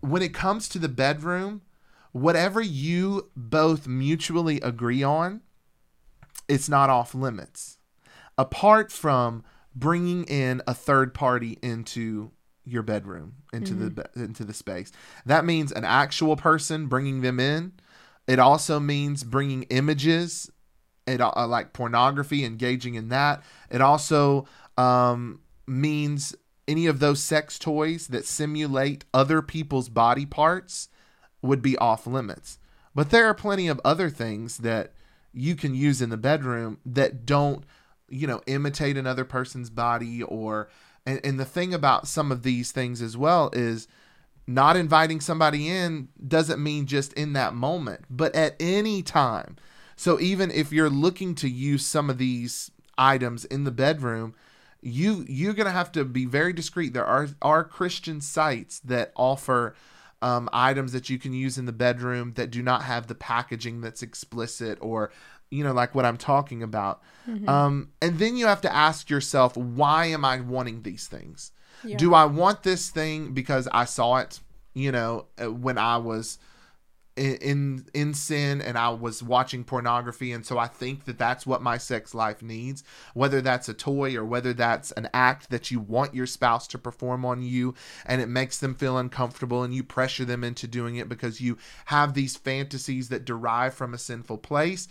when 0.00 0.22
it 0.22 0.34
comes 0.34 0.68
to 0.70 0.78
the 0.78 0.88
bedroom, 0.88 1.62
whatever 2.12 2.60
you 2.60 3.30
both 3.36 3.86
mutually 3.86 4.60
agree 4.60 5.02
on, 5.02 5.42
it's 6.48 6.68
not 6.68 6.90
off 6.90 7.14
limits. 7.14 7.78
Apart 8.36 8.92
from 8.92 9.44
bringing 9.74 10.24
in 10.24 10.62
a 10.66 10.74
third 10.74 11.14
party 11.14 11.58
into 11.62 12.32
your 12.64 12.82
bedroom, 12.82 13.34
into 13.52 13.72
mm-hmm. 13.72 13.94
the 13.94 14.24
into 14.24 14.44
the 14.44 14.52
space. 14.52 14.92
That 15.26 15.44
means 15.44 15.72
an 15.72 15.84
actual 15.84 16.36
person 16.36 16.86
bringing 16.86 17.22
them 17.22 17.40
in. 17.40 17.72
It 18.26 18.38
also 18.38 18.78
means 18.78 19.24
bringing 19.24 19.62
images, 19.64 20.50
it 21.06 21.20
uh, 21.20 21.46
like 21.46 21.72
pornography, 21.72 22.44
engaging 22.44 22.94
in 22.94 23.08
that. 23.08 23.42
It 23.70 23.80
also 23.80 24.46
um, 24.76 25.40
means 25.66 26.34
any 26.68 26.86
of 26.86 27.00
those 27.00 27.20
sex 27.20 27.58
toys 27.58 28.08
that 28.08 28.26
simulate 28.26 29.04
other 29.12 29.42
people's 29.42 29.88
body 29.88 30.26
parts 30.26 30.88
would 31.42 31.62
be 31.62 31.76
off 31.78 32.06
limits. 32.06 32.58
But 32.94 33.10
there 33.10 33.26
are 33.26 33.34
plenty 33.34 33.68
of 33.68 33.80
other 33.84 34.10
things 34.10 34.58
that 34.58 34.92
you 35.32 35.56
can 35.56 35.74
use 35.74 36.02
in 36.02 36.10
the 36.10 36.16
bedroom 36.16 36.78
that 36.84 37.24
don't, 37.26 37.64
you 38.08 38.26
know, 38.26 38.42
imitate 38.46 38.96
another 38.96 39.24
person's 39.24 39.70
body 39.70 40.22
or 40.22 40.68
and, 41.06 41.20
and 41.24 41.40
the 41.40 41.44
thing 41.44 41.72
about 41.72 42.06
some 42.06 42.30
of 42.30 42.42
these 42.42 42.70
things 42.70 43.00
as 43.00 43.16
well 43.16 43.50
is 43.54 43.88
not 44.46 44.76
inviting 44.76 45.20
somebody 45.20 45.68
in 45.68 46.08
doesn't 46.26 46.62
mean 46.62 46.86
just 46.86 47.12
in 47.14 47.34
that 47.34 47.54
moment, 47.54 48.04
but 48.10 48.34
at 48.34 48.56
any 48.60 49.02
time. 49.02 49.56
So 49.96 50.20
even 50.20 50.50
if 50.50 50.72
you're 50.72 50.90
looking 50.90 51.34
to 51.36 51.48
use 51.48 51.84
some 51.84 52.10
of 52.10 52.18
these 52.18 52.70
items 52.96 53.44
in 53.44 53.64
the 53.64 53.70
bedroom, 53.70 54.34
you 54.80 55.24
you're 55.28 55.54
gonna 55.54 55.70
have 55.70 55.92
to 55.92 56.04
be 56.04 56.24
very 56.24 56.52
discreet. 56.52 56.92
There 56.92 57.04
are 57.04 57.28
are 57.42 57.64
Christian 57.64 58.20
sites 58.20 58.80
that 58.80 59.12
offer 59.16 59.74
um, 60.22 60.48
items 60.52 60.92
that 60.92 61.08
you 61.08 61.18
can 61.18 61.32
use 61.32 61.58
in 61.58 61.66
the 61.66 61.72
bedroom 61.72 62.32
that 62.34 62.50
do 62.50 62.62
not 62.62 62.82
have 62.82 63.06
the 63.06 63.14
packaging 63.14 63.80
that's 63.80 64.02
explicit 64.02 64.78
or 64.80 65.12
you 65.50 65.64
know 65.64 65.72
like 65.72 65.94
what 65.94 66.04
I'm 66.04 66.16
talking 66.16 66.62
about. 66.62 67.02
Mm-hmm. 67.28 67.48
Um, 67.48 67.90
and 68.00 68.18
then 68.18 68.36
you 68.36 68.46
have 68.46 68.60
to 68.62 68.74
ask 68.74 69.10
yourself, 69.10 69.56
why 69.56 70.06
am 70.06 70.24
I 70.24 70.40
wanting 70.40 70.82
these 70.82 71.06
things? 71.06 71.52
Yeah. 71.84 71.96
Do 71.96 72.14
I 72.14 72.24
want 72.24 72.62
this 72.62 72.90
thing 72.90 73.32
because 73.32 73.68
I 73.70 73.84
saw 73.84 74.16
it, 74.16 74.40
you 74.74 74.90
know, 74.90 75.26
uh, 75.40 75.52
when 75.52 75.78
I 75.78 75.98
was 75.98 76.38
in 77.18 77.86
in 77.94 78.14
sin 78.14 78.60
and 78.60 78.78
I 78.78 78.90
was 78.90 79.22
watching 79.22 79.64
pornography. 79.64 80.32
And 80.32 80.46
so 80.46 80.58
I 80.58 80.66
think 80.66 81.04
that 81.04 81.18
that's 81.18 81.46
what 81.46 81.62
my 81.62 81.78
sex 81.78 82.14
life 82.14 82.42
needs 82.42 82.84
whether 83.14 83.40
that's 83.40 83.68
a 83.68 83.74
toy 83.74 84.16
or 84.16 84.24
whether 84.24 84.52
that's 84.52 84.92
an 84.92 85.08
act 85.12 85.50
that 85.50 85.70
you 85.70 85.80
want 85.80 86.14
your 86.14 86.26
spouse 86.26 86.66
to 86.68 86.78
perform 86.78 87.24
on 87.24 87.42
you 87.42 87.74
and 88.06 88.20
it 88.20 88.28
makes 88.28 88.58
them 88.58 88.74
feel 88.74 88.98
uncomfortable 88.98 89.62
and 89.62 89.74
you 89.74 89.82
pressure 89.82 90.24
them 90.24 90.44
into 90.44 90.66
doing 90.66 90.96
it 90.96 91.08
because 91.08 91.40
you 91.40 91.58
have 91.86 92.14
these 92.14 92.36
fantasies 92.36 93.08
that 93.08 93.24
derive 93.24 93.74
from 93.74 93.94
a 93.94 93.98
sinful 93.98 94.38
place. 94.38 94.88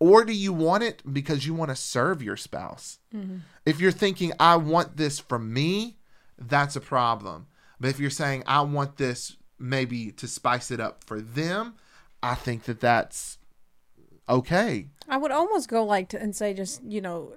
Or 0.00 0.24
do 0.24 0.32
you 0.32 0.52
want 0.52 0.84
it 0.84 1.02
because 1.12 1.46
you 1.46 1.54
want 1.54 1.70
to 1.70 1.76
serve 1.76 2.22
your 2.22 2.36
spouse? 2.36 2.98
Mm-hmm. 3.14 3.38
if 3.64 3.80
you're 3.80 3.90
thinking 3.90 4.32
I 4.38 4.56
want 4.56 4.96
this 4.98 5.18
for 5.18 5.38
me 5.38 5.96
that's 6.38 6.76
a 6.76 6.80
problem. 6.80 7.46
But 7.80 7.88
if 7.88 7.98
you're 7.98 8.10
saying 8.10 8.42
I 8.46 8.60
want 8.60 8.96
this 8.96 9.37
maybe 9.58 10.10
to 10.12 10.28
spice 10.28 10.70
it 10.70 10.80
up 10.80 11.04
for 11.04 11.20
them, 11.20 11.74
I 12.22 12.34
think 12.34 12.64
that 12.64 12.80
that's 12.80 13.38
okay. 14.28 14.88
I 15.08 15.16
would 15.16 15.30
almost 15.30 15.68
go 15.68 15.84
like 15.84 16.08
to 16.10 16.20
and 16.20 16.34
say 16.34 16.54
just 16.54 16.82
you 16.84 17.00
know 17.00 17.32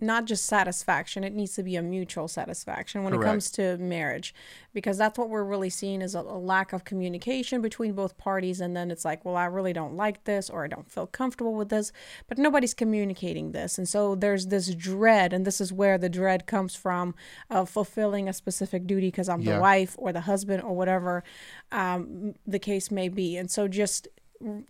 not 0.00 0.24
just 0.24 0.46
satisfaction 0.46 1.22
it 1.22 1.34
needs 1.34 1.54
to 1.54 1.62
be 1.62 1.76
a 1.76 1.82
mutual 1.82 2.26
satisfaction 2.26 3.04
when 3.04 3.12
Correct. 3.12 3.26
it 3.26 3.30
comes 3.30 3.50
to 3.50 3.76
marriage 3.76 4.34
because 4.72 4.96
that's 4.96 5.18
what 5.18 5.28
we're 5.28 5.44
really 5.44 5.68
seeing 5.68 6.00
is 6.00 6.14
a, 6.14 6.20
a, 6.20 6.38
lack 6.38 6.72
of 6.72 6.84
communication 6.84 7.60
between 7.60 7.92
both 7.92 8.16
parties 8.16 8.58
and 8.58 8.74
then 8.74 8.90
it's 8.90 9.04
like 9.04 9.22
well 9.22 9.36
i 9.36 9.44
really 9.44 9.74
don't 9.74 9.96
like 9.96 10.24
this 10.24 10.48
or 10.48 10.64
i 10.64 10.66
don't 10.66 10.90
feel 10.90 11.06
comfortable 11.06 11.54
with 11.54 11.68
this 11.68 11.92
but 12.26 12.38
nobody's 12.38 12.72
communicating 12.72 13.52
this 13.52 13.76
and 13.76 13.86
so 13.86 14.14
there's 14.14 14.46
this 14.46 14.74
dread 14.74 15.34
and 15.34 15.46
this 15.46 15.60
is 15.60 15.70
where 15.70 15.98
the 15.98 16.08
dread 16.08 16.46
comes 16.46 16.74
from 16.74 17.14
of 17.50 17.68
fulfilling 17.68 18.30
a 18.30 18.32
specific 18.32 18.86
duty 18.86 19.08
because 19.08 19.28
i'm 19.28 19.42
yeah. 19.42 19.56
the 19.56 19.60
wife 19.60 19.94
or 19.98 20.10
the 20.10 20.22
husband 20.22 20.62
or 20.62 20.74
whatever 20.74 21.22
um, 21.70 22.34
the 22.46 22.58
case 22.58 22.90
may 22.90 23.10
be 23.10 23.36
and 23.36 23.50
so 23.50 23.68
just 23.68 24.08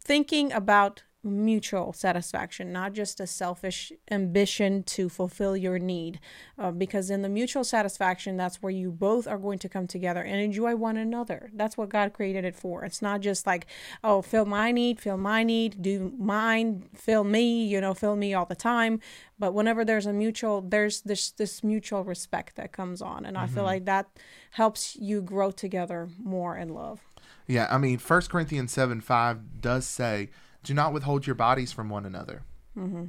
thinking 0.00 0.50
about 0.52 1.04
mutual 1.22 1.92
satisfaction, 1.92 2.72
not 2.72 2.92
just 2.92 3.20
a 3.20 3.26
selfish 3.26 3.92
ambition 4.10 4.82
to 4.84 5.08
fulfill 5.08 5.56
your 5.56 5.78
need. 5.78 6.18
Uh, 6.58 6.70
because 6.70 7.10
in 7.10 7.22
the 7.22 7.28
mutual 7.28 7.64
satisfaction, 7.64 8.36
that's 8.36 8.62
where 8.62 8.72
you 8.72 8.90
both 8.90 9.26
are 9.26 9.38
going 9.38 9.58
to 9.58 9.68
come 9.68 9.86
together 9.86 10.22
and 10.22 10.40
enjoy 10.40 10.74
one 10.74 10.96
another. 10.96 11.50
That's 11.54 11.76
what 11.76 11.88
God 11.88 12.12
created 12.12 12.44
it 12.44 12.56
for. 12.56 12.84
It's 12.84 13.02
not 13.02 13.20
just 13.20 13.46
like, 13.46 13.66
oh, 14.02 14.22
fill 14.22 14.46
my 14.46 14.72
need, 14.72 15.00
fill 15.00 15.18
my 15.18 15.42
need, 15.42 15.82
do 15.82 16.12
mine, 16.18 16.88
fill 16.94 17.24
me, 17.24 17.66
you 17.66 17.80
know, 17.80 17.94
fill 17.94 18.16
me 18.16 18.32
all 18.32 18.46
the 18.46 18.56
time. 18.56 19.00
But 19.38 19.52
whenever 19.52 19.84
there's 19.84 20.06
a 20.06 20.12
mutual, 20.12 20.60
there's 20.60 21.00
this 21.02 21.30
this 21.32 21.64
mutual 21.64 22.04
respect 22.04 22.56
that 22.56 22.72
comes 22.72 23.00
on, 23.00 23.24
and 23.24 23.36
mm-hmm. 23.36 23.44
I 23.44 23.46
feel 23.46 23.56
mm-hmm. 23.58 23.66
like 23.66 23.84
that 23.86 24.08
helps 24.52 24.96
you 24.96 25.22
grow 25.22 25.50
together 25.50 26.08
more 26.22 26.56
in 26.56 26.74
love. 26.74 27.00
Yeah, 27.46 27.66
I 27.70 27.78
mean, 27.78 27.98
First 27.98 28.30
Corinthians 28.30 28.70
seven 28.72 29.00
five 29.00 29.60
does 29.60 29.86
say 29.86 30.28
do 30.62 30.74
not 30.74 30.92
withhold 30.92 31.26
your 31.26 31.34
bodies 31.34 31.72
from 31.72 31.88
one 31.88 32.06
another. 32.06 32.42
Mm-hmm. 32.76 33.06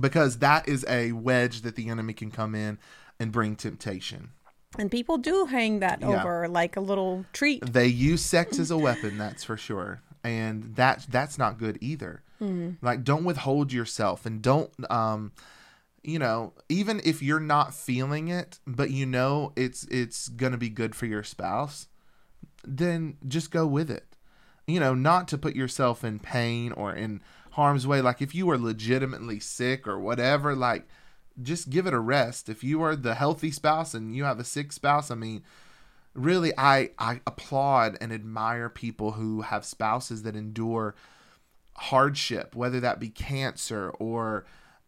Because 0.00 0.38
that 0.38 0.68
is 0.68 0.84
a 0.88 1.12
wedge 1.12 1.62
that 1.62 1.74
the 1.74 1.88
enemy 1.88 2.12
can 2.12 2.30
come 2.30 2.54
in 2.54 2.78
and 3.18 3.32
bring 3.32 3.56
temptation. 3.56 4.30
And 4.78 4.90
people 4.90 5.18
do 5.18 5.46
hang 5.46 5.80
that 5.80 6.00
yeah. 6.00 6.20
over 6.20 6.48
like 6.48 6.76
a 6.76 6.80
little 6.80 7.24
treat. 7.32 7.64
They 7.64 7.86
use 7.86 8.24
sex 8.24 8.58
as 8.58 8.70
a 8.70 8.76
weapon, 8.76 9.18
that's 9.18 9.42
for 9.42 9.56
sure. 9.56 10.02
And 10.22 10.74
that 10.76 11.06
that's 11.08 11.38
not 11.38 11.58
good 11.58 11.78
either. 11.80 12.22
Mm-hmm. 12.40 12.84
Like 12.84 13.02
don't 13.02 13.24
withhold 13.24 13.72
yourself 13.72 14.26
and 14.26 14.42
don't 14.42 14.70
um 14.90 15.32
you 16.04 16.18
know, 16.18 16.54
even 16.68 17.00
if 17.04 17.22
you're 17.22 17.40
not 17.40 17.74
feeling 17.74 18.28
it, 18.28 18.60
but 18.66 18.90
you 18.90 19.04
know 19.04 19.52
it's 19.56 19.84
it's 19.84 20.28
going 20.28 20.52
to 20.52 20.58
be 20.58 20.68
good 20.68 20.94
for 20.94 21.06
your 21.06 21.22
spouse, 21.22 21.88
then 22.64 23.16
just 23.26 23.50
go 23.50 23.66
with 23.66 23.90
it 23.90 24.08
you 24.68 24.78
know, 24.78 24.94
not 24.94 25.26
to 25.28 25.38
put 25.38 25.56
yourself 25.56 26.04
in 26.04 26.18
pain 26.18 26.72
or 26.72 26.94
in 26.94 27.22
harm's 27.52 27.86
way. 27.86 28.00
Like 28.02 28.20
if 28.22 28.34
you 28.34 28.48
are 28.50 28.58
legitimately 28.58 29.40
sick 29.40 29.88
or 29.88 29.98
whatever, 29.98 30.54
like 30.54 30.86
just 31.42 31.70
give 31.70 31.86
it 31.86 31.94
a 31.94 31.98
rest. 31.98 32.48
If 32.48 32.62
you 32.62 32.82
are 32.82 32.94
the 32.94 33.14
healthy 33.14 33.50
spouse 33.50 33.94
and 33.94 34.14
you 34.14 34.24
have 34.24 34.38
a 34.38 34.44
sick 34.44 34.72
spouse, 34.72 35.10
I 35.10 35.14
mean, 35.14 35.42
really 36.14 36.52
I 36.58 36.90
I 36.98 37.20
applaud 37.26 37.96
and 38.00 38.12
admire 38.12 38.68
people 38.68 39.12
who 39.12 39.40
have 39.40 39.64
spouses 39.64 40.22
that 40.24 40.36
endure 40.36 40.94
hardship, 41.76 42.54
whether 42.54 42.78
that 42.80 43.00
be 43.00 43.08
cancer 43.08 43.90
or 43.98 44.44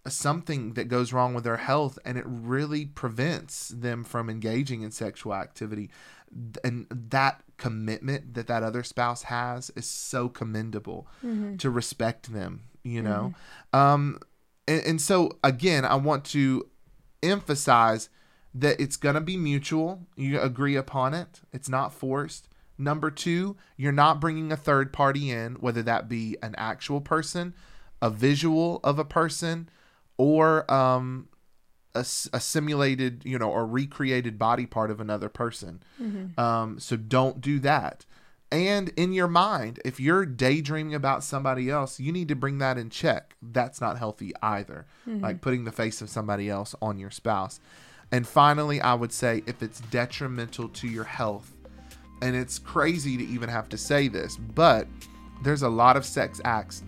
something 0.06 0.74
that 0.74 0.88
goes 0.88 1.12
wrong 1.12 1.34
with 1.34 1.44
their 1.44 1.58
health 1.58 1.98
and 2.04 2.18
it 2.18 2.24
really 2.26 2.86
prevents 2.86 3.68
them 3.68 4.02
from 4.02 4.28
engaging 4.28 4.82
in 4.82 4.90
sexual 4.90 5.34
activity 5.34 5.90
and 6.64 6.86
that 6.90 7.42
commitment 7.60 8.32
that 8.32 8.46
that 8.46 8.62
other 8.62 8.82
spouse 8.82 9.24
has 9.24 9.70
is 9.76 9.84
so 9.84 10.30
commendable 10.30 11.06
mm-hmm. 11.24 11.56
to 11.56 11.68
respect 11.68 12.32
them 12.32 12.62
you 12.82 13.02
know 13.02 13.34
mm-hmm. 13.74 13.78
um 13.78 14.18
and, 14.66 14.82
and 14.86 15.00
so 15.00 15.30
again 15.44 15.84
i 15.84 15.94
want 15.94 16.24
to 16.24 16.66
emphasize 17.22 18.08
that 18.54 18.80
it's 18.80 18.96
going 18.96 19.14
to 19.14 19.20
be 19.20 19.36
mutual 19.36 20.06
you 20.16 20.40
agree 20.40 20.74
upon 20.74 21.12
it 21.12 21.42
it's 21.52 21.68
not 21.68 21.92
forced 21.92 22.48
number 22.78 23.10
two 23.10 23.54
you're 23.76 23.92
not 23.92 24.22
bringing 24.22 24.50
a 24.50 24.56
third 24.56 24.90
party 24.90 25.30
in 25.30 25.52
whether 25.56 25.82
that 25.82 26.08
be 26.08 26.38
an 26.42 26.54
actual 26.56 27.02
person 27.02 27.52
a 28.00 28.08
visual 28.08 28.80
of 28.82 28.98
a 28.98 29.04
person 29.04 29.68
or 30.16 30.68
um 30.72 31.28
a, 31.94 32.00
a, 32.00 32.40
simulated, 32.40 33.22
you 33.24 33.38
know, 33.38 33.50
or 33.50 33.66
recreated 33.66 34.38
body 34.38 34.66
part 34.66 34.90
of 34.90 35.00
another 35.00 35.28
person. 35.28 35.82
Mm-hmm. 36.00 36.38
Um, 36.40 36.78
so 36.78 36.96
don't 36.96 37.40
do 37.40 37.58
that. 37.60 38.06
And 38.52 38.88
in 38.96 39.12
your 39.12 39.28
mind, 39.28 39.80
if 39.84 40.00
you're 40.00 40.26
daydreaming 40.26 40.94
about 40.94 41.22
somebody 41.22 41.70
else, 41.70 42.00
you 42.00 42.10
need 42.10 42.28
to 42.28 42.34
bring 42.34 42.58
that 42.58 42.78
in 42.78 42.90
check. 42.90 43.36
That's 43.40 43.80
not 43.80 43.98
healthy 43.98 44.32
either. 44.42 44.86
Mm-hmm. 45.08 45.22
Like 45.22 45.40
putting 45.40 45.64
the 45.64 45.72
face 45.72 46.02
of 46.02 46.10
somebody 46.10 46.50
else 46.50 46.74
on 46.82 46.98
your 46.98 47.10
spouse. 47.10 47.60
And 48.12 48.26
finally, 48.26 48.80
I 48.80 48.94
would 48.94 49.12
say 49.12 49.44
if 49.46 49.62
it's 49.62 49.80
detrimental 49.80 50.68
to 50.68 50.88
your 50.88 51.04
health, 51.04 51.52
and 52.22 52.34
it's 52.36 52.58
crazy 52.58 53.16
to 53.16 53.24
even 53.24 53.48
have 53.48 53.68
to 53.70 53.78
say 53.78 54.08
this, 54.08 54.36
but 54.36 54.86
there's 55.42 55.62
a 55.62 55.68
lot 55.68 55.96
of 55.96 56.04
sex 56.04 56.40
acts 56.44 56.82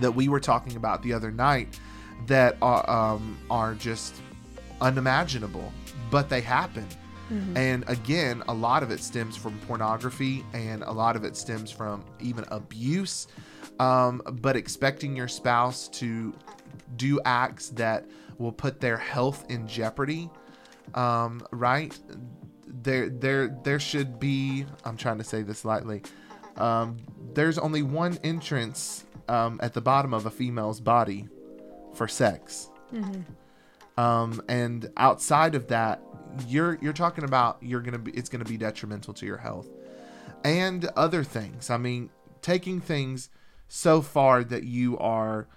that 0.00 0.12
we 0.12 0.28
were 0.28 0.40
talking 0.40 0.76
about 0.76 1.02
the 1.02 1.12
other 1.12 1.30
night 1.30 1.80
that 2.26 2.56
are, 2.60 2.88
um, 2.88 3.38
are 3.50 3.74
just 3.74 4.20
unimaginable, 4.80 5.72
but 6.10 6.28
they 6.28 6.40
happen. 6.40 6.86
Mm-hmm. 7.32 7.56
And 7.56 7.84
again, 7.88 8.42
a 8.48 8.54
lot 8.54 8.82
of 8.82 8.90
it 8.90 9.00
stems 9.00 9.36
from 9.36 9.58
pornography 9.60 10.44
and 10.54 10.82
a 10.82 10.92
lot 10.92 11.14
of 11.14 11.24
it 11.24 11.36
stems 11.36 11.70
from 11.70 12.04
even 12.20 12.44
abuse. 12.48 13.26
Um, 13.78 14.22
but 14.40 14.56
expecting 14.56 15.14
your 15.14 15.28
spouse 15.28 15.88
to 15.88 16.34
do 16.96 17.20
acts 17.24 17.68
that 17.70 18.06
will 18.38 18.52
put 18.52 18.80
their 18.80 18.96
health 18.96 19.44
in 19.50 19.68
jeopardy, 19.68 20.30
um, 20.94 21.46
right? 21.50 21.96
There, 22.66 23.08
there, 23.08 23.48
there 23.62 23.80
should 23.80 24.18
be. 24.18 24.64
I'm 24.84 24.96
trying 24.96 25.18
to 25.18 25.24
say 25.24 25.42
this 25.42 25.64
lightly. 25.64 26.02
Um, 26.56 26.96
there's 27.34 27.58
only 27.58 27.82
one 27.82 28.18
entrance 28.24 29.04
um, 29.28 29.60
at 29.62 29.74
the 29.74 29.80
bottom 29.80 30.14
of 30.14 30.26
a 30.26 30.30
female's 30.30 30.80
body 30.80 31.28
for 31.94 32.08
sex. 32.08 32.70
Mm-hmm. 32.92 33.20
Um, 33.98 34.40
and 34.48 34.90
outside 34.96 35.56
of 35.56 35.66
that, 35.68 36.00
you're 36.46 36.78
you're 36.80 36.92
talking 36.92 37.24
about 37.24 37.58
you're 37.60 37.80
gonna 37.80 37.98
be 37.98 38.12
it's 38.12 38.28
gonna 38.28 38.44
be 38.44 38.56
detrimental 38.56 39.12
to 39.14 39.26
your 39.26 39.38
health 39.38 39.68
and 40.44 40.84
other 40.96 41.24
things. 41.24 41.68
I 41.68 41.78
mean, 41.78 42.10
taking 42.40 42.80
things 42.80 43.28
so 43.66 44.00
far 44.00 44.44
that 44.44 44.62
you 44.62 44.96
are, 44.98 45.48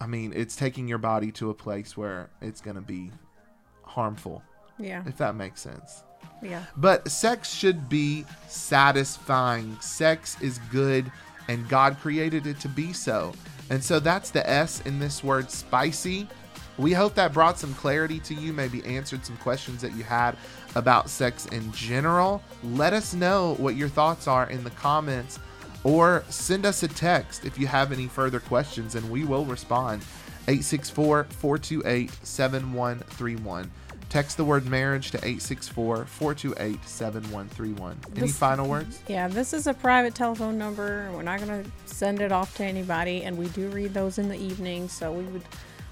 I 0.00 0.08
mean, 0.08 0.32
it's 0.34 0.56
taking 0.56 0.88
your 0.88 0.98
body 0.98 1.30
to 1.32 1.50
a 1.50 1.54
place 1.54 1.96
where 1.96 2.30
it's 2.42 2.60
gonna 2.60 2.80
be 2.80 3.12
harmful. 3.82 4.42
Yeah. 4.76 5.04
If 5.06 5.16
that 5.18 5.36
makes 5.36 5.60
sense. 5.60 6.02
Yeah. 6.42 6.64
But 6.76 7.08
sex 7.08 7.52
should 7.52 7.88
be 7.88 8.24
satisfying. 8.48 9.76
Sex 9.80 10.36
is 10.40 10.58
good, 10.72 11.12
and 11.46 11.68
God 11.68 11.96
created 12.00 12.48
it 12.48 12.58
to 12.60 12.68
be 12.68 12.92
so. 12.92 13.34
And 13.70 13.84
so 13.84 14.00
that's 14.00 14.30
the 14.30 14.48
S 14.48 14.80
in 14.80 14.98
this 14.98 15.22
word 15.22 15.48
spicy. 15.48 16.26
We 16.78 16.92
hope 16.92 17.14
that 17.16 17.32
brought 17.32 17.58
some 17.58 17.74
clarity 17.74 18.20
to 18.20 18.34
you, 18.34 18.52
maybe 18.52 18.84
answered 18.84 19.26
some 19.26 19.36
questions 19.38 19.82
that 19.82 19.96
you 19.96 20.04
had 20.04 20.36
about 20.76 21.10
sex 21.10 21.46
in 21.46 21.72
general. 21.72 22.42
Let 22.62 22.92
us 22.92 23.14
know 23.14 23.54
what 23.58 23.74
your 23.74 23.88
thoughts 23.88 24.28
are 24.28 24.48
in 24.48 24.62
the 24.62 24.70
comments 24.70 25.40
or 25.84 26.24
send 26.28 26.64
us 26.64 26.82
a 26.84 26.88
text 26.88 27.44
if 27.44 27.58
you 27.58 27.66
have 27.66 27.92
any 27.92 28.06
further 28.06 28.40
questions 28.40 28.94
and 28.94 29.10
we 29.10 29.24
will 29.24 29.44
respond. 29.44 30.02
864 30.46 31.24
428 31.24 32.10
7131. 32.22 33.70
Text 34.08 34.38
the 34.38 34.44
word 34.44 34.64
marriage 34.66 35.10
to 35.10 35.18
864 35.18 36.06
428 36.06 36.82
7131. 36.82 37.98
Any 38.16 38.28
final 38.28 38.66
words? 38.66 39.00
Yeah, 39.06 39.28
this 39.28 39.52
is 39.52 39.66
a 39.66 39.74
private 39.74 40.14
telephone 40.14 40.56
number. 40.56 41.10
We're 41.12 41.22
not 41.22 41.40
going 41.40 41.62
to 41.62 41.70
send 41.84 42.22
it 42.22 42.32
off 42.32 42.56
to 42.56 42.64
anybody, 42.64 43.24
and 43.24 43.36
we 43.36 43.48
do 43.48 43.68
read 43.68 43.92
those 43.92 44.16
in 44.16 44.30
the 44.30 44.36
evening. 44.36 44.88
So 44.88 45.12
we 45.12 45.24
would 45.24 45.42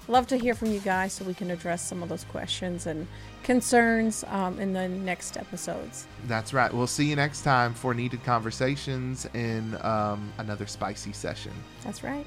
love 0.07 0.27
to 0.27 0.37
hear 0.37 0.53
from 0.53 0.71
you 0.71 0.79
guys 0.79 1.13
so 1.13 1.25
we 1.25 1.33
can 1.33 1.51
address 1.51 1.85
some 1.85 2.01
of 2.03 2.09
those 2.09 2.23
questions 2.25 2.87
and 2.87 3.07
concerns 3.43 4.23
um, 4.27 4.59
in 4.59 4.73
the 4.73 4.87
next 4.87 5.37
episodes. 5.37 6.07
That's 6.25 6.53
right. 6.53 6.73
We'll 6.73 6.87
see 6.87 7.05
you 7.05 7.15
next 7.15 7.43
time 7.43 7.73
for 7.73 7.93
Needed 7.93 8.23
Conversations 8.23 9.25
in 9.33 9.77
um, 9.81 10.31
another 10.37 10.67
spicy 10.67 11.13
session. 11.13 11.53
That's 11.83 12.03
right. 12.03 12.25